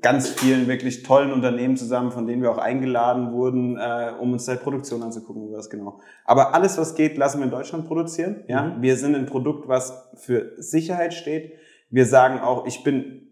ganz 0.02 0.30
vielen 0.30 0.66
wirklich 0.66 1.02
tollen 1.02 1.32
Unternehmen 1.32 1.76
zusammen, 1.76 2.10
von 2.10 2.26
denen 2.26 2.42
wir 2.42 2.50
auch 2.50 2.58
eingeladen 2.58 3.32
wurden, 3.32 3.76
äh, 3.76 4.12
um 4.18 4.32
uns 4.32 4.46
da 4.46 4.56
Produktion 4.56 5.02
anzugucken, 5.02 5.52
was 5.52 5.70
genau. 5.70 6.00
Aber 6.24 6.54
alles, 6.54 6.78
was 6.78 6.94
geht, 6.94 7.16
lassen 7.16 7.38
wir 7.38 7.44
in 7.44 7.50
Deutschland 7.50 7.86
produzieren. 7.86 8.44
Ja, 8.48 8.62
mhm. 8.62 8.82
wir 8.82 8.96
sind 8.96 9.14
ein 9.14 9.26
Produkt, 9.26 9.68
was 9.68 10.10
für 10.14 10.52
Sicherheit 10.56 11.14
steht. 11.14 11.52
Wir 11.90 12.06
sagen 12.06 12.40
auch, 12.40 12.66
ich 12.66 12.82
bin 12.82 13.28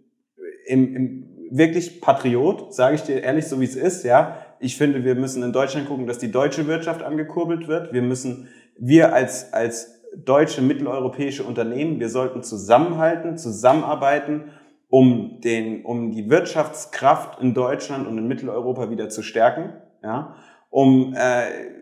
im, 0.66 0.94
im 0.94 1.37
wirklich 1.50 2.00
Patriot, 2.00 2.74
sage 2.74 2.96
ich 2.96 3.02
dir 3.02 3.22
ehrlich, 3.22 3.46
so 3.46 3.60
wie 3.60 3.64
es 3.64 3.76
ist. 3.76 4.04
Ja, 4.04 4.36
ich 4.60 4.76
finde, 4.76 5.04
wir 5.04 5.14
müssen 5.14 5.42
in 5.42 5.52
Deutschland 5.52 5.88
gucken, 5.88 6.06
dass 6.06 6.18
die 6.18 6.30
deutsche 6.30 6.66
Wirtschaft 6.66 7.02
angekurbelt 7.02 7.68
wird. 7.68 7.92
Wir 7.92 8.02
müssen, 8.02 8.48
wir 8.78 9.12
als 9.12 9.52
als 9.52 9.98
deutsche 10.16 10.62
mitteleuropäische 10.62 11.44
Unternehmen, 11.44 12.00
wir 12.00 12.08
sollten 12.08 12.42
zusammenhalten, 12.42 13.36
zusammenarbeiten, 13.36 14.44
um 14.88 15.40
den, 15.42 15.84
um 15.84 16.12
die 16.12 16.30
Wirtschaftskraft 16.30 17.40
in 17.40 17.52
Deutschland 17.52 18.06
und 18.06 18.16
in 18.16 18.26
Mitteleuropa 18.26 18.90
wieder 18.90 19.08
zu 19.10 19.22
stärken. 19.22 19.74
Ja, 20.02 20.36
um 20.70 21.14
äh, 21.14 21.78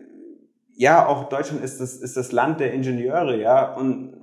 ja, 0.75 1.07
auch 1.07 1.29
Deutschland 1.29 1.63
ist 1.63 1.79
das, 1.81 1.95
ist 1.95 2.17
das 2.17 2.31
Land 2.31 2.59
der 2.59 2.73
Ingenieure, 2.73 3.39
ja, 3.39 3.73
und 3.75 4.13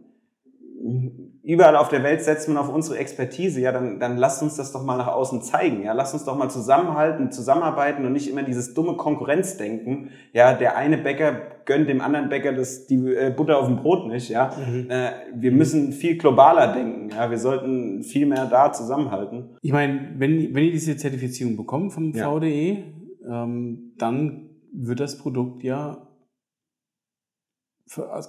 überall 1.44 1.76
auf 1.76 1.88
der 1.88 2.02
Welt 2.02 2.22
setzt 2.22 2.48
man 2.48 2.56
auf 2.56 2.72
unsere 2.72 2.98
Expertise, 2.98 3.60
ja, 3.60 3.70
dann, 3.70 4.00
dann 4.00 4.16
lasst 4.16 4.42
uns 4.42 4.56
das 4.56 4.72
doch 4.72 4.82
mal 4.82 4.96
nach 4.96 5.08
außen 5.08 5.42
zeigen, 5.42 5.84
ja, 5.84 5.92
lasst 5.92 6.14
uns 6.14 6.24
doch 6.24 6.36
mal 6.36 6.48
zusammenhalten, 6.48 7.30
zusammenarbeiten 7.30 8.06
und 8.06 8.12
nicht 8.12 8.30
immer 8.30 8.42
dieses 8.42 8.72
dumme 8.72 8.94
Konkurrenzdenken, 8.96 10.10
ja, 10.32 10.54
der 10.54 10.76
eine 10.76 10.96
Bäcker 10.96 11.34
gönnt 11.66 11.88
dem 11.88 12.00
anderen 12.00 12.30
Bäcker 12.30 12.52
das, 12.52 12.86
die 12.86 12.96
äh, 12.96 13.32
Butter 13.34 13.58
auf 13.58 13.66
dem 13.66 13.76
Brot 13.76 14.08
nicht, 14.08 14.30
ja. 14.30 14.52
Mhm. 14.56 14.90
Äh, 14.90 15.10
wir 15.34 15.52
müssen 15.52 15.92
viel 15.92 16.16
globaler 16.16 16.72
denken, 16.72 17.10
ja, 17.10 17.30
wir 17.30 17.38
sollten 17.38 18.02
viel 18.02 18.24
mehr 18.24 18.46
da 18.46 18.72
zusammenhalten. 18.72 19.50
Ich 19.60 19.72
meine, 19.72 20.14
wenn, 20.16 20.54
wenn 20.54 20.64
ihr 20.64 20.72
diese 20.72 20.96
Zertifizierung 20.96 21.56
bekommt 21.56 21.92
vom 21.92 22.14
VDE, 22.14 22.84
ja. 23.22 23.44
ähm, 23.44 23.92
dann 23.98 24.48
wird 24.72 25.00
das 25.00 25.18
Produkt 25.18 25.62
ja 25.62 26.08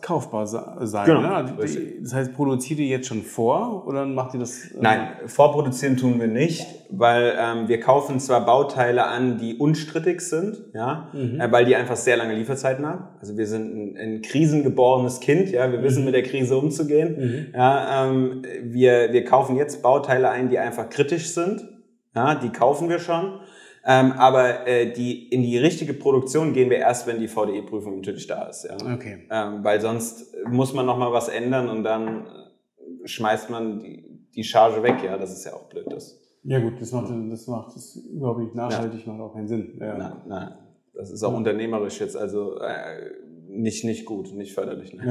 kaufbar 0.02 0.46
sein. 0.48 1.06
Genau, 1.06 1.22
ne? 1.22 1.54
Das 2.02 2.14
heißt, 2.14 2.34
produziert 2.34 2.80
ihr 2.80 2.88
jetzt 2.88 3.08
schon 3.08 3.24
vor 3.24 3.88
oder 3.88 4.06
macht 4.06 4.34
ihr 4.34 4.40
das? 4.40 4.72
Äh 4.72 4.78
Nein, 4.82 5.08
vorproduzieren 5.28 5.96
tun 5.96 6.20
wir 6.20 6.28
nicht, 6.28 6.66
weil 6.90 7.34
ähm, 7.40 7.68
wir 7.68 7.80
kaufen 7.80 8.20
zwar 8.20 8.46
Bauteile 8.46 9.06
an, 9.06 9.38
die 9.38 9.58
unstrittig 9.58 10.22
sind, 10.22 10.58
ja, 10.74 11.10
mhm. 11.14 11.40
äh, 11.40 11.52
weil 11.52 11.66
die 11.66 11.76
einfach 11.76 11.96
sehr 11.96 12.18
lange 12.18 12.36
Lieferzeiten 12.36 12.86
haben. 12.86 13.08
Also 13.22 13.38
wir 13.38 13.48
sind 13.48 13.74
ein, 13.74 13.98
ein 13.98 14.22
krisengeborenes 14.22 15.22
Kind, 15.22 15.50
ja, 15.50 15.72
wir 15.72 15.82
wissen 15.82 16.00
mhm. 16.00 16.06
mit 16.06 16.16
der 16.16 16.24
Krise 16.24 16.58
umzugehen. 16.58 17.16
Mhm. 17.18 17.48
Ja, 17.56 18.06
ähm, 18.06 18.42
wir, 18.62 19.14
wir 19.14 19.24
kaufen 19.24 19.56
jetzt 19.56 19.82
Bauteile 19.82 20.30
ein, 20.30 20.50
die 20.50 20.60
einfach 20.60 20.90
kritisch 20.90 21.34
sind. 21.34 21.66
Ja, 22.14 22.36
die 22.36 22.50
kaufen 22.50 22.88
wir 22.90 23.00
schon. 23.00 23.40
Ähm, 23.88 24.14
aber 24.14 24.68
äh, 24.68 24.92
die, 24.92 25.30
in 25.30 25.44
die 25.44 25.58
richtige 25.60 25.94
Produktion 25.94 26.54
gehen 26.54 26.72
wir 26.72 26.78
erst, 26.78 27.06
wenn 27.06 27.20
die 27.20 27.28
VDE-Prüfung 27.28 27.98
natürlich 27.98 28.26
da 28.26 28.48
ist. 28.48 28.64
Ja? 28.64 28.76
Okay. 28.94 29.28
Ähm, 29.30 29.64
weil 29.64 29.80
sonst 29.80 30.36
muss 30.50 30.74
man 30.74 30.88
noch 30.88 30.98
mal 30.98 31.14
was 31.14 31.28
ändern 31.28 31.70
und 31.70 31.84
dann 31.84 32.26
äh, 32.26 33.08
schmeißt 33.08 33.52
man 33.52 33.80
die, 33.80 34.04
die 34.34 34.44
Charge 34.44 34.82
weg. 34.82 34.96
Ja, 35.04 35.18
das 35.18 35.32
ist 35.34 35.46
ja 35.46 35.54
auch 35.54 35.70
blöd. 35.70 35.86
Das. 35.90 36.20
Ja 36.48 36.60
gut, 36.60 36.74
das 36.80 36.92
macht 36.92 37.12
das 37.32 37.48
macht 37.48 37.76
das 37.76 37.96
überhaupt 37.96 38.40
nicht 38.40 38.54
nachhaltig, 38.54 39.06
ja. 39.06 39.14
macht 39.14 39.22
auch 39.22 39.34
keinen 39.34 39.48
Sinn. 39.48 39.78
Ja. 39.80 39.98
Nein, 39.98 40.14
nein, 40.28 40.50
das 40.94 41.12
ist 41.12 41.24
auch 41.24 41.32
ja. 41.32 41.38
unternehmerisch 41.38 42.00
jetzt 42.00 42.16
also 42.16 42.60
äh, 42.60 43.12
nicht 43.48 43.84
nicht 43.84 44.06
gut, 44.06 44.32
nicht 44.32 44.54
förderlich. 44.54 44.94
Ne? 44.94 45.06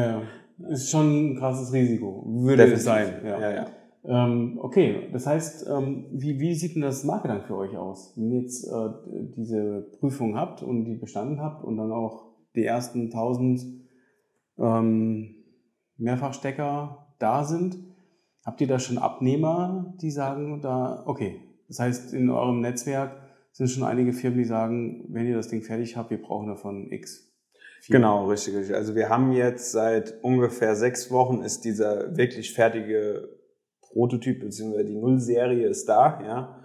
Ja, 0.59 0.69
ist 0.69 0.91
schon 0.91 1.33
ein 1.33 1.37
krasses 1.37 1.73
Risiko, 1.73 2.25
würde 2.25 2.69
Definitiv. 2.69 2.79
es 2.79 2.85
sein. 2.85 3.21
Ja, 3.25 3.41
ja. 3.41 3.53
ja. 3.53 3.67
Ähm, 4.07 4.59
okay, 4.61 5.09
das 5.13 5.27
heißt, 5.27 5.67
ähm, 5.69 6.07
wie, 6.13 6.39
wie 6.39 6.55
sieht 6.55 6.75
denn 6.75 6.83
das 6.83 7.05
Marketing 7.05 7.43
für 7.47 7.57
euch 7.57 7.77
aus? 7.77 8.13
Wenn 8.17 8.33
ihr 8.33 8.43
jetzt 8.43 8.65
äh, 8.65 8.91
diese 9.37 9.89
Prüfung 9.99 10.37
habt 10.37 10.63
und 10.63 10.85
die 10.85 10.95
bestanden 10.95 11.41
habt 11.41 11.65
und 11.65 11.79
dann 11.79 11.91
auch 11.91 12.27
die 12.55 12.65
ersten 12.65 13.05
1000 13.05 13.63
ähm, 14.59 15.37
Mehrfachstecker 15.97 17.07
da 17.19 17.45
sind, 17.45 17.79
habt 18.45 18.61
ihr 18.61 18.67
da 18.67 18.79
schon 18.79 18.99
Abnehmer, 18.99 19.95
die 20.03 20.11
sagen, 20.11 20.61
da, 20.61 21.03
okay, 21.07 21.41
das 21.69 21.79
heißt, 21.79 22.13
in 22.13 22.29
eurem 22.29 22.61
Netzwerk 22.61 23.17
sind 23.53 23.71
schon 23.71 23.85
einige 23.85 24.13
Firmen, 24.13 24.39
die 24.39 24.45
sagen, 24.45 25.07
wenn 25.09 25.27
ihr 25.27 25.37
das 25.37 25.49
Ding 25.49 25.63
fertig 25.63 25.97
habt, 25.97 26.11
wir 26.11 26.21
brauchen 26.21 26.49
davon 26.49 26.93
X. 26.93 27.31
Genau, 27.89 28.29
richtig. 28.29 28.75
Also 28.75 28.95
wir 28.95 29.09
haben 29.09 29.33
jetzt 29.33 29.73
seit 29.73 30.23
ungefähr 30.23 30.75
sechs 30.75 31.11
Wochen 31.11 31.43
ist 31.43 31.65
dieser 31.65 32.17
wirklich 32.17 32.53
fertige 32.53 33.29
Prototyp 33.95 34.41
bzw. 34.41 34.85
die 34.85 34.97
Nullserie 34.97 35.67
ist 35.67 35.89
da, 35.89 36.21
ja. 36.23 36.61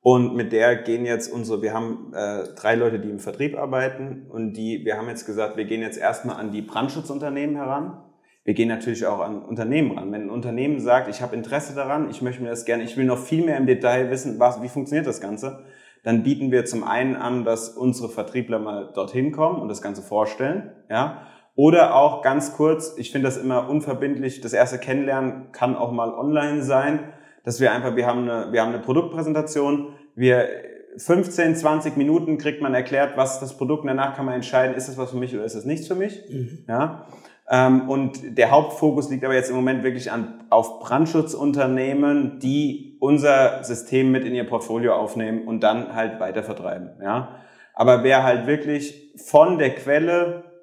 Und 0.00 0.36
mit 0.36 0.52
der 0.52 0.76
gehen 0.76 1.06
jetzt 1.06 1.32
unsere, 1.32 1.62
wir 1.62 1.72
haben 1.72 2.12
äh, 2.14 2.54
drei 2.56 2.74
Leute, 2.74 3.00
die 3.00 3.08
im 3.08 3.18
Vertrieb 3.18 3.56
arbeiten 3.56 4.26
und 4.28 4.52
die, 4.52 4.84
wir 4.84 4.98
haben 4.98 5.08
jetzt 5.08 5.24
gesagt, 5.24 5.56
wir 5.56 5.64
gehen 5.64 5.80
jetzt 5.80 5.96
erstmal 5.96 6.36
an 6.36 6.52
die 6.52 6.60
Brandschutzunternehmen 6.60 7.56
heran. 7.56 8.02
Wir 8.44 8.52
gehen 8.52 8.68
natürlich 8.68 9.06
auch 9.06 9.20
an 9.20 9.42
Unternehmen 9.42 9.96
ran. 9.96 10.12
Wenn 10.12 10.24
ein 10.24 10.30
Unternehmen 10.30 10.78
sagt, 10.78 11.08
ich 11.08 11.22
habe 11.22 11.34
Interesse 11.34 11.74
daran, 11.74 12.10
ich 12.10 12.20
möchte 12.20 12.42
mir 12.42 12.50
das 12.50 12.66
gerne, 12.66 12.84
ich 12.84 12.98
will 12.98 13.06
noch 13.06 13.16
viel 13.16 13.46
mehr 13.46 13.56
im 13.56 13.66
Detail 13.66 14.10
wissen, 14.10 14.38
was, 14.38 14.62
wie 14.62 14.68
funktioniert 14.68 15.06
das 15.06 15.22
Ganze, 15.22 15.64
dann 16.02 16.22
bieten 16.22 16.52
wir 16.52 16.66
zum 16.66 16.84
einen 16.84 17.16
an, 17.16 17.46
dass 17.46 17.70
unsere 17.70 18.10
Vertriebler 18.10 18.58
mal 18.58 18.92
dorthin 18.94 19.32
kommen 19.32 19.58
und 19.58 19.68
das 19.68 19.80
Ganze 19.80 20.02
vorstellen, 20.02 20.70
ja. 20.90 21.26
Oder 21.56 21.94
auch 21.94 22.22
ganz 22.22 22.56
kurz, 22.56 22.94
ich 22.96 23.12
finde 23.12 23.28
das 23.28 23.36
immer 23.36 23.68
unverbindlich, 23.68 24.40
das 24.40 24.52
erste 24.52 24.78
Kennenlernen 24.78 25.52
kann 25.52 25.76
auch 25.76 25.92
mal 25.92 26.12
online 26.12 26.62
sein, 26.62 27.12
dass 27.44 27.60
wir 27.60 27.72
einfach, 27.72 27.94
wir 27.94 28.06
haben 28.06 28.28
eine, 28.28 28.52
wir 28.52 28.60
haben 28.60 28.72
eine 28.72 28.82
Produktpräsentation, 28.82 29.90
wir 30.16 30.48
15, 30.96 31.56
20 31.56 31.96
Minuten 31.96 32.38
kriegt 32.38 32.60
man 32.60 32.74
erklärt, 32.74 33.16
was 33.16 33.40
das 33.40 33.56
Produkt 33.56 33.82
und 33.82 33.88
danach 33.88 34.14
kann 34.16 34.24
man 34.24 34.34
entscheiden, 34.34 34.74
ist 34.76 34.88
das 34.88 34.96
was 34.96 35.10
für 35.10 35.16
mich 35.16 35.34
oder 35.34 35.44
ist 35.44 35.56
das 35.56 35.64
nichts 35.64 35.86
für 35.86 35.94
mich. 35.94 36.22
Mhm. 36.28 36.64
Ja. 36.68 37.06
Ähm, 37.50 37.88
und 37.88 38.38
der 38.38 38.50
Hauptfokus 38.50 39.10
liegt 39.10 39.24
aber 39.24 39.34
jetzt 39.34 39.50
im 39.50 39.56
Moment 39.56 39.82
wirklich 39.82 40.10
an, 40.10 40.44
auf 40.50 40.80
Brandschutzunternehmen, 40.80 42.38
die 42.40 42.96
unser 43.00 43.62
System 43.64 44.10
mit 44.12 44.24
in 44.24 44.34
ihr 44.34 44.44
Portfolio 44.44 44.94
aufnehmen 44.94 45.46
und 45.46 45.60
dann 45.60 45.94
halt 45.94 46.20
weitervertreiben. 46.20 46.90
Ja. 47.02 47.40
Aber 47.74 48.02
wer 48.02 48.22
halt 48.22 48.46
wirklich 48.46 49.12
von 49.16 49.58
der 49.58 49.74
Quelle 49.74 50.53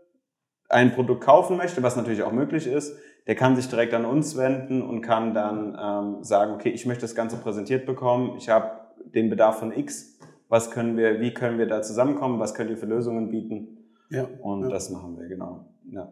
ein 0.71 0.93
Produkt 0.93 1.23
kaufen 1.23 1.57
möchte, 1.57 1.83
was 1.83 1.95
natürlich 1.95 2.23
auch 2.23 2.31
möglich 2.31 2.67
ist, 2.67 2.97
der 3.27 3.35
kann 3.35 3.55
sich 3.55 3.67
direkt 3.69 3.93
an 3.93 4.05
uns 4.05 4.37
wenden 4.37 4.81
und 4.81 5.01
kann 5.01 5.33
dann 5.33 5.77
ähm, 5.79 6.23
sagen, 6.23 6.53
okay, 6.53 6.69
ich 6.69 6.85
möchte 6.85 7.01
das 7.01 7.15
Ganze 7.15 7.37
präsentiert 7.37 7.85
bekommen, 7.85 8.35
ich 8.37 8.49
habe 8.49 8.71
den 9.13 9.29
Bedarf 9.29 9.59
von 9.59 9.71
X, 9.71 10.19
was 10.47 10.71
können 10.71 10.97
wir, 10.97 11.21
wie 11.21 11.33
können 11.33 11.59
wir 11.59 11.67
da 11.67 11.81
zusammenkommen, 11.81 12.39
was 12.39 12.53
könnt 12.53 12.69
ihr 12.69 12.77
für 12.77 12.85
Lösungen 12.85 13.29
bieten? 13.29 13.77
Ja. 14.09 14.27
Und 14.41 14.63
ja. 14.63 14.69
das 14.69 14.89
machen 14.89 15.17
wir, 15.17 15.27
genau. 15.27 15.73
Ja. 15.91 16.11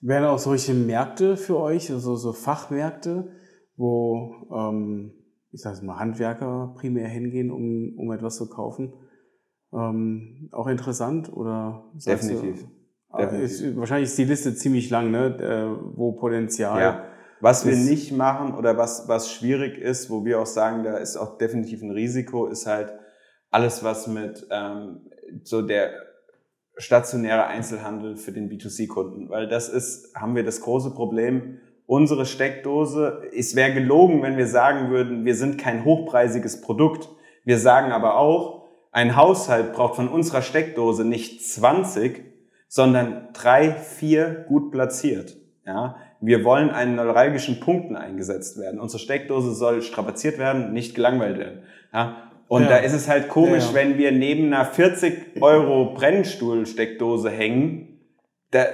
Wären 0.00 0.26
auch 0.26 0.38
solche 0.38 0.74
Märkte 0.74 1.36
für 1.36 1.58
euch, 1.58 1.90
also 1.90 2.16
so 2.16 2.32
Fachmärkte, 2.32 3.28
wo 3.76 4.46
ähm, 4.54 5.12
ich 5.50 5.62
sage 5.62 5.84
mal 5.84 5.98
Handwerker 5.98 6.74
primär 6.76 7.08
hingehen, 7.08 7.50
um, 7.50 7.94
um 7.96 8.12
etwas 8.12 8.36
zu 8.36 8.48
kaufen, 8.48 8.92
ähm, 9.72 10.48
auch 10.52 10.66
interessant 10.66 11.32
oder? 11.32 11.90
Definitiv. 11.94 12.40
Du, 12.40 12.46
Definitiv. 12.46 12.83
Ist, 13.18 13.76
wahrscheinlich 13.76 14.10
ist 14.10 14.18
die 14.18 14.24
Liste 14.24 14.54
ziemlich 14.54 14.90
lang, 14.90 15.10
ne? 15.10 15.36
Äh, 15.38 15.96
wo 15.96 16.12
Potenzial. 16.12 16.80
Ja. 16.80 17.04
Was 17.40 17.66
wir 17.66 17.76
nicht 17.76 18.12
machen 18.12 18.54
oder 18.54 18.78
was, 18.78 19.06
was 19.06 19.30
schwierig 19.30 19.76
ist, 19.76 20.08
wo 20.08 20.24
wir 20.24 20.40
auch 20.40 20.46
sagen, 20.46 20.82
da 20.82 20.96
ist 20.96 21.16
auch 21.16 21.36
definitiv 21.36 21.82
ein 21.82 21.90
Risiko, 21.90 22.46
ist 22.46 22.66
halt 22.66 22.94
alles, 23.50 23.84
was 23.84 24.06
mit 24.06 24.46
ähm, 24.50 25.10
so 25.42 25.60
der 25.60 25.90
stationäre 26.76 27.46
Einzelhandel 27.46 28.16
für 28.16 28.32
den 28.32 28.50
B2C-Kunden, 28.50 29.28
weil 29.28 29.46
das 29.46 29.68
ist, 29.68 30.14
haben 30.16 30.34
wir 30.34 30.42
das 30.42 30.60
große 30.60 30.92
Problem, 30.92 31.60
unsere 31.86 32.26
Steckdose, 32.26 33.22
es 33.36 33.54
wäre 33.54 33.74
gelogen, 33.74 34.22
wenn 34.22 34.36
wir 34.36 34.46
sagen 34.46 34.90
würden, 34.90 35.24
wir 35.24 35.34
sind 35.34 35.58
kein 35.58 35.84
hochpreisiges 35.84 36.62
Produkt. 36.62 37.08
Wir 37.44 37.58
sagen 37.58 37.92
aber 37.92 38.16
auch, 38.16 38.64
ein 38.90 39.16
Haushalt 39.16 39.72
braucht 39.72 39.96
von 39.96 40.08
unserer 40.08 40.40
Steckdose 40.40 41.04
nicht 41.04 41.46
20, 41.46 42.22
sondern 42.74 43.28
drei, 43.32 43.70
vier 43.70 44.46
gut 44.48 44.72
platziert. 44.72 45.36
Ja, 45.64 45.94
wir 46.20 46.42
wollen 46.42 46.70
einen 46.70 46.96
neuralgischen 46.96 47.60
Punkten 47.60 47.94
eingesetzt 47.94 48.58
werden. 48.58 48.80
Unsere 48.80 48.98
Steckdose 48.98 49.54
soll 49.54 49.80
strapaziert 49.80 50.38
werden, 50.38 50.72
nicht 50.72 50.96
gelangweilt 50.96 51.38
werden. 51.38 51.62
Ja, 51.92 52.32
und 52.48 52.62
ja. 52.62 52.70
da 52.70 52.76
ist 52.78 52.92
es 52.92 53.08
halt 53.08 53.28
komisch, 53.28 53.68
ja, 53.68 53.74
wenn 53.74 53.96
wir 53.96 54.10
neben 54.10 54.52
einer 54.52 54.64
40 54.64 55.40
Euro 55.40 55.94
Brennstuhlsteckdose 55.94 57.30
hängen. 57.30 58.00
Da, 58.50 58.64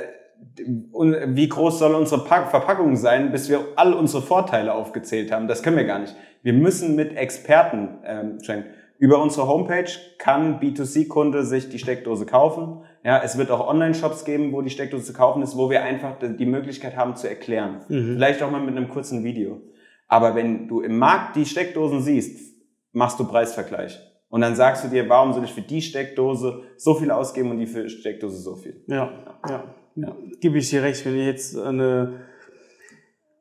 und 0.93 1.37
wie 1.37 1.51
groß 1.51 1.79
soll 1.79 1.95
unsere 1.95 2.25
Verpackung 2.25 2.97
sein, 2.97 3.31
bis 3.33 3.51
wir 3.51 3.67
all 3.77 3.93
unsere 3.93 4.23
Vorteile 4.23 4.73
aufgezählt 4.73 5.31
haben? 5.31 5.47
Das 5.47 5.63
können 5.63 5.77
wir 5.77 5.85
gar 5.85 5.99
nicht. 5.99 6.17
Wir 6.43 6.55
müssen 6.55 6.97
mit 6.97 7.15
Experten 7.19 7.99
ähm, 8.07 8.39
schenken. 8.43 8.71
Über 9.01 9.23
unsere 9.23 9.49
Homepage 9.49 9.91
kann 10.19 10.61
B2C-Kunde 10.61 11.43
sich 11.45 11.71
die 11.71 11.79
Steckdose 11.79 12.27
kaufen. 12.27 12.83
Ja, 13.03 13.23
es 13.23 13.39
wird 13.39 13.51
auch 13.51 13.67
Online-Shops 13.67 14.27
geben, 14.27 14.53
wo 14.53 14.61
die 14.61 14.69
Steckdose 14.69 15.05
zu 15.05 15.13
kaufen 15.15 15.43
ist, 15.43 15.57
wo 15.57 15.71
wir 15.71 15.83
einfach 15.83 16.19
die 16.21 16.45
Möglichkeit 16.45 16.97
haben 16.97 17.17
zu 17.17 17.27
erklären. 17.27 17.81
Mhm. 17.89 18.17
Vielleicht 18.17 18.43
auch 18.43 18.51
mal 18.51 18.61
mit 18.61 18.77
einem 18.77 18.91
kurzen 18.91 19.25
Video. 19.25 19.63
Aber 20.07 20.35
wenn 20.35 20.69
du 20.69 20.83
im 20.83 20.99
Markt 20.99 21.37
die 21.37 21.47
Steckdosen 21.47 22.03
siehst, 22.03 22.55
machst 22.93 23.19
du 23.19 23.25
Preisvergleich. 23.25 23.99
Und 24.29 24.43
dann 24.43 24.55
sagst 24.55 24.85
du 24.85 24.89
dir, 24.89 25.09
warum 25.09 25.33
soll 25.33 25.45
ich 25.45 25.55
für 25.55 25.63
die 25.63 25.81
Steckdose 25.81 26.63
so 26.77 26.95
viel 26.95 27.11
ausgeben 27.11 27.53
und 27.53 27.59
die 27.59 27.67
für 27.67 27.89
Steckdose 27.89 28.37
so 28.37 28.55
viel? 28.55 28.85
Ja, 28.87 29.11
ja. 29.49 29.75
ja. 29.97 30.17
Gebe 30.41 30.59
ich 30.59 30.69
dir 30.69 30.83
recht, 30.83 31.07
wenn 31.07 31.17
ich 31.17 31.25
jetzt 31.25 31.59
eine 31.59 32.21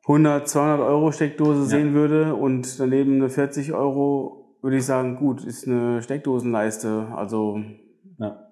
100, 0.04 0.48
200 0.48 0.80
Euro 0.80 1.12
Steckdose 1.12 1.60
ja. 1.60 1.66
sehen 1.66 1.92
würde 1.92 2.34
und 2.34 2.80
daneben 2.80 3.16
eine 3.16 3.28
40 3.28 3.74
Euro, 3.74 4.39
würde 4.62 4.76
ich 4.76 4.84
sagen, 4.84 5.16
gut, 5.16 5.44
ist 5.44 5.66
eine 5.66 6.02
Steckdosenleiste. 6.02 7.08
Also 7.14 7.62
ja. 8.18 8.50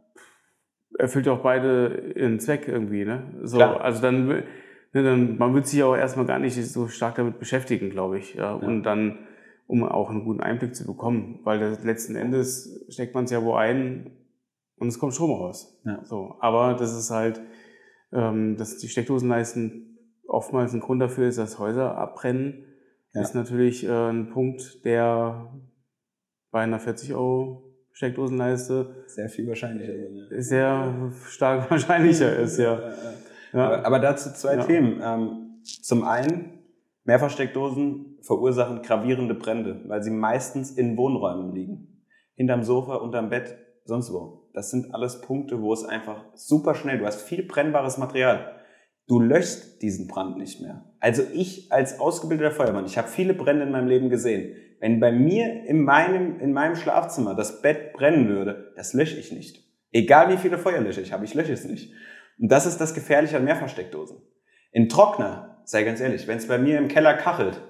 erfüllt 0.99 1.29
auch 1.29 1.41
beide 1.41 2.13
ihren 2.17 2.41
Zweck 2.41 2.69
irgendwie. 2.69 3.05
Ne? 3.05 3.41
So, 3.43 3.57
Klar. 3.57 3.81
also 3.81 4.01
dann, 4.01 4.27
ne, 4.27 4.45
dann, 4.93 5.39
man 5.39 5.55
wird 5.55 5.67
sich 5.67 5.83
auch 5.83 5.97
erstmal 5.97 6.27
gar 6.27 6.39
nicht 6.39 6.55
so 6.55 6.89
stark 6.89 7.17
damit 7.17 7.39
beschäftigen, 7.39 7.91
glaube 7.91 8.19
ich. 8.19 8.35
Ja? 8.35 8.55
Und 8.55 8.83
dann 8.85 9.19
um 9.69 9.85
auch 9.85 10.09
einen 10.11 10.25
guten 10.25 10.41
Einblick 10.41 10.75
zu 10.75 10.87
bekommen, 10.87 11.41
weil 11.45 11.61
das, 11.61 11.85
letzten 11.85 12.17
Endes 12.17 12.87
steckt 12.89 13.15
man 13.15 13.25
es 13.25 13.31
ja 13.31 13.45
wo 13.45 13.55
ein 13.55 14.11
und 14.79 14.89
es 14.89 14.99
kommt 14.99 15.13
Strom 15.13 15.31
raus. 15.31 15.79
Ja. 15.85 16.03
So, 16.05 16.37
aber 16.41 16.75
das 16.75 16.97
ist 16.97 17.11
halt, 17.11 17.41
ähm, 18.11 18.57
dass 18.57 18.79
die 18.79 18.89
Steckdosenleisten 18.89 19.99
oftmals 20.27 20.73
ein 20.73 20.81
Grund 20.81 21.03
dafür 21.03 21.29
ist, 21.29 21.39
dass 21.39 21.59
Häuser 21.59 21.97
abbrennen, 21.99 22.65
ja. 23.13 23.21
ist 23.21 23.35
natürlich 23.35 23.85
äh, 23.85 24.11
ein 24.11 24.31
Punkt, 24.31 24.85
der 24.87 25.53
bei 26.51 26.61
einer 26.61 26.78
40 26.78 27.14
Euro 27.14 27.68
Steckdosenleiste 27.92 28.94
sehr 29.07 29.28
viel 29.28 29.49
wahrscheinlicher 29.49 29.92
ist, 29.92 30.49
sehr 30.49 31.12
stark 31.28 31.68
wahrscheinlicher 31.70 32.36
ist, 32.36 32.59
ja. 32.59 32.80
ja. 33.53 33.82
Aber, 33.82 33.99
dazu 33.99 34.30
zwei 34.32 34.57
Themen. 34.59 35.01
Ähm, 35.03 35.61
zum 35.82 36.05
einen 36.05 36.61
Mehrfachsteckdosen 37.05 38.18
verursachen 38.22 38.82
gravierende 38.82 39.34
Brände, 39.34 39.82
weil 39.86 40.03
sie 40.03 40.11
meistens 40.11 40.70
in 40.70 40.96
Wohnräumen 40.96 41.55
liegen. 41.55 42.05
Hinterm 42.34 42.62
Sofa, 42.62 42.96
unterm 42.96 43.30
Bett, 43.30 43.57
sonst 43.84 44.12
wo. 44.12 44.49
Das 44.53 44.70
sind 44.70 44.94
alles 44.94 45.20
Punkte, 45.20 45.61
wo 45.61 45.72
es 45.72 45.84
einfach 45.84 46.24
super 46.34 46.74
schnell, 46.74 46.99
du 46.99 47.07
hast 47.07 47.22
viel 47.22 47.42
brennbares 47.42 47.99
Material. 47.99 48.55
Du 49.09 49.20
löschst 49.20 49.80
diesen 49.82 50.07
Brand 50.07 50.36
nicht 50.36 50.61
mehr. 50.61 50.84
Also 51.01 51.22
ich 51.32 51.72
als 51.72 51.99
ausgebildeter 51.99 52.51
Feuermann, 52.51 52.84
ich 52.84 52.99
habe 52.99 53.09
viele 53.09 53.34
Brände 53.34 53.64
in 53.64 53.72
meinem 53.72 53.88
Leben 53.88 54.11
gesehen. 54.11 54.55
Wenn 54.81 55.01
bei 55.01 55.11
mir 55.11 55.64
in 55.64 55.83
meinem, 55.83 56.39
in 56.41 56.53
meinem 56.53 56.76
Schlafzimmer 56.76 57.35
das 57.35 57.62
Bett 57.62 57.93
brennen 57.93 58.29
würde, 58.29 58.72
das 58.76 58.93
lösche 58.93 59.18
ich 59.18 59.33
nicht. 59.33 59.64
Egal 59.91 60.31
wie 60.31 60.37
viele 60.37 60.59
Feuerlöscher 60.59 61.01
ich 61.01 61.12
habe, 61.12 61.24
ich 61.24 61.35
lösche 61.35 61.53
es 61.53 61.64
nicht. 61.64 61.93
Und 62.39 62.53
das 62.53 62.66
ist 62.66 62.79
das 62.79 62.95
Gefährliche 62.95 63.37
an 63.37 63.45
Mehrfachsteckdosen. 63.45 64.18
In 64.70 64.89
Trockner 64.89 65.61
sei 65.64 65.83
ganz 65.83 66.01
ehrlich, 66.01 66.29
wenn 66.29 66.39
es 66.39 66.47
bei 66.47 66.59
mir 66.59 66.79
im 66.79 66.89
Keller 66.89 67.14
kachelt, 67.14 67.61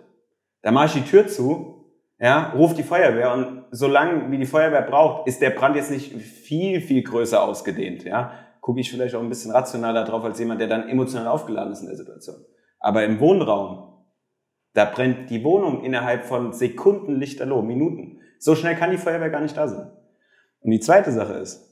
dann 0.63 0.75
mache 0.75 0.87
ich 0.87 1.05
die 1.05 1.11
Tür 1.11 1.27
zu, 1.27 1.79
ja, 2.19 2.51
ruft 2.51 2.77
die 2.77 2.83
Feuerwehr 2.83 3.33
und 3.33 3.65
solange 3.71 4.31
wie 4.31 4.39
die 4.39 4.47
Feuerwehr 4.47 4.83
braucht, 4.83 5.29
ist 5.29 5.41
der 5.41 5.51
Brand 5.51 5.77
jetzt 5.77 5.91
nicht 5.91 6.13
viel, 6.13 6.81
viel 6.81 7.03
größer 7.03 7.43
ausgedehnt, 7.43 8.05
ja. 8.05 8.33
Gucke 8.61 8.81
ich 8.81 8.91
vielleicht 8.91 9.15
auch 9.15 9.23
ein 9.23 9.29
bisschen 9.31 9.53
rationaler 9.53 10.05
drauf 10.05 10.25
als 10.25 10.39
jemand, 10.39 10.61
der 10.61 10.69
dann 10.69 10.89
emotional 10.89 11.29
aufgeladen 11.29 11.73
ist 11.73 11.81
in 11.81 11.87
der 11.87 11.97
Situation. 11.97 12.37
Aber 12.81 13.05
im 13.05 13.19
Wohnraum, 13.19 13.88
da 14.75 14.85
brennt 14.85 15.31
die 15.31 15.45
Wohnung 15.45 15.85
innerhalb 15.85 16.25
von 16.25 16.53
Sekunden 16.53 17.17
lichterloh, 17.17 17.63
Minuten. 17.63 18.21
So 18.39 18.55
schnell 18.55 18.77
kann 18.77 18.91
die 18.91 18.99
Feuerwehr 18.99 19.31
gar 19.31 19.41
nicht 19.41 19.57
da 19.57 19.67
sein. 19.69 19.91
Und 20.61 20.71
die 20.71 20.81
zweite 20.81 21.11
Sache 21.13 21.35
ist, 21.35 21.69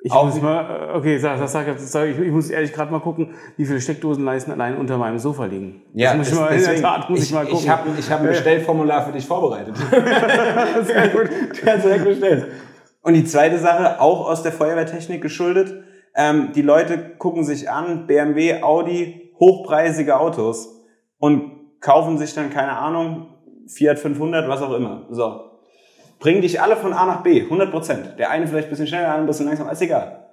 ich 0.00 0.12
auch 0.12 0.26
muss 0.26 0.40
mal, 0.40 0.90
äh, 0.92 0.96
okay, 0.96 1.18
sag, 1.18 1.38
sag, 1.48 1.78
sag, 1.78 2.08
ich, 2.08 2.18
ich 2.18 2.30
muss 2.30 2.50
ehrlich 2.50 2.72
gerade 2.72 2.92
mal 2.92 3.00
gucken, 3.00 3.34
wie 3.56 3.64
viele 3.64 3.80
Steckdosenleisten 3.80 4.52
allein 4.52 4.76
unter 4.76 4.96
meinem 4.96 5.18
Sofa 5.18 5.46
liegen. 5.46 5.82
Ja, 5.92 6.10
das 6.10 6.18
muss 6.18 6.28
ich 6.28 6.34
mal, 6.34 6.48
deswegen, 6.52 6.76
in 6.76 6.82
der 6.82 6.90
Tat 6.90 7.10
muss 7.10 7.18
ich, 7.18 7.24
ich 7.26 7.34
mal 7.34 7.44
gucken. 7.44 7.58
Ich 7.58 7.68
habe 7.68 7.88
ich 7.98 8.10
hab 8.10 8.20
ein 8.20 8.26
Bestellformular 8.28 9.06
für 9.06 9.12
dich 9.12 9.26
vorbereitet. 9.26 9.76
sehr 10.82 11.08
gut. 11.08 11.30
Du 11.60 11.66
hast 11.66 11.84
direkt 11.84 12.04
bestellt. 12.04 12.46
Und 13.02 13.14
die 13.14 13.24
zweite 13.24 13.58
Sache, 13.58 14.00
auch 14.00 14.28
aus 14.28 14.44
der 14.44 14.52
Feuerwehrtechnik 14.52 15.20
geschuldet, 15.20 15.82
ähm, 16.14 16.52
die 16.54 16.62
Leute 16.62 17.16
gucken 17.18 17.42
sich 17.42 17.68
an, 17.68 18.06
BMW, 18.06 18.62
Audi, 18.62 19.32
hochpreisige 19.40 20.20
Autos 20.20 20.80
und 21.18 21.57
kaufen 21.80 22.18
sich 22.18 22.34
dann, 22.34 22.50
keine 22.50 22.72
Ahnung, 22.72 23.34
Fiat 23.68 23.98
500, 23.98 24.48
was 24.48 24.62
auch 24.62 24.74
immer. 24.74 25.06
So, 25.10 25.48
bringen 26.18 26.42
dich 26.42 26.60
alle 26.60 26.76
von 26.76 26.92
A 26.92 27.06
nach 27.06 27.22
B, 27.22 27.42
100 27.42 27.70
Prozent. 27.70 28.18
Der 28.18 28.30
eine 28.30 28.46
vielleicht 28.46 28.68
ein 28.68 28.70
bisschen 28.70 28.86
schneller, 28.86 29.04
der 29.04 29.10
andere 29.12 29.24
ein 29.24 29.28
bisschen 29.28 29.46
langsamer, 29.46 29.72
ist 29.72 29.82
egal. 29.82 30.26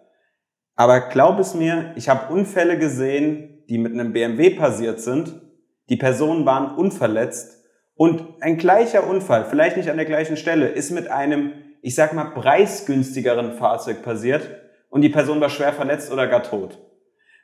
Aber 0.76 1.02
glaub 1.02 1.40
es 1.40 1.54
mir, 1.54 1.94
ich 1.96 2.10
habe 2.10 2.34
Unfälle 2.34 2.78
gesehen, 2.78 3.64
die 3.70 3.78
mit 3.78 3.94
einem 3.94 4.14
BMW 4.14 4.52
passiert 4.52 5.00
sind. 5.00 5.42
Die 5.90 5.98
Personen 5.98 6.46
waren 6.46 6.76
unverletzt 6.76 7.64
und 7.96 8.42
ein 8.42 8.58
gleicher 8.58 9.08
Unfall, 9.08 9.46
vielleicht 9.46 9.78
nicht 9.78 9.90
an 9.90 9.98
der 9.98 10.06
gleichen 10.06 10.36
Stelle, 10.36 10.68
ist 10.68 10.92
mit 10.92 11.08
einem, 11.08 11.54
ich 11.82 11.96
sag 11.96 12.14
mal, 12.14 12.26
preisgünstigeren 12.26 13.54
Fahrzeug 13.54 14.04
passiert 14.04 14.50
und 14.90 15.02
die 15.02 15.10
Person 15.10 15.40
war 15.40 15.50
schwer 15.50 15.72
verletzt 15.72 16.12
oder 16.12 16.28
gar 16.28 16.44
tot. 16.44 16.78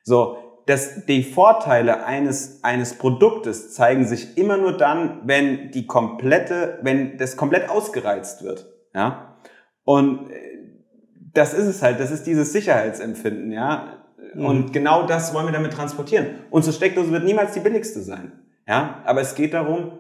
So, 0.04 0.38
das, 0.72 1.06
die 1.06 1.24
Vorteile 1.24 2.06
eines, 2.06 2.64
eines 2.64 2.98
Produktes 2.98 3.74
zeigen 3.74 4.06
sich 4.06 4.38
immer 4.38 4.58
nur 4.58 4.78
dann, 4.78 5.22
wenn 5.26 5.72
die 5.72 5.86
komplette, 5.86 6.80
wenn 6.82 7.18
das 7.18 7.36
komplett 7.36 7.70
ausgereizt 7.70 8.44
wird. 8.44 8.68
Ja? 8.94 9.36
Und 9.84 10.32
äh, 10.32 10.36
das 11.34 11.54
ist 11.54 11.66
es 11.66 11.82
halt, 11.82 12.00
das 12.00 12.12
ist 12.12 12.26
dieses 12.26 12.52
Sicherheitsempfinden, 12.54 13.52
ja. 13.52 13.98
Mhm. 14.34 14.46
Und 14.46 14.74
genau 14.74 15.06
das 15.06 15.34
wollen 15.34 15.46
wir 15.46 15.54
damit 15.54 15.74
transportieren. 15.74 16.28
Unsere 16.50 16.76
Steckdose 16.76 17.12
wird 17.12 17.24
niemals 17.24 17.54
die 17.54 17.60
billigste 17.60 18.02
sein. 18.02 18.32
Ja, 18.68 19.02
aber 19.06 19.22
es 19.22 19.36
geht 19.36 19.54
darum, 19.54 19.94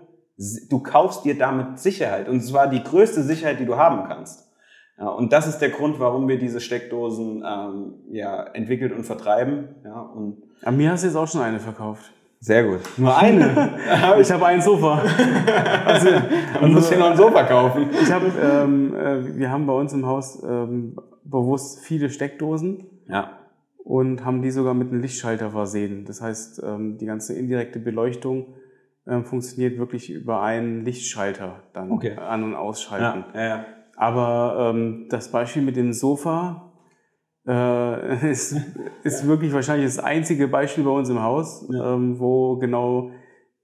Du 0.69 0.79
kaufst 0.79 1.23
dir 1.25 1.37
damit 1.37 1.77
Sicherheit 1.77 2.27
und 2.27 2.41
zwar 2.41 2.67
die 2.67 2.81
größte 2.81 3.21
Sicherheit, 3.21 3.59
die 3.59 3.65
du 3.65 3.75
haben 3.75 4.07
kannst. 4.07 4.49
Ja, 4.97 5.09
und 5.09 5.33
das 5.33 5.47
ist 5.47 5.59
der 5.59 5.69
Grund, 5.69 5.99
warum 5.99 6.27
wir 6.27 6.39
diese 6.39 6.59
Steckdosen 6.59 7.43
ähm, 7.45 7.93
ja, 8.11 8.43
entwickelt 8.53 8.91
und 8.91 9.03
vertreiben. 9.03 9.75
Ja, 9.83 10.01
und 10.01 10.41
An 10.63 10.77
mir 10.77 10.91
hast 10.91 11.03
du 11.03 11.07
jetzt 11.07 11.15
auch 11.15 11.27
schon 11.27 11.41
eine 11.41 11.59
verkauft. 11.59 12.11
Sehr 12.39 12.63
gut. 12.63 12.79
Nur 12.97 13.15
eine? 13.15 13.77
ich 14.19 14.31
habe 14.31 14.45
ein 14.47 14.61
Sofa. 14.61 15.03
Also, 15.85 16.09
Man 16.59 16.73
muss 16.73 16.89
ja 16.89 16.97
noch 16.97 17.11
ein 17.11 17.17
Sofa 17.17 17.43
kaufen. 17.43 17.89
Ich 18.01 18.11
hab, 18.11 18.23
ähm, 18.23 18.95
äh, 18.95 19.37
wir 19.37 19.51
haben 19.51 19.67
bei 19.67 19.73
uns 19.73 19.93
im 19.93 20.05
Haus 20.07 20.41
ähm, 20.43 20.95
bewusst 21.23 21.81
viele 21.81 22.09
Steckdosen. 22.09 22.85
Ja. 23.07 23.37
Und 23.83 24.25
haben 24.25 24.41
die 24.41 24.51
sogar 24.51 24.73
mit 24.73 24.91
einem 24.91 25.01
Lichtschalter 25.01 25.51
versehen. 25.51 26.05
Das 26.05 26.21
heißt, 26.21 26.61
ähm, 26.63 26.97
die 26.97 27.05
ganze 27.05 27.33
indirekte 27.37 27.79
Beleuchtung 27.79 28.53
ähm, 29.07 29.25
funktioniert 29.25 29.77
wirklich 29.77 30.11
über 30.11 30.41
einen 30.41 30.85
Lichtschalter 30.85 31.63
dann 31.73 31.91
Okay. 31.91 32.15
an- 32.15 32.43
und 32.43 32.55
ausschalten. 32.55 33.25
Ja, 33.33 33.41
ja, 33.41 33.47
ja. 33.47 33.65
Aber 33.97 34.71
ähm, 34.73 35.07
das 35.09 35.31
Beispiel 35.31 35.61
mit 35.61 35.75
dem 35.75 35.93
Sofa 35.93 36.70
äh, 37.47 38.29
ist, 38.31 38.55
ist 39.03 39.27
wirklich 39.27 39.53
wahrscheinlich 39.53 39.87
das 39.87 39.99
einzige 40.03 40.47
Beispiel 40.47 40.83
bei 40.83 40.91
uns 40.91 41.09
im 41.09 41.21
Haus, 41.21 41.65
Ja. 41.69 41.93
ähm, 41.93 42.19
wo 42.19 42.57
genau 42.57 43.11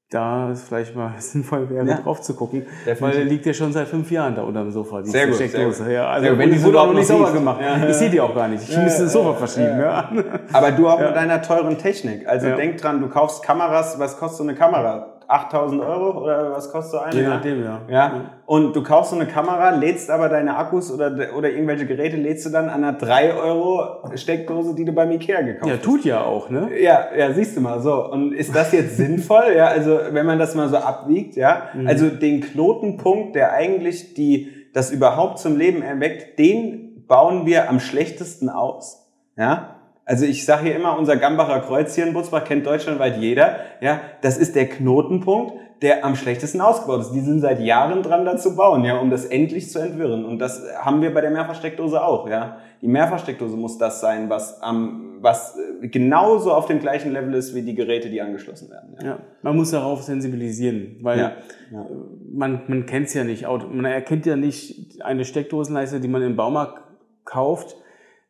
da 0.10 0.52
es 0.52 0.64
vielleicht 0.64 0.96
mal 0.96 1.14
sinnvoll 1.20 1.70
wäre, 1.70 1.86
Ja. 1.86 1.98
drauf 1.98 2.22
zu 2.22 2.34
gucken. 2.34 2.62
Definitiv. 2.86 3.02
Weil 3.02 3.12
der 3.12 3.26
liegt 3.26 3.46
ja 3.46 3.54
schon 3.54 3.74
seit 3.74 3.88
fünf 3.90 4.10
Jahren 4.10 4.36
da 4.36 4.44
unter 4.44 4.62
dem 4.62 4.72
Sofa, 4.72 5.02
die 5.02 5.10
Sehr 5.10 5.28
gut, 5.28 5.36
Steckdose. 5.36 5.84
sehr. 5.84 5.92
Ja, 5.94 6.08
also 6.08 6.30
gut, 6.30 6.38
wenn 6.40 6.52
die 6.52 6.64
wurde 6.64 6.80
auch 6.80 6.88
noch 6.88 6.94
nicht 6.94 7.08
sauber 7.08 7.32
gemacht. 7.34 7.60
Ja. 7.62 7.88
Ich 7.90 7.96
sehe 7.96 8.10
die 8.10 8.22
auch 8.22 8.34
gar 8.34 8.48
nicht. 8.48 8.64
Ich 8.64 8.74
Ja, 8.74 8.84
müsste 8.84 9.04
das 9.04 9.12
Sofa 9.12 9.34
verschieben. 9.34 9.80
Ja. 9.80 10.10
Aber 10.54 10.72
du 10.72 10.88
auch 10.88 11.00
mit 11.02 11.14
deiner 11.14 11.42
teuren 11.42 11.78
Technik. 11.78 12.26
Also 12.28 12.48
denk 12.56 12.78
dran, 12.78 13.02
du 13.02 13.10
kaufst 13.10 13.44
Kameras. 13.44 14.00
Was 14.00 14.18
kostet 14.18 14.38
so 14.38 14.44
eine 14.44 14.56
Kamera? 14.56 15.17
8000 15.30 15.82
Euro 15.82 16.22
oder 16.24 16.52
was 16.52 16.72
kostet 16.72 16.92
so 16.92 17.00
eine? 17.00 17.16
Je 17.16 17.28
nachdem, 17.28 17.64
ja. 17.64 17.82
Ja. 17.90 18.12
Und 18.46 18.76
du 18.76 18.82
kaufst 18.84 19.12
so 19.12 19.18
eine 19.18 19.26
Kamera, 19.28 19.72
lädst 19.72 20.10
aber 20.10 20.30
deine 20.30 20.56
Akkus 20.58 20.92
oder, 20.92 21.12
oder 21.38 21.50
irgendwelche 21.50 21.86
Geräte 21.86 22.16
lädst 22.18 22.46
du 22.46 22.50
dann 22.50 22.70
an 22.70 22.84
einer 22.84 22.94
3 22.98 23.34
Euro 23.36 24.08
Steckdose, 24.16 24.74
die 24.76 24.86
du 24.86 24.94
beim 24.94 25.12
Ikea 25.12 25.42
gekauft 25.42 25.68
Ja, 25.70 25.74
hast. 25.78 25.84
tut 25.84 26.06
ja 26.06 26.24
auch, 26.24 26.50
ne? 26.50 26.70
Ja, 26.82 27.08
ja, 27.18 27.34
siehst 27.34 27.58
du 27.58 27.62
mal 27.62 27.82
so. 27.82 28.10
Und 28.10 28.34
ist 28.34 28.56
das 28.56 28.72
jetzt 28.72 28.98
sinnvoll? 28.98 29.54
Ja, 29.56 29.68
also 29.68 30.00
wenn 30.12 30.26
man 30.26 30.40
das 30.40 30.56
mal 30.56 30.70
so 30.70 30.78
abwiegt, 30.78 31.36
ja, 31.36 31.64
Mhm. 31.74 31.88
also 31.88 32.08
den 32.10 32.42
Knotenpunkt, 32.42 33.36
der 33.36 33.54
eigentlich 33.54 34.14
die 34.14 34.52
das 34.74 34.92
überhaupt 34.92 35.40
zum 35.40 35.58
Leben 35.58 35.82
erweckt, 35.82 36.38
den 36.40 37.06
bauen 37.08 37.46
wir 37.46 37.70
am 37.70 37.80
schlechtesten 37.80 38.50
aus. 38.50 39.10
Ja. 39.38 39.77
Also 40.08 40.26
ich 40.26 40.46
sage 40.46 40.64
hier 40.64 40.76
immer, 40.78 40.98
unser 40.98 41.18
Gambacher 41.18 41.60
Kreuz 41.60 41.94
hier 41.94 42.08
in 42.08 42.14
Butzbach 42.14 42.46
kennt 42.46 42.66
deutschlandweit 42.66 43.18
jeder. 43.18 43.58
Ja, 43.82 44.00
das 44.22 44.38
ist 44.38 44.56
der 44.56 44.68
Knotenpunkt, 44.68 45.54
der 45.82 46.06
am 46.06 46.16
schlechtesten 46.16 46.62
ausgebaut 46.62 47.02
ist. 47.02 47.12
Die 47.12 47.20
sind 47.20 47.42
seit 47.42 47.60
Jahren 47.60 48.04
dran, 48.04 48.24
da 48.24 48.38
zu 48.38 48.56
bauen, 48.56 48.86
ja, 48.86 48.98
um 49.00 49.10
das 49.10 49.26
endlich 49.26 49.70
zu 49.70 49.80
entwirren. 49.80 50.24
Und 50.24 50.40
das 50.40 50.64
haben 50.80 51.02
wir 51.02 51.14
bei 51.14 51.20
der 51.20 51.30
Mehrfachsteckdose 51.32 52.02
auch, 52.02 52.30
ja. 52.30 52.58
Die 52.82 52.88
Mehrfachsteckdose 52.88 53.58
muss 53.58 53.78
das 53.78 54.00
sein, 54.00 54.30
was 54.30 54.62
am, 54.62 55.18
was 55.20 55.58
äh, 55.82 55.90
genauso 55.90 56.54
auf 56.54 56.68
dem 56.68 56.80
gleichen 56.80 57.12
Level 57.12 57.34
ist 57.34 57.54
wie 57.54 57.64
die 57.64 57.76
Geräte, 57.76 58.10
die 58.10 58.22
angeschlossen 58.22 58.70
werden. 58.70 58.96
Ja. 59.02 59.06
Ja, 59.08 59.20
man 59.42 59.58
muss 59.58 59.72
darauf 59.72 60.04
sensibilisieren, 60.04 61.00
weil 61.02 61.20
Ja, 61.20 61.32
ja. 61.70 61.86
man, 62.32 62.62
man 62.68 62.86
kennt 62.86 63.08
es 63.08 63.14
ja 63.14 63.26
nicht. 63.26 63.46
Man 63.46 63.84
erkennt 63.84 64.26
ja 64.26 64.38
nicht 64.38 65.04
eine 65.04 65.26
Steckdosenleiste, 65.26 66.00
die 66.00 66.08
man 66.08 66.22
im 66.22 66.38
Baumarkt 66.38 66.82
kauft, 67.26 67.76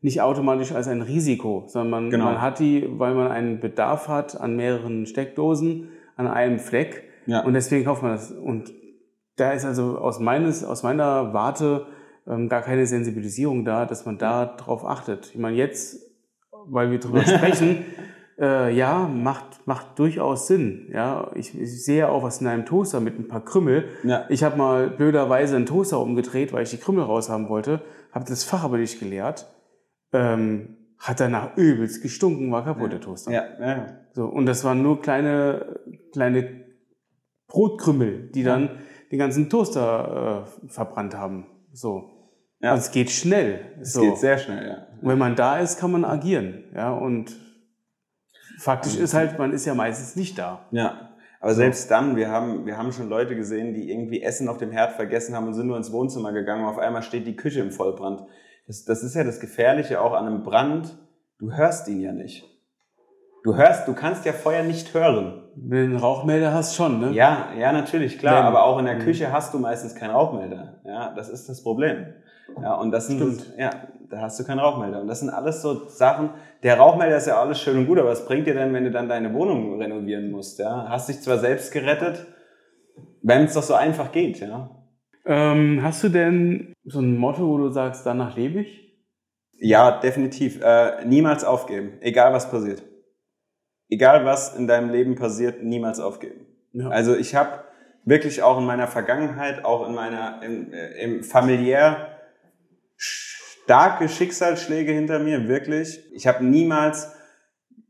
nicht 0.08 0.22
automatisch 0.22 0.72
als 0.72 0.88
ein 0.88 1.02
Risiko, 1.02 1.66
sondern 1.68 1.90
man, 1.92 2.10
Genau. 2.10 2.26
man 2.26 2.42
hat 2.42 2.60
die, 2.60 2.88
weil 2.98 3.14
man 3.14 3.28
einen 3.30 3.60
Bedarf 3.60 4.08
hat 4.08 4.40
an 4.40 4.56
mehreren 4.56 5.06
Steckdosen 5.06 5.90
an 6.16 6.28
einem 6.28 6.60
Fleck 6.60 7.04
Ja. 7.26 7.42
und 7.44 7.54
deswegen 7.54 7.86
kauft 7.86 8.02
man 8.04 8.12
das. 8.14 8.32
Und 8.32 8.72
da 9.36 9.52
ist 9.52 9.66
also 9.66 9.98
aus, 10.00 10.20
meines, 10.20 10.64
aus 10.64 10.82
meiner 10.84 11.34
Warte 11.34 11.86
ähm, 12.26 12.50
gar 12.50 12.62
keine 12.62 12.86
Sensibilisierung 12.88 13.66
da, 13.66 13.86
dass 13.86 14.06
man 14.06 14.18
da 14.18 14.46
drauf 14.46 14.84
achtet. 14.86 15.32
Ich 15.34 15.40
meine, 15.40 15.56
jetzt, 15.58 16.00
weil 16.66 16.90
wir 16.90 17.00
drüber 17.00 17.22
sprechen, 17.26 17.86
äh, 18.40 18.74
ja, 18.76 19.08
macht, 19.08 19.66
macht 19.66 19.98
durchaus 20.00 20.48
Sinn. 20.48 20.90
Ja, 20.94 21.32
ich, 21.36 21.60
ich 21.60 21.84
sehe 21.86 22.08
auch 22.10 22.24
was 22.24 22.40
in 22.42 22.48
einem 22.48 22.66
Toaster 22.66 23.00
mit 23.00 23.18
ein 23.20 23.28
paar 23.28 23.44
Krümmel. 23.44 23.86
Ja. 24.04 24.26
Ich 24.30 24.44
habe 24.44 24.58
mal 24.58 24.90
blöderweise 24.90 25.56
einen 25.56 25.66
Toaster 25.66 26.00
umgedreht, 26.00 26.54
weil 26.54 26.64
ich 26.64 26.70
die 26.72 26.78
Krümmel 26.78 27.04
raushaben 27.04 27.50
wollte, 27.50 27.82
habe 28.12 28.26
das 28.28 28.44
Fach 28.44 28.64
aber 28.64 28.78
nicht 28.78 29.00
geleert. 29.00 29.48
Ähm, 30.14 30.78
hat 31.00 31.20
danach 31.20 31.56
übelst 31.58 32.02
gestunken, 32.02 32.52
war 32.52 32.64
kaputt 32.64 32.92
der 32.92 33.02
Toaster. 33.02 33.32
Ja, 33.32 33.46
ja, 33.60 33.68
ja. 33.68 33.86
So, 34.14 34.26
und 34.26 34.46
das 34.48 34.64
waren 34.64 34.82
nur 34.82 35.02
kleine, 35.02 35.80
kleine 36.12 36.66
Brotkrümmel, 37.48 38.30
die 38.34 38.44
dann 38.44 38.80
den 39.12 39.20
ganzen 39.20 39.50
Toaster 39.50 40.48
äh, 40.66 40.68
verbrannt 40.70 41.16
haben. 41.16 41.46
So. 41.72 42.10
Ja. 42.60 42.72
Also 42.72 42.88
es 42.88 42.92
geht 42.92 43.12
schnell. 43.12 43.60
Es 43.80 43.94
so. 43.94 44.02
geht 44.02 44.18
sehr 44.18 44.38
schnell, 44.38 44.68
ja. 44.68 44.88
Und 45.02 45.10
wenn 45.10 45.18
man 45.20 45.36
da 45.36 45.60
ist, 45.60 45.80
kann 45.80 45.92
man 45.92 46.04
agieren. 46.04 46.64
Ja, 46.74 46.92
und 46.92 47.36
faktisch 48.60 48.98
ist 48.98 49.14
halt, 49.14 49.38
man 49.38 49.54
ist 49.54 49.66
ja 49.66 49.76
meistens 49.76 50.16
nicht 50.16 50.38
da. 50.38 50.66
Ja. 50.72 51.12
Aber 51.40 51.54
selbst 51.54 51.92
dann, 51.92 52.16
wir 52.16 52.30
haben, 52.30 52.66
wir 52.66 52.78
haben 52.78 52.92
schon 52.92 53.10
Leute 53.10 53.36
gesehen, 53.36 53.76
die 53.76 53.92
irgendwie 53.92 54.24
Essen 54.24 54.48
auf 54.48 54.58
dem 54.58 54.72
Herd 54.72 54.94
vergessen 54.94 55.36
haben 55.36 55.46
und 55.46 55.54
sind 55.54 55.68
nur 55.68 55.78
ins 55.78 55.92
Wohnzimmer 55.92 56.34
gegangen 56.34 56.64
und 56.64 56.70
auf 56.70 56.80
einmal 56.80 57.04
steht 57.04 57.28
die 57.28 57.36
Küche 57.36 57.60
im 57.60 57.72
Vollbrand. 57.72 58.24
Das, 58.68 58.84
das 58.86 59.04
ist 59.04 59.16
ja 59.16 59.24
das 59.24 59.40
Gefährliche 59.40 60.02
auch 60.02 60.14
an 60.14 60.28
einem 60.28 60.44
Brand. 60.44 60.98
Du 61.40 61.52
hörst 61.52 61.88
ihn 61.88 62.02
ja 62.02 62.12
nicht. 62.12 62.44
Du 63.44 63.56
hörst, 63.56 63.88
du 63.88 63.94
kannst 63.94 64.26
ja 64.26 64.34
Feuer 64.34 64.64
nicht 64.64 64.94
hören. 64.94 65.44
Einen 65.72 65.96
Rauchmelder 65.96 66.54
hast, 66.54 66.76
schon, 66.76 67.00
ne? 67.00 67.12
Ja, 67.14 67.48
ja, 67.58 67.72
natürlich, 67.72 68.20
klar. 68.20 68.40
Wenn- 68.40 68.44
aber 68.46 68.64
auch 68.64 68.78
in 68.80 68.86
der 68.86 68.96
Mhm. 68.96 69.00
Küche 69.00 69.32
hast 69.32 69.54
du 69.54 69.60
meistens 69.60 69.96
keinen 69.96 70.12
Rauchmelder. 70.12 70.82
Ja, 70.84 71.14
das 71.16 71.30
ist 71.30 71.48
das 71.48 71.64
Problem. 71.64 72.08
Ja, 72.62 72.76
und 72.76 72.92
das 72.92 73.08
sind, 73.08 73.18
Stimmt. 73.20 73.54
ja, 73.58 73.70
da 74.10 74.22
hast 74.22 74.40
du 74.40 74.44
keinen 74.44 74.60
Rauchmelder. 74.60 75.02
Und 75.02 75.08
das 75.08 75.20
sind 75.22 75.30
alles 75.30 75.62
so 75.62 75.88
Sachen. 75.88 76.32
Der 76.64 76.78
Rauchmelder 76.78 77.18
ist 77.18 77.28
ja 77.28 77.40
alles 77.40 77.60
schön 77.62 77.78
und 77.78 77.88
gut, 77.88 78.00
aber 78.00 78.10
was 78.10 78.26
bringt 78.26 78.48
dir 78.48 78.54
denn, 78.54 78.74
wenn 78.74 78.84
du 78.84 78.92
dann 78.92 79.08
deine 79.08 79.34
Wohnung 79.34 79.80
renovieren 79.82 80.30
musst? 80.32 80.60
Ja, 80.60 80.88
hast 80.90 81.08
dich 81.10 81.22
zwar 81.22 81.38
selbst 81.38 81.72
gerettet, 81.72 82.26
wenn 83.22 83.46
es 83.46 83.54
doch 83.54 83.64
so 83.64 83.76
einfach 83.76 84.12
geht, 84.12 84.40
ja. 84.40 84.70
Ähm, 85.28 85.84
hast 85.84 86.04
du 86.04 86.10
denn 86.10 86.74
so 86.86 87.00
ein 87.00 87.18
Motto, 87.18 87.46
wo 87.48 87.58
du 87.58 87.70
sagst, 87.70 88.06
danach 88.06 88.38
lebe 88.38 88.62
ich? 88.62 88.98
Ja, 89.60 90.00
definitiv. 90.00 90.62
Äh, 90.62 91.04
niemals 91.06 91.44
aufgeben, 91.44 91.98
egal 92.00 92.32
was 92.32 92.50
passiert. 92.50 92.84
Egal 93.90 94.26
was 94.26 94.56
in 94.56 94.68
deinem 94.68 94.90
Leben 94.90 95.16
passiert, 95.16 95.64
niemals 95.64 96.00
aufgeben. 96.00 96.46
Ja. 96.72 96.90
Also 96.90 97.16
ich 97.16 97.36
habe 97.36 97.64
wirklich 98.06 98.42
auch 98.42 98.58
in 98.58 98.66
meiner 98.66 98.88
Vergangenheit, 98.88 99.66
auch 99.66 99.88
in 99.88 99.94
meiner 99.94 100.42
im, 100.44 100.72
äh, 100.72 101.04
im 101.04 101.24
familiär 101.24 102.20
starke 102.96 104.08
Schicksalsschläge 104.08 104.94
hinter 104.94 105.20
mir, 105.20 105.50
wirklich. 105.50 106.02
Ich 106.14 106.26
habe 106.26 106.46
niemals 106.46 107.14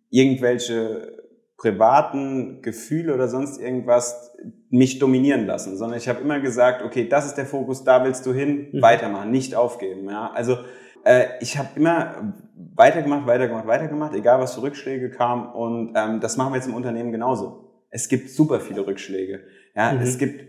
irgendwelche 0.09 1.17
privaten 1.57 2.61
Gefühle 2.61 3.13
oder 3.13 3.27
sonst 3.27 3.59
irgendwas 3.59 4.31
mich 4.69 4.99
dominieren 4.99 5.47
lassen, 5.47 5.75
sondern 5.75 5.97
ich 5.97 6.07
habe 6.07 6.21
immer 6.21 6.39
gesagt, 6.39 6.83
okay, 6.83 7.07
das 7.09 7.25
ist 7.25 7.35
der 7.35 7.45
Fokus, 7.47 7.83
da 7.83 8.03
willst 8.03 8.25
du 8.25 8.33
hin, 8.33 8.67
Mhm. 8.71 8.81
weitermachen, 8.81 9.31
nicht 9.31 9.55
aufgeben. 9.55 10.07
Ja, 10.09 10.31
also 10.33 10.57
äh, 11.03 11.25
ich 11.41 11.57
habe 11.57 11.69
immer 11.75 12.33
weitergemacht, 12.75 13.25
weitergemacht, 13.27 13.65
weitergemacht, 13.67 14.13
egal 14.13 14.39
was 14.39 14.53
für 14.55 14.61
Rückschläge 14.61 15.09
kam 15.09 15.51
und 15.53 15.93
ähm, 15.95 16.19
das 16.19 16.37
machen 16.37 16.53
wir 16.53 16.57
jetzt 16.57 16.67
im 16.67 16.75
Unternehmen 16.75 17.11
genauso. 17.11 17.71
Es 17.89 18.07
gibt 18.07 18.29
super 18.29 18.59
viele 18.59 18.85
Rückschläge. 18.85 19.41
Ja, 19.75 19.93
Mhm. 19.93 20.01
es 20.01 20.17
gibt, 20.19 20.43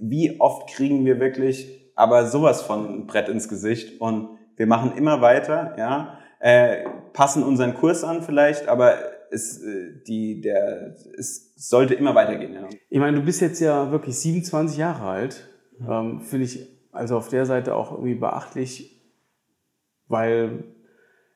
wie 0.00 0.40
oft 0.40 0.70
kriegen 0.70 1.04
wir 1.04 1.20
wirklich, 1.20 1.90
aber 1.96 2.26
sowas 2.26 2.62
von 2.62 2.86
ein 3.02 3.06
Brett 3.06 3.28
ins 3.28 3.48
Gesicht 3.48 4.00
und 4.00 4.30
wir 4.56 4.66
machen 4.66 4.92
immer 4.96 5.20
weiter, 5.20 5.74
ja, 5.78 6.18
äh, 6.40 6.84
passen 7.12 7.42
unseren 7.42 7.74
Kurs 7.74 8.04
an 8.04 8.22
vielleicht, 8.22 8.68
aber 8.68 8.94
es, 9.30 9.62
äh, 9.62 10.02
die, 10.06 10.40
der, 10.40 10.94
es 11.16 11.52
sollte 11.56 11.94
immer 11.94 12.14
weitergehen, 12.14 12.54
ja. 12.54 12.68
Ich 12.88 12.98
meine, 12.98 13.16
du 13.16 13.24
bist 13.24 13.40
jetzt 13.40 13.60
ja 13.60 13.90
wirklich 13.90 14.18
27 14.18 14.78
Jahre 14.78 15.04
alt. 15.04 15.48
Ähm, 15.88 16.20
Finde 16.20 16.44
ich 16.46 16.68
also 16.92 17.16
auf 17.16 17.28
der 17.28 17.46
Seite 17.46 17.74
auch 17.74 17.92
irgendwie 17.92 18.14
beachtlich, 18.14 19.02
weil, 20.08 20.64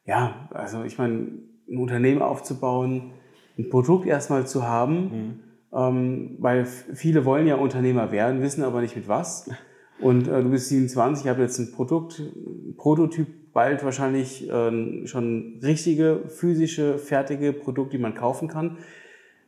ja, 0.05 0.49
also 0.53 0.84
ich 0.84 0.99
meine, 0.99 1.28
ein 1.68 1.78
Unternehmen 1.78 2.22
aufzubauen, 2.22 3.12
ein 3.59 3.68
Produkt 3.68 4.07
erstmal 4.07 4.47
zu 4.47 4.66
haben, 4.66 5.43
ähm, 5.72 6.36
weil 6.38 6.64
viele 6.64 7.24
wollen 7.24 7.47
ja 7.47 7.57
Unternehmer 7.57 8.11
werden, 8.11 8.43
wissen 8.43 8.64
aber 8.64 8.80
nicht 8.80 8.97
mit 8.97 9.09
was. 9.09 9.51
Und 10.01 10.28
äh, 10.28 10.43
du 10.43 10.51
bist 10.51 10.68
27, 10.68 11.24
ich 11.24 11.30
habe 11.30 11.43
jetzt 11.43 11.59
ein 11.59 11.72
Produkt, 11.72 12.18
ein 12.18 12.74
Prototyp, 12.76 13.28
bald 13.53 13.84
wahrscheinlich 13.84 14.48
äh, 14.48 15.07
schon 15.07 15.61
richtige, 15.62 16.22
physische, 16.28 16.98
fertige 16.98 17.53
Produkte, 17.53 17.96
die 17.96 18.03
man 18.03 18.14
kaufen 18.14 18.48
kann. 18.48 18.78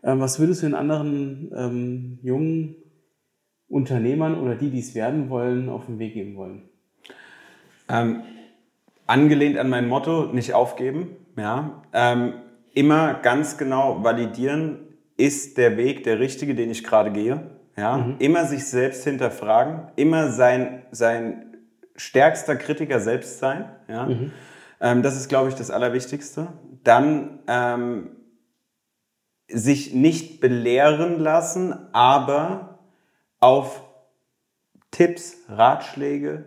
Ähm, 0.02 0.20
was 0.20 0.40
würdest 0.40 0.62
du 0.62 0.66
den 0.66 0.74
anderen 0.74 1.52
ähm, 1.56 2.18
jungen 2.22 2.76
Unternehmern 3.68 4.40
oder 4.40 4.54
die, 4.54 4.70
die 4.70 4.80
es 4.80 4.94
werden 4.94 5.30
wollen, 5.30 5.68
auf 5.68 5.86
den 5.86 5.98
Weg 5.98 6.14
geben 6.14 6.36
wollen? 6.36 6.68
Ähm, 7.88 8.22
angelehnt 9.06 9.58
an 9.58 9.70
mein 9.70 9.88
Motto, 9.88 10.26
nicht 10.32 10.54
aufgeben, 10.54 11.16
ja. 11.36 11.82
Ähm, 11.92 12.34
immer 12.74 13.14
ganz 13.14 13.58
genau 13.58 14.02
validieren, 14.02 14.78
ist 15.16 15.58
der 15.58 15.76
Weg 15.76 16.04
der 16.04 16.18
richtige, 16.18 16.54
den 16.54 16.70
ich 16.70 16.84
gerade 16.84 17.12
gehe. 17.12 17.42
ja, 17.76 17.98
mhm. 17.98 18.16
immer 18.18 18.44
sich 18.44 18.66
selbst 18.66 19.04
hinterfragen, 19.04 19.88
immer 19.96 20.30
sein, 20.30 20.82
sein 20.90 21.51
stärkster 21.96 22.56
Kritiker 22.56 23.00
selbst 23.00 23.38
sein, 23.38 23.70
ja. 23.88 24.06
Mhm. 24.06 24.32
Ähm, 24.80 25.02
das 25.02 25.16
ist, 25.16 25.28
glaube 25.28 25.48
ich, 25.48 25.54
das 25.54 25.70
Allerwichtigste. 25.70 26.48
Dann 26.82 27.38
ähm, 27.46 28.16
sich 29.48 29.94
nicht 29.94 30.40
belehren 30.40 31.20
lassen, 31.20 31.74
aber 31.92 32.80
auf 33.38 33.82
Tipps, 34.90 35.36
Ratschläge, 35.48 36.44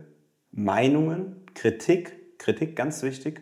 Meinungen, 0.51 1.45
Kritik, 1.53 2.37
Kritik 2.37 2.75
ganz 2.75 3.03
wichtig, 3.03 3.41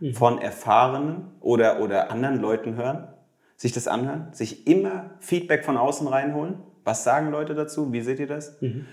mhm. 0.00 0.14
von 0.14 0.38
Erfahrenen 0.38 1.32
oder, 1.40 1.80
oder 1.80 2.10
anderen 2.10 2.40
Leuten 2.40 2.76
hören, 2.76 3.08
sich 3.56 3.72
das 3.72 3.88
anhören, 3.88 4.28
sich 4.32 4.66
immer 4.66 5.10
Feedback 5.20 5.64
von 5.64 5.76
außen 5.76 6.06
reinholen. 6.06 6.58
Was 6.84 7.02
sagen 7.04 7.30
Leute 7.30 7.54
dazu? 7.54 7.92
Wie 7.92 8.02
seht 8.02 8.20
ihr 8.20 8.26
das? 8.26 8.60
Mhm. 8.60 8.86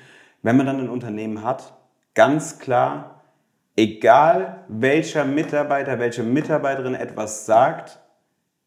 Wenn 0.44 0.58
man 0.58 0.66
dann 0.66 0.80
ein 0.80 0.90
Unternehmen 0.90 1.44
hat, 1.44 1.74
ganz 2.14 2.60
klar, 2.60 3.22
egal 3.76 4.64
welcher 4.68 5.26
Mitarbeiter, 5.26 6.00
welche 6.00 6.24
Mitarbeiterin 6.24 6.96
etwas 6.96 7.46
sagt, 7.46 8.00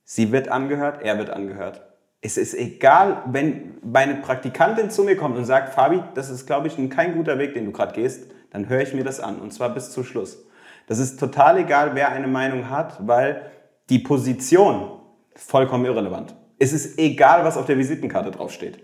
sie 0.05 0.33
wird 0.33 0.49
angehört, 0.49 1.03
er 1.03 1.19
wird 1.19 1.31
angehört. 1.31 1.83
Es 2.21 2.39
ist 2.39 2.55
egal, 2.55 3.23
wenn 3.27 3.79
meine 3.83 4.15
Praktikantin 4.15 4.91
zu 4.91 5.05
mir 5.05 5.17
kommt 5.17 5.37
und 5.37 5.45
sagt, 5.45 5.75
Fabi, 5.75 6.03
das 6.15 6.31
ist, 6.31 6.47
glaube 6.47 6.69
ich, 6.69 6.91
kein 6.91 7.15
guter 7.15 7.39
Weg, 7.39 7.55
den 7.55 7.67
du 7.67 7.73
gerade 7.73 7.95
gehst, 7.95 8.31
dann 8.51 8.69
höre 8.69 8.81
ich 8.81 8.95
mir 8.95 9.05
das 9.05 9.21
an 9.21 9.39
und 9.41 9.53
zwar 9.53 9.75
bis 9.75 9.91
zum 9.91 10.05
Schluss. 10.05 10.47
Das 10.87 10.99
ist 10.99 11.19
total 11.19 11.59
egal, 11.59 11.95
wer 11.95 12.11
eine 12.11 12.29
Meinung 12.29 12.71
hat, 12.71 13.07
weil 13.07 13.51
die 13.91 13.99
Position 13.99 15.01
vollkommen 15.35 15.85
irrelevant. 15.85 16.35
Es 16.59 16.73
ist 16.73 16.99
egal, 16.99 17.45
was 17.45 17.57
auf 17.57 17.67
der 17.67 17.79
Visitenkarte 17.79 18.31
draufsteht. 18.31 18.79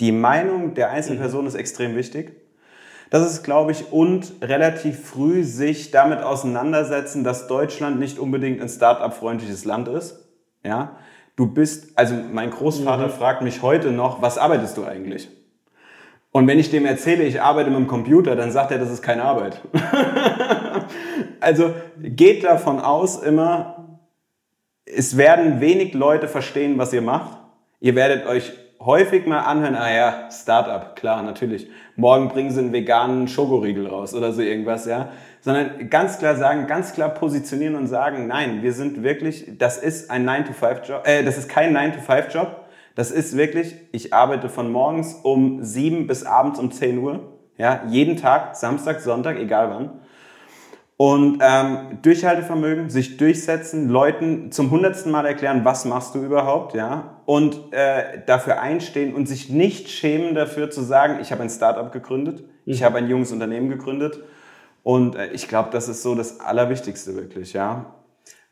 Die 0.00 0.12
Meinung 0.12 0.74
der 0.74 0.90
einzelnen 0.90 1.18
mhm. 1.18 1.22
Person 1.22 1.46
ist 1.46 1.54
extrem 1.54 1.96
wichtig. 1.96 2.39
Das 3.10 3.28
ist, 3.28 3.42
glaube 3.42 3.72
ich, 3.72 3.92
und 3.92 4.32
relativ 4.40 5.04
früh 5.04 5.42
sich 5.42 5.90
damit 5.90 6.22
auseinandersetzen, 6.22 7.24
dass 7.24 7.48
Deutschland 7.48 7.98
nicht 7.98 8.20
unbedingt 8.20 8.62
ein 8.62 8.68
Start-up-freundliches 8.68 9.64
Land 9.64 9.88
ist. 9.88 10.28
Ja, 10.64 10.96
du 11.34 11.46
bist, 11.46 11.98
also 11.98 12.14
mein 12.14 12.50
Großvater 12.50 13.08
mhm. 13.08 13.12
fragt 13.12 13.42
mich 13.42 13.62
heute 13.62 13.90
noch, 13.90 14.22
was 14.22 14.38
arbeitest 14.38 14.76
du 14.76 14.84
eigentlich? 14.84 15.28
Und 16.32 16.46
wenn 16.46 16.60
ich 16.60 16.70
dem 16.70 16.86
erzähle, 16.86 17.24
ich 17.24 17.42
arbeite 17.42 17.70
mit 17.70 17.80
dem 17.80 17.88
Computer, 17.88 18.36
dann 18.36 18.52
sagt 18.52 18.70
er, 18.70 18.78
das 18.78 18.90
ist 18.90 19.02
keine 19.02 19.24
Arbeit. 19.24 19.60
also 21.40 21.74
geht 21.98 22.44
davon 22.44 22.78
aus 22.78 23.20
immer, 23.20 23.98
es 24.84 25.16
werden 25.16 25.60
wenig 25.60 25.94
Leute 25.94 26.28
verstehen, 26.28 26.78
was 26.78 26.92
ihr 26.92 27.02
macht. 27.02 27.38
Ihr 27.80 27.96
werdet 27.96 28.26
euch 28.26 28.52
häufig 28.80 29.26
mal 29.26 29.40
anhören, 29.40 29.76
ah 29.76 29.92
ja, 29.92 30.28
Startup, 30.30 30.96
klar, 30.96 31.22
natürlich. 31.22 31.70
Morgen 31.96 32.28
bringen 32.28 32.50
sie 32.50 32.60
einen 32.60 32.72
veganen 32.72 33.28
Schokoriegel 33.28 33.86
raus 33.86 34.14
oder 34.14 34.32
so 34.32 34.40
irgendwas, 34.40 34.86
ja. 34.86 35.10
Sondern 35.42 35.90
ganz 35.90 36.18
klar 36.18 36.36
sagen, 36.36 36.66
ganz 36.66 36.94
klar 36.94 37.10
positionieren 37.10 37.74
und 37.74 37.86
sagen, 37.86 38.26
nein, 38.26 38.62
wir 38.62 38.72
sind 38.72 39.02
wirklich, 39.02 39.46
das 39.58 39.78
ist 39.78 40.10
ein 40.10 40.28
9-to-5-Job, 40.28 41.06
äh, 41.06 41.22
das 41.22 41.38
ist 41.38 41.48
kein 41.48 41.76
9-to-5-Job, 41.76 42.64
das 42.94 43.10
ist 43.10 43.36
wirklich, 43.36 43.76
ich 43.92 44.12
arbeite 44.12 44.48
von 44.48 44.72
morgens 44.72 45.14
um 45.14 45.62
7 45.62 46.06
bis 46.06 46.24
abends 46.24 46.58
um 46.58 46.70
10 46.70 46.98
Uhr, 46.98 47.38
ja, 47.58 47.82
jeden 47.88 48.16
Tag, 48.16 48.56
Samstag, 48.56 49.00
Sonntag, 49.00 49.38
egal 49.38 49.70
wann. 49.70 50.00
Und 51.00 51.38
ähm, 51.40 52.00
Durchhaltevermögen, 52.02 52.90
sich 52.90 53.16
durchsetzen, 53.16 53.88
Leuten 53.88 54.52
zum 54.52 54.70
hundertsten 54.70 55.10
Mal 55.10 55.24
erklären, 55.24 55.64
was 55.64 55.86
machst 55.86 56.14
du 56.14 56.22
überhaupt, 56.22 56.74
ja, 56.74 57.22
und 57.24 57.58
äh, 57.70 58.22
dafür 58.26 58.60
einstehen 58.60 59.14
und 59.14 59.26
sich 59.26 59.48
nicht 59.48 59.88
schämen 59.88 60.34
dafür 60.34 60.68
zu 60.68 60.82
sagen, 60.82 61.16
ich 61.22 61.32
habe 61.32 61.42
ein 61.42 61.48
Startup 61.48 61.90
gegründet, 61.90 62.42
mhm. 62.42 62.46
ich 62.66 62.82
habe 62.82 62.98
ein 62.98 63.08
junges 63.08 63.32
Unternehmen 63.32 63.70
gegründet. 63.70 64.22
Und 64.82 65.16
äh, 65.16 65.32
ich 65.32 65.48
glaube, 65.48 65.70
das 65.72 65.88
ist 65.88 66.02
so 66.02 66.14
das 66.14 66.38
Allerwichtigste 66.40 67.14
wirklich, 67.16 67.54
ja. 67.54 67.94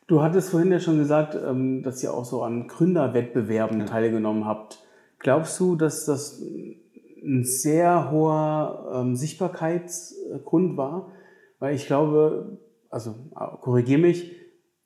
Du 0.07 0.23
hattest 0.23 0.49
vorhin 0.49 0.71
ja 0.71 0.79
schon 0.79 0.97
gesagt, 0.97 1.35
ähm, 1.35 1.83
dass 1.83 2.01
ihr 2.01 2.11
auch 2.11 2.25
so 2.25 2.41
an 2.41 2.67
Gründerwettbewerben 2.67 3.81
ja. 3.81 3.85
teilgenommen 3.85 4.47
habt. 4.47 4.79
Glaubst 5.19 5.59
du, 5.59 5.75
dass 5.75 6.05
das 6.05 6.41
ein 6.41 7.43
sehr 7.43 8.09
hoher 8.09 8.91
ähm, 8.95 9.15
Sichtbarkeitsgrund 9.15 10.77
war? 10.77 11.11
Weil 11.59 11.75
ich 11.75 11.87
glaube, 11.87 12.57
also 12.89 13.15
korrigiere 13.61 13.99
mich, 13.99 14.35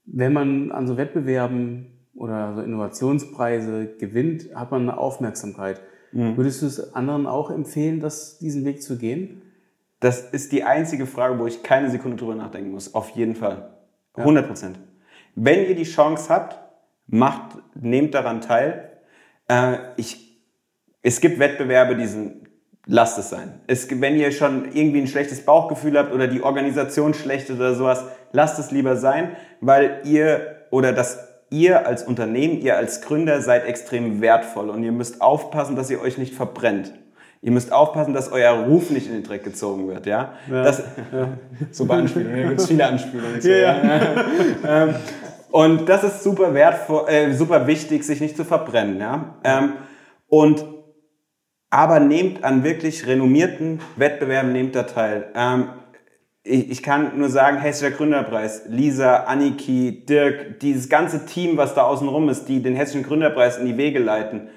wenn 0.06 0.34
man 0.34 0.72
an 0.72 0.88
so 0.88 0.98
Wettbewerben 0.98 1.94
oder 2.16 2.56
so 2.56 2.62
Innovationspreise 2.62 3.96
gewinnt, 3.98 4.54
hat 4.56 4.72
man 4.72 4.84
eine 4.84 4.98
Aufmerksamkeit. 4.98 5.82
Mhm. 6.12 6.38
Würdest 6.38 6.62
du 6.62 6.66
es 6.66 6.94
anderen 6.94 7.26
auch 7.26 7.50
empfehlen, 7.50 8.00
das, 8.00 8.38
diesen 8.40 8.66
Weg 8.66 8.82
zu 8.82 8.98
gehen? 8.98 9.42
Das 10.00 10.30
ist 10.32 10.52
die 10.52 10.64
einzige 10.64 11.06
Frage, 11.06 11.40
wo 11.40 11.48
ich 11.48 11.64
keine 11.64 11.90
Sekunde 11.90 12.18
drüber 12.18 12.36
nachdenken 12.36 12.72
muss. 12.72 12.94
Auf 12.94 13.10
jeden 13.12 13.36
Fall. 13.36 13.74
100 14.16 14.48
Prozent. 14.48 14.78
Ja. 14.78 14.84
Wenn 15.36 15.68
ihr 15.68 15.76
die 15.76 15.84
Chance 15.84 16.30
habt, 16.30 16.60
macht, 17.08 17.58
nehmt 17.76 18.14
daran 18.14 18.42
teil. 18.42 18.92
Äh, 19.48 19.78
ich, 19.98 20.40
es 21.02 21.22
gibt 21.22 21.40
Wettbewerbe, 21.40 21.96
die 21.96 22.06
sind 22.06 22.48
lasst 22.86 23.18
es 23.18 23.30
sein. 23.30 23.60
Es, 23.68 23.88
wenn 23.90 24.18
ihr 24.18 24.32
schon 24.32 24.74
irgendwie 24.74 25.02
ein 25.02 25.08
schlechtes 25.08 25.46
Bauchgefühl 25.46 25.98
habt 25.98 26.14
oder 26.14 26.28
die 26.28 26.44
Organisation 26.44 27.14
schlecht 27.14 27.50
oder 27.50 27.76
sowas, 27.76 28.04
lasst 28.32 28.60
es 28.60 28.72
lieber 28.72 28.96
sein, 28.98 29.36
weil 29.62 30.02
ihr 30.04 30.58
oder 30.70 30.92
das 30.92 31.20
ihr 31.50 31.86
als 31.86 32.04
Unternehmen, 32.04 32.60
ihr 32.62 32.78
als 32.78 33.02
Gründer 33.02 33.40
seid 33.42 33.66
extrem 33.66 34.22
wertvoll 34.22 34.70
und 34.70 34.84
ihr 34.84 34.92
müsst 34.92 35.22
aufpassen, 35.22 35.76
dass 35.76 35.90
ihr 35.92 36.02
euch 36.02 36.18
nicht 36.18 36.34
verbrennt. 36.34 36.92
Ihr 37.44 37.52
müsst 37.52 37.72
aufpassen, 37.72 38.14
dass 38.14 38.32
euer 38.32 38.54
Ruf 38.54 38.90
nicht 38.90 39.08
in 39.08 39.14
den 39.14 39.24
Dreck 39.24 39.44
gezogen 39.44 39.88
wird, 39.88 40.06
ja? 40.06 40.32
ja, 40.50 40.64
das, 40.64 40.80
ja. 41.12 41.28
Super 41.72 41.96
Anspielungen, 41.96 42.42
da 42.42 42.48
gibt 42.48 42.60
es 42.62 42.68
viele 42.68 42.88
Anspielungen. 42.88 43.42
So, 43.42 43.50
ja, 43.50 43.84
ja. 43.84 44.26
ähm, 44.84 44.96
und 45.52 45.88
das 45.88 46.04
ist 46.04 46.24
super 46.24 46.56
wertvoll, 46.56 47.08
äh, 47.08 47.34
super 47.34 47.68
wichtig, 47.68 48.04
sich 48.04 48.20
nicht 48.20 48.36
zu 48.36 48.44
verbrennen, 48.44 49.00
ja? 49.00 49.36
Ähm, 49.44 49.74
und 50.28 50.66
aber 51.74 52.00
nehmt 52.00 52.44
an 52.44 52.64
wirklich 52.64 53.08
renommierten 53.08 53.80
Wettbewerben, 53.96 54.54
nehmt 54.54 54.76
da 54.76 54.84
teil. 54.84 55.32
Ähm, 55.34 55.70
ich, 56.44 56.70
ich, 56.70 56.84
kann 56.84 57.18
nur 57.18 57.30
sagen, 57.30 57.58
Hessischer 57.58 57.90
Gründerpreis, 57.90 58.66
Lisa, 58.68 59.24
Anniki, 59.24 60.06
Dirk, 60.06 60.60
dieses 60.60 60.88
ganze 60.88 61.26
Team, 61.26 61.58
was 61.58 61.74
da 61.74 61.82
außen 61.84 62.08
rum 62.08 62.30
ist, 62.30 62.46
die 62.46 62.62
den 62.62 62.76
Hessischen 62.76 63.02
Gründerpreis 63.02 63.58
in 63.58 63.66
die 63.66 63.76
Wege 63.76 63.98
leiten. 63.98 64.50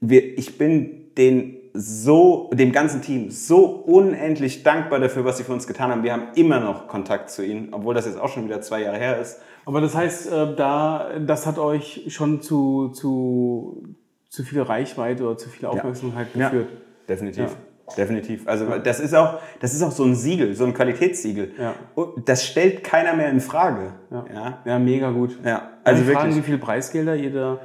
Wir, 0.00 0.36
ich 0.36 0.58
bin 0.58 1.14
den 1.16 1.56
so, 1.72 2.50
dem 2.52 2.72
ganzen 2.72 3.00
Team 3.00 3.30
so 3.30 3.64
unendlich 3.64 4.62
dankbar 4.62 5.00
dafür, 5.00 5.24
was 5.24 5.38
sie 5.38 5.44
für 5.44 5.54
uns 5.54 5.66
getan 5.66 5.90
haben. 5.90 6.02
Wir 6.02 6.12
haben 6.12 6.28
immer 6.34 6.60
noch 6.60 6.86
Kontakt 6.86 7.30
zu 7.30 7.46
ihnen, 7.46 7.68
obwohl 7.72 7.94
das 7.94 8.04
jetzt 8.04 8.20
auch 8.20 8.28
schon 8.28 8.44
wieder 8.44 8.60
zwei 8.60 8.82
Jahre 8.82 8.98
her 8.98 9.18
ist. 9.18 9.40
Aber 9.64 9.80
das 9.80 9.94
heißt, 9.94 10.30
äh, 10.30 10.54
da, 10.54 11.12
das 11.18 11.46
hat 11.46 11.58
euch 11.58 12.04
schon 12.08 12.42
zu, 12.42 12.88
zu 12.88 13.96
zu 14.28 14.42
viel 14.42 14.62
Reichweite 14.62 15.24
oder 15.24 15.36
zu 15.36 15.48
viel 15.48 15.66
Aufmerksamkeit 15.66 16.28
ja. 16.34 16.48
geführt. 16.48 16.70
Ja, 16.70 16.78
definitiv. 17.08 17.44
Ja. 17.44 17.56
Definitiv. 17.96 18.46
Also 18.46 18.78
das 18.78 19.00
ist 19.00 19.14
auch, 19.14 19.40
das 19.60 19.72
ist 19.72 19.82
auch 19.82 19.92
so 19.92 20.04
ein 20.04 20.14
Siegel, 20.14 20.54
so 20.54 20.64
ein 20.64 20.74
Qualitätssiegel. 20.74 21.52
Ja. 21.58 21.74
Das 22.24 22.44
stellt 22.44 22.84
keiner 22.84 23.14
mehr 23.14 23.30
in 23.30 23.40
Frage. 23.40 23.94
Ja, 24.10 24.58
ja. 24.64 24.78
mega 24.78 25.10
gut. 25.10 25.38
Ja. 25.44 25.70
Also 25.84 26.02
wirklich. 26.02 26.18
Fragen, 26.18 26.36
wie 26.36 26.42
viele 26.42 26.58
Preisgelder 26.58 27.16
da 27.16 27.60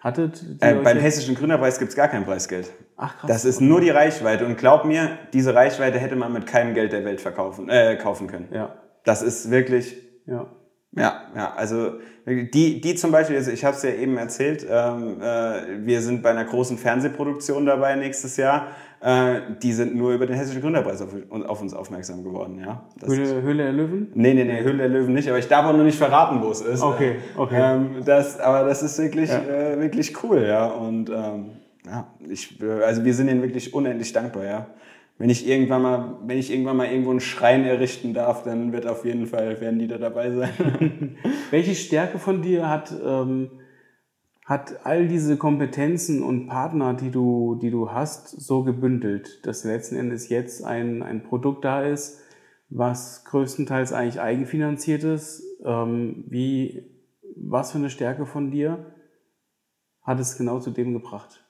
hattet? 0.00 0.42
Äh, 0.60 0.74
beim 0.74 0.98
Hessischen 0.98 1.34
Gründerpreis 1.34 1.78
gibt's 1.78 1.94
gar 1.94 2.08
kein 2.08 2.24
Preisgeld. 2.24 2.72
Ach 2.96 3.18
krass. 3.18 3.30
Das 3.30 3.44
ist 3.44 3.60
nur 3.60 3.80
die 3.80 3.90
Reichweite. 3.90 4.46
Und 4.46 4.58
glaub 4.58 4.84
mir, 4.84 5.10
diese 5.32 5.54
Reichweite 5.54 5.98
hätte 5.98 6.16
man 6.16 6.32
mit 6.32 6.46
keinem 6.46 6.74
Geld 6.74 6.92
der 6.92 7.04
Welt 7.04 7.20
verkaufen, 7.20 7.68
äh, 7.68 7.96
kaufen 7.96 8.26
können. 8.26 8.48
Ja. 8.52 8.74
Das 9.04 9.22
ist 9.22 9.50
wirklich. 9.50 9.96
Ja. 10.26 10.46
Ja, 10.96 11.22
ja, 11.36 11.52
also 11.54 11.92
die, 12.26 12.80
die 12.80 12.94
zum 12.94 13.12
Beispiel, 13.12 13.36
also 13.36 13.50
ich 13.50 13.64
habe 13.64 13.76
es 13.76 13.82
ja 13.82 13.90
eben 13.90 14.16
erzählt, 14.16 14.66
ähm, 14.68 15.20
äh, 15.20 15.86
wir 15.86 16.00
sind 16.00 16.22
bei 16.22 16.30
einer 16.30 16.44
großen 16.44 16.78
Fernsehproduktion 16.78 17.66
dabei 17.66 17.94
nächstes 17.96 18.36
Jahr. 18.36 18.68
Äh, 19.00 19.40
die 19.62 19.72
sind 19.72 19.94
nur 19.94 20.12
über 20.12 20.26
den 20.26 20.36
Hessischen 20.36 20.60
Gründerpreis 20.60 21.00
auf, 21.02 21.10
auf 21.30 21.60
uns 21.60 21.72
aufmerksam 21.72 22.24
geworden. 22.24 22.58
Ja. 22.58 22.84
Das 22.98 23.10
Höhle, 23.10 23.42
Höhle 23.42 23.62
der 23.64 23.72
Löwen? 23.72 24.10
Nee, 24.14 24.34
nee, 24.34 24.44
nee, 24.44 24.62
Höhle 24.62 24.78
der 24.78 24.88
Löwen 24.88 25.14
nicht, 25.14 25.28
aber 25.28 25.38
ich 25.38 25.46
darf 25.46 25.66
auch 25.66 25.76
noch 25.76 25.84
nicht 25.84 25.98
verraten, 25.98 26.42
wo 26.42 26.50
es 26.50 26.62
ist. 26.62 26.82
Okay, 26.82 27.16
okay. 27.36 27.60
Ähm, 27.60 28.02
das, 28.04 28.40
aber 28.40 28.66
das 28.66 28.82
ist 28.82 28.98
wirklich, 28.98 29.30
ja. 29.30 29.40
äh, 29.40 29.80
wirklich 29.80 30.22
cool, 30.24 30.42
ja. 30.42 30.66
Und 30.66 31.10
ähm, 31.10 31.50
ja, 31.86 32.08
ich, 32.28 32.58
also 32.84 33.04
wir 33.04 33.14
sind 33.14 33.28
ihnen 33.28 33.42
wirklich 33.42 33.72
unendlich 33.72 34.12
dankbar, 34.12 34.44
ja 34.44 34.66
wenn 35.18 35.30
ich 35.30 35.48
irgendwann 35.48 35.82
mal, 35.82 36.18
wenn 36.26 36.38
ich 36.38 36.52
irgendwann 36.52 36.76
mal 36.76 36.86
irgendwo 36.86 37.10
einen 37.10 37.20
Schrein 37.20 37.64
errichten 37.64 38.14
darf, 38.14 38.44
dann 38.44 38.72
wird 38.72 38.86
auf 38.86 39.04
jeden 39.04 39.26
Fall, 39.26 39.60
werden 39.60 39.80
die 39.80 39.88
da 39.88 39.98
dabei 39.98 40.30
sein. 40.30 41.16
Welche 41.50 41.74
Stärke 41.74 42.20
von 42.20 42.40
dir 42.40 42.68
hat, 42.68 42.94
ähm, 43.04 43.50
hat 44.44 44.86
all 44.86 45.08
diese 45.08 45.36
Kompetenzen 45.36 46.22
und 46.22 46.46
Partner, 46.46 46.94
die 46.94 47.10
du, 47.10 47.58
die 47.60 47.70
du 47.70 47.90
hast, 47.90 48.28
so 48.28 48.62
gebündelt, 48.62 49.44
dass 49.44 49.64
letzten 49.64 49.96
Endes 49.96 50.28
jetzt 50.28 50.64
ein, 50.64 51.02
ein 51.02 51.24
Produkt 51.24 51.64
da 51.64 51.82
ist, 51.82 52.20
was 52.70 53.24
größtenteils 53.24 53.92
eigentlich 53.92 54.20
eigenfinanziert 54.20 55.02
ist? 55.02 55.42
Ähm, 55.64 56.24
wie, 56.28 56.84
was 57.34 57.72
für 57.72 57.78
eine 57.78 57.90
Stärke 57.90 58.24
von 58.24 58.52
dir 58.52 58.94
hat 60.02 60.20
es 60.20 60.38
genau 60.38 60.60
zu 60.60 60.70
dem 60.70 60.92
gebracht? 60.92 61.47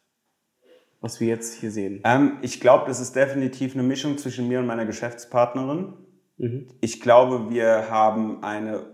Was 1.01 1.20
wir 1.20 1.28
jetzt 1.28 1.55
hier 1.55 1.70
sehen? 1.70 2.01
Ähm, 2.05 2.38
ich 2.42 2.61
glaube, 2.61 2.84
das 2.86 3.01
ist 3.01 3.14
definitiv 3.14 3.74
eine 3.74 3.82
Mischung 3.82 4.18
zwischen 4.18 4.49
mir 4.49 4.59
und 4.61 4.66
meiner 4.66 4.86
Geschäftspartnerin. 4.86 5.94
Mhm. 6.38 6.68
Ich 6.80 7.01
glaube, 7.01 7.51
wir 7.51 7.90
haben 7.90 8.42
eine, 8.42 8.86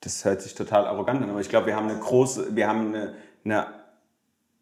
das 0.00 0.24
hört 0.24 0.42
sich 0.42 0.54
total 0.54 0.86
arrogant 0.86 1.22
an, 1.22 1.30
aber 1.30 1.40
ich 1.40 1.48
glaube, 1.48 1.66
wir 1.66 1.76
haben 1.76 1.88
eine 1.88 1.98
große, 1.98 2.54
wir 2.54 2.68
haben 2.68 2.88
eine, 2.88 3.14
eine 3.44 3.66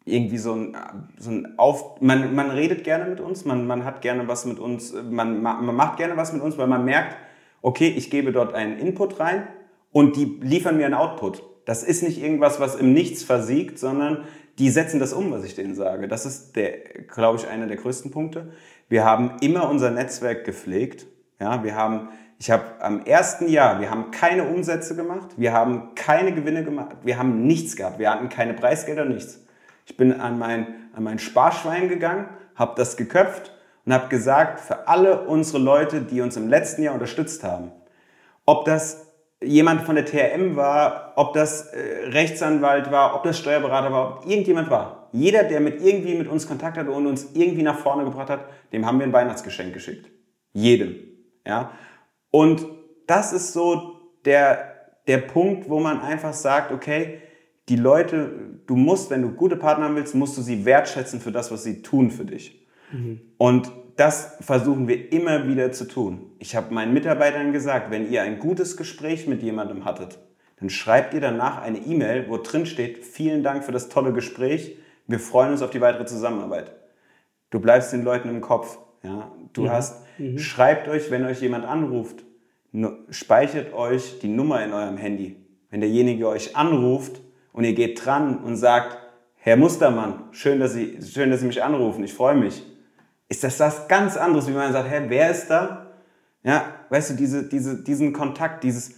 irgendwie 0.05 0.37
so 0.37 0.53
ein, 0.53 0.77
so 1.17 1.31
ein 1.31 1.57
Auf, 1.57 2.01
man, 2.01 2.35
man 2.35 2.49
redet 2.49 2.83
gerne 2.83 3.09
mit 3.09 3.19
uns, 3.19 3.45
man, 3.45 3.65
man 3.67 3.85
hat 3.85 4.01
gerne 4.01 4.27
was 4.27 4.45
mit 4.45 4.59
uns, 4.59 4.93
man, 4.93 5.41
man 5.41 5.75
macht 5.75 5.97
gerne 5.97 6.17
was 6.17 6.33
mit 6.33 6.41
uns, 6.41 6.57
weil 6.57 6.67
man 6.67 6.83
merkt, 6.83 7.15
okay, 7.61 7.87
ich 7.95 8.11
gebe 8.11 8.31
dort 8.33 8.53
einen 8.53 8.77
Input 8.77 9.19
rein 9.19 9.47
und 9.91 10.17
die 10.17 10.39
liefern 10.41 10.77
mir 10.77 10.85
einen 10.85 10.95
Output. 10.95 11.43
Das 11.65 11.83
ist 11.83 12.03
nicht 12.03 12.21
irgendwas, 12.21 12.59
was 12.59 12.75
im 12.75 12.91
Nichts 12.91 13.23
versiegt, 13.23 13.79
sondern 13.79 14.25
die 14.59 14.69
setzen 14.69 14.99
das 14.99 15.13
um, 15.13 15.31
was 15.31 15.43
ich 15.43 15.55
denen 15.55 15.75
sage. 15.75 16.07
Das 16.07 16.25
ist 16.25 16.55
der, 16.55 16.71
glaube 17.07 17.39
ich, 17.39 17.47
einer 17.47 17.67
der 17.67 17.77
größten 17.77 18.11
Punkte. 18.11 18.53
Wir 18.87 19.03
haben 19.03 19.37
immer 19.41 19.69
unser 19.69 19.91
Netzwerk 19.91 20.45
gepflegt. 20.45 21.07
Ja, 21.39 21.63
wir 21.63 21.75
haben, 21.75 22.09
ich 22.37 22.51
habe 22.51 22.63
am 22.79 23.05
ersten 23.05 23.47
Jahr, 23.47 23.79
wir 23.79 23.89
haben 23.89 24.11
keine 24.11 24.45
Umsätze 24.45 24.95
gemacht, 24.95 25.29
wir 25.37 25.53
haben 25.53 25.95
keine 25.95 26.33
Gewinne 26.33 26.63
gemacht, 26.63 26.97
wir 27.03 27.17
haben 27.17 27.47
nichts 27.47 27.75
gehabt, 27.75 27.99
wir 27.99 28.11
hatten 28.11 28.29
keine 28.29 28.53
Preisgelder, 28.53 29.05
nichts. 29.05 29.39
Ich 29.85 29.97
bin 29.97 30.13
an 30.13 30.37
mein, 30.37 30.67
an 30.93 31.03
mein 31.03 31.19
Sparschwein 31.19 31.89
gegangen, 31.89 32.27
habe 32.55 32.73
das 32.77 32.95
geköpft 32.95 33.51
und 33.85 33.93
habe 33.93 34.07
gesagt, 34.07 34.61
für 34.61 34.87
alle 34.87 35.25
unsere 35.27 35.57
Leute, 35.57 36.01
die 36.01 36.21
uns 36.21 36.37
im 36.37 36.47
letzten 36.47 36.83
Jahr 36.83 36.93
unterstützt 36.93 37.43
haben, 37.43 37.71
ob 38.45 38.65
das 38.65 39.12
jemand 39.43 39.81
von 39.81 39.95
der 39.95 40.05
TRM 40.05 40.55
war, 40.55 41.13
ob 41.15 41.33
das 41.33 41.67
äh, 41.67 42.09
Rechtsanwalt 42.09 42.91
war, 42.91 43.15
ob 43.15 43.23
das 43.23 43.37
Steuerberater 43.37 43.91
war, 43.91 44.17
ob 44.17 44.29
irgendjemand 44.29 44.69
war. 44.69 45.09
Jeder, 45.11 45.43
der 45.43 45.59
mit 45.59 45.81
irgendwie 45.81 46.15
mit 46.15 46.27
uns 46.27 46.47
Kontakt 46.47 46.77
hatte 46.77 46.91
und 46.91 47.05
uns 47.05 47.31
irgendwie 47.33 47.63
nach 47.63 47.77
vorne 47.77 48.03
gebracht 48.03 48.29
hat, 48.29 48.45
dem 48.71 48.85
haben 48.85 48.99
wir 48.99 49.05
ein 49.05 49.13
Weihnachtsgeschenk 49.13 49.73
geschickt. 49.73 50.09
Jedem. 50.53 50.95
Ja. 51.45 51.71
Und 52.31 52.65
das 53.07 53.33
ist 53.33 53.53
so 53.53 53.99
der, 54.25 54.73
der 55.07 55.19
Punkt, 55.19 55.69
wo 55.69 55.79
man 55.79 56.01
einfach 56.01 56.33
sagt, 56.33 56.71
okay, 56.71 57.19
die 57.69 57.75
Leute, 57.75 58.59
du 58.65 58.75
musst, 58.75 59.09
wenn 59.09 59.21
du 59.21 59.29
gute 59.29 59.55
Partner 59.55 59.85
haben 59.85 59.95
willst, 59.95 60.15
musst 60.15 60.37
du 60.37 60.41
sie 60.41 60.65
wertschätzen 60.65 61.19
für 61.19 61.31
das, 61.31 61.51
was 61.51 61.63
sie 61.63 61.81
tun 61.81 62.11
für 62.11 62.25
dich. 62.25 62.67
Mhm. 62.91 63.21
Und 63.37 63.71
das 63.95 64.37
versuchen 64.41 64.87
wir 64.87 65.11
immer 65.11 65.47
wieder 65.47 65.71
zu 65.71 65.85
tun. 65.85 66.31
Ich 66.39 66.55
habe 66.55 66.73
meinen 66.73 66.93
Mitarbeitern 66.93 67.51
gesagt, 67.51 67.91
wenn 67.91 68.09
ihr 68.09 68.23
ein 68.23 68.39
gutes 68.39 68.77
Gespräch 68.77 69.27
mit 69.27 69.43
jemandem 69.43 69.85
hattet, 69.85 70.19
dann 70.59 70.69
schreibt 70.69 71.13
ihr 71.13 71.21
danach 71.21 71.61
eine 71.61 71.79
E-Mail, 71.79 72.27
wo 72.29 72.37
drin 72.37 72.65
steht, 72.65 73.03
vielen 73.05 73.43
Dank 73.43 73.63
für 73.63 73.71
das 73.71 73.89
tolle 73.89 74.13
Gespräch, 74.13 74.77
wir 75.07 75.19
freuen 75.19 75.51
uns 75.51 75.61
auf 75.61 75.71
die 75.71 75.81
weitere 75.81 76.05
Zusammenarbeit. 76.05 76.71
Du 77.49 77.59
bleibst 77.59 77.91
den 77.93 78.03
Leuten 78.03 78.29
im 78.29 78.41
Kopf. 78.41 78.79
Ja? 79.03 79.31
Du 79.51 79.63
mhm. 79.63 79.69
hast, 79.69 80.05
mhm. 80.17 80.39
schreibt 80.39 80.87
euch, 80.87 81.11
wenn 81.11 81.25
euch 81.25 81.41
jemand 81.41 81.65
anruft, 81.65 82.23
speichert 83.09 83.73
euch 83.73 84.19
die 84.19 84.29
Nummer 84.29 84.63
in 84.63 84.73
eurem 84.73 84.97
Handy. 84.97 85.35
Wenn 85.69 85.81
derjenige 85.81 86.27
euch 86.27 86.55
anruft 86.55 87.21
und 87.51 87.63
ihr 87.63 87.73
geht 87.73 88.03
dran 88.03 88.37
und 88.37 88.55
sagt, 88.55 88.97
Herr 89.35 89.57
Mustermann, 89.57 90.29
schön, 90.31 90.59
dass 90.59 90.73
Sie, 90.73 90.97
schön, 91.01 91.29
dass 91.29 91.41
Sie 91.41 91.47
mich 91.47 91.61
anrufen, 91.61 92.03
ich 92.03 92.13
freue 92.13 92.35
mich 92.35 92.63
ist 93.33 93.43
das 93.43 93.59
was 93.59 93.87
ganz 93.87 94.15
anderes, 94.15 94.47
wie 94.47 94.51
man 94.51 94.71
sagt, 94.71 94.89
hä, 94.89 95.05
wer 95.07 95.31
ist 95.31 95.47
da? 95.47 95.87
Ja, 96.43 96.65
weißt 96.89 97.11
du, 97.11 97.13
diese, 97.15 97.43
diese, 97.43 97.83
diesen 97.83 98.13
Kontakt, 98.13 98.63
dieses 98.63 98.91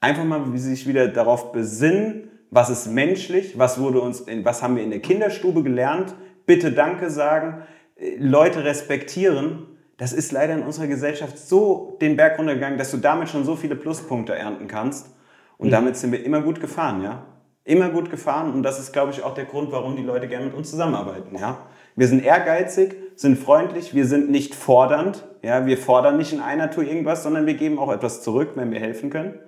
einfach 0.00 0.24
mal 0.24 0.52
wie 0.52 0.58
sich 0.58 0.86
wieder 0.86 1.08
darauf 1.08 1.50
besinnen, 1.52 2.30
was 2.50 2.68
ist 2.68 2.86
menschlich, 2.88 3.58
was 3.58 3.80
wurde 3.80 4.00
uns, 4.02 4.20
in, 4.20 4.44
was 4.44 4.62
haben 4.62 4.76
wir 4.76 4.82
in 4.82 4.90
der 4.90 5.00
Kinderstube 5.00 5.62
gelernt, 5.62 6.14
bitte 6.44 6.72
Danke 6.72 7.08
sagen, 7.08 7.62
äh, 7.96 8.16
Leute 8.18 8.64
respektieren. 8.64 9.66
Das 9.96 10.12
ist 10.12 10.30
leider 10.30 10.54
in 10.54 10.62
unserer 10.62 10.88
Gesellschaft 10.88 11.38
so 11.38 11.96
den 12.02 12.16
Berg 12.16 12.38
runtergegangen, 12.38 12.76
dass 12.76 12.90
du 12.90 12.98
damit 12.98 13.30
schon 13.30 13.44
so 13.44 13.56
viele 13.56 13.76
Pluspunkte 13.76 14.34
ernten 14.34 14.68
kannst. 14.68 15.14
Und 15.56 15.68
mhm. 15.68 15.72
damit 15.72 15.96
sind 15.96 16.12
wir 16.12 16.22
immer 16.22 16.42
gut 16.42 16.60
gefahren, 16.60 17.02
ja. 17.02 17.24
Immer 17.64 17.88
gut 17.88 18.10
gefahren. 18.10 18.52
Und 18.52 18.62
das 18.62 18.78
ist, 18.78 18.92
glaube 18.92 19.12
ich, 19.12 19.22
auch 19.22 19.32
der 19.32 19.46
Grund, 19.46 19.72
warum 19.72 19.96
die 19.96 20.02
Leute 20.02 20.28
gerne 20.28 20.46
mit 20.46 20.54
uns 20.54 20.70
zusammenarbeiten, 20.70 21.38
ja. 21.38 21.66
Wir 21.96 22.08
sind 22.08 22.24
ehrgeizig, 22.24 22.96
sind 23.16 23.38
freundlich, 23.38 23.94
wir 23.94 24.06
sind 24.06 24.30
nicht 24.30 24.54
fordernd. 24.54 25.24
Ja, 25.42 25.66
wir 25.66 25.78
fordern 25.78 26.16
nicht 26.16 26.32
in 26.32 26.40
einer 26.40 26.70
Tour 26.70 26.84
irgendwas, 26.84 27.22
sondern 27.22 27.46
wir 27.46 27.54
geben 27.54 27.78
auch 27.78 27.92
etwas 27.92 28.22
zurück, 28.22 28.52
wenn 28.54 28.70
wir 28.70 28.80
helfen 28.80 29.10
können. 29.10 29.38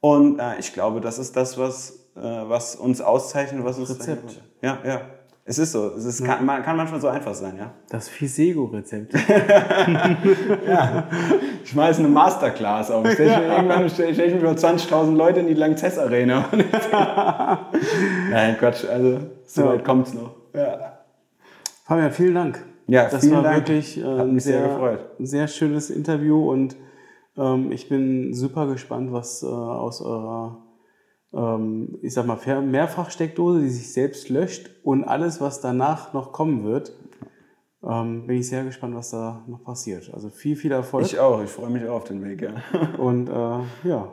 Und 0.00 0.38
äh, 0.38 0.58
ich 0.58 0.72
glaube, 0.72 1.00
das 1.00 1.18
ist 1.18 1.36
das, 1.36 1.58
was, 1.58 2.10
äh, 2.16 2.20
was 2.20 2.76
uns 2.76 3.00
auszeichnet, 3.00 3.64
was 3.64 3.78
uns 3.78 3.90
Rezept. 3.90 4.40
Ja, 4.62 4.78
ja. 4.84 5.00
Es 5.46 5.58
ist 5.58 5.72
so. 5.72 5.94
Es 5.94 6.06
ist, 6.06 6.20
ja. 6.20 6.36
kann, 6.36 6.46
kann, 6.62 6.76
manchmal 6.76 7.00
so 7.00 7.08
einfach 7.08 7.34
sein, 7.34 7.58
ja. 7.58 7.72
Das 7.90 8.08
Fisego-Rezept. 8.08 9.12
ja. 10.66 11.04
Ich 11.62 11.70
schmeiße 11.70 11.98
eine 12.00 12.08
Masterclass 12.08 12.90
auf. 12.90 13.06
Ich 13.06 13.14
stelle 13.14 13.46
irgendwann 13.46 13.90
stelle 13.90 14.10
ich 14.10 14.18
mich 14.18 14.34
über 14.34 14.52
20.000 14.52 15.14
Leute 15.14 15.40
in 15.40 15.46
die 15.48 15.54
Langzess 15.54 15.98
Arena. 15.98 16.46
Nein, 18.30 18.56
Quatsch. 18.58 18.86
Also, 18.86 19.18
so 19.44 19.66
weit 19.66 19.84
kommt 19.84 20.06
es 20.06 20.14
noch. 20.14 20.30
Ja. 20.54 20.98
Fabian, 21.84 22.10
vielen 22.10 22.34
Dank. 22.34 22.64
Ja, 22.86 23.08
das 23.08 23.30
war 23.30 23.42
Dank. 23.42 23.56
wirklich 23.56 23.98
äh, 23.98 24.04
ein 24.04 24.38
sehr, 24.38 24.98
sehr 25.18 25.48
schönes 25.48 25.90
Interview 25.90 26.50
und 26.50 26.76
ähm, 27.36 27.72
ich 27.72 27.88
bin 27.88 28.34
super 28.34 28.66
gespannt, 28.66 29.12
was 29.12 29.42
äh, 29.42 29.46
aus 29.46 30.00
eurer, 30.00 30.62
ähm, 31.32 31.98
ich 32.02 32.14
sag 32.14 32.26
mal, 32.26 32.38
Mehrfachsteckdose, 32.62 33.62
die 33.62 33.70
sich 33.70 33.92
selbst 33.92 34.28
löscht 34.28 34.70
und 34.82 35.04
alles, 35.04 35.40
was 35.40 35.60
danach 35.60 36.12
noch 36.12 36.32
kommen 36.32 36.64
wird. 36.64 36.92
Ähm, 37.82 38.26
bin 38.26 38.38
ich 38.38 38.48
sehr 38.48 38.64
gespannt, 38.64 38.94
was 38.94 39.10
da 39.10 39.44
noch 39.46 39.62
passiert. 39.62 40.10
Also 40.14 40.30
viel, 40.30 40.56
viel 40.56 40.72
Erfolg. 40.72 41.04
Ich 41.04 41.18
auch, 41.18 41.42
ich 41.42 41.50
freue 41.50 41.70
mich 41.70 41.86
auch 41.86 41.96
auf 41.96 42.04
den 42.04 42.24
Weg, 42.24 42.42
ja. 42.42 42.54
und 42.98 43.28
äh, 43.28 43.88
ja. 43.88 44.12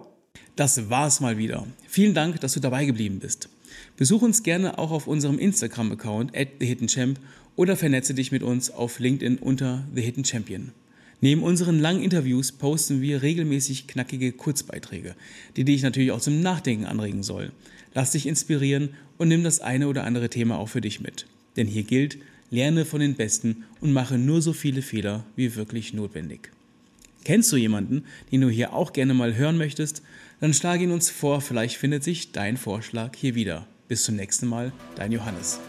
Das 0.55 0.89
war's 0.89 1.21
mal 1.21 1.37
wieder. 1.37 1.65
Vielen 1.87 2.13
Dank, 2.13 2.39
dass 2.41 2.53
du 2.53 2.59
dabei 2.59 2.85
geblieben 2.85 3.19
bist. 3.19 3.49
Besuch 3.95 4.21
uns 4.21 4.43
gerne 4.43 4.77
auch 4.77 4.91
auf 4.91 5.07
unserem 5.07 5.39
Instagram-Account 5.39 6.35
at 6.35 6.59
TheHiddenChamp 6.59 7.19
oder 7.55 7.75
vernetze 7.75 8.13
dich 8.13 8.31
mit 8.31 8.43
uns 8.43 8.71
auf 8.71 8.99
LinkedIn 8.99 9.37
unter 9.37 9.85
The 9.93 10.01
Hidden 10.01 10.25
Champion. 10.25 10.71
Neben 11.23 11.43
unseren 11.43 11.79
langen 11.79 12.01
Interviews 12.01 12.51
posten 12.51 13.01
wir 13.01 13.21
regelmäßig 13.21 13.87
knackige 13.87 14.31
Kurzbeiträge, 14.31 15.15
die 15.55 15.63
dich 15.63 15.83
natürlich 15.83 16.11
auch 16.11 16.21
zum 16.21 16.41
Nachdenken 16.41 16.85
anregen 16.85 17.21
sollen. 17.21 17.51
Lass 17.93 18.11
dich 18.11 18.25
inspirieren 18.25 18.89
und 19.17 19.27
nimm 19.27 19.43
das 19.43 19.59
eine 19.59 19.87
oder 19.87 20.03
andere 20.03 20.29
Thema 20.29 20.57
auch 20.57 20.69
für 20.69 20.81
dich 20.81 20.99
mit. 20.99 21.27
Denn 21.57 21.67
hier 21.67 21.83
gilt, 21.83 22.17
lerne 22.49 22.85
von 22.85 23.01
den 23.01 23.15
Besten 23.15 23.65
und 23.81 23.93
mache 23.93 24.17
nur 24.17 24.41
so 24.41 24.51
viele 24.53 24.81
Fehler 24.81 25.23
wie 25.35 25.55
wirklich 25.55 25.93
notwendig. 25.93 26.49
Kennst 27.23 27.51
du 27.51 27.57
jemanden, 27.57 28.03
den 28.31 28.41
du 28.41 28.49
hier 28.49 28.73
auch 28.73 28.93
gerne 28.93 29.13
mal 29.13 29.35
hören 29.35 29.57
möchtest? 29.57 30.01
Dann 30.39 30.55
schlage 30.55 30.85
ihn 30.85 30.91
uns 30.91 31.11
vor, 31.11 31.41
vielleicht 31.41 31.77
findet 31.77 32.03
sich 32.03 32.31
dein 32.31 32.57
Vorschlag 32.57 33.15
hier 33.15 33.35
wieder. 33.35 33.67
Bis 33.87 34.03
zum 34.03 34.15
nächsten 34.15 34.47
Mal, 34.47 34.71
dein 34.95 35.11
Johannes. 35.11 35.59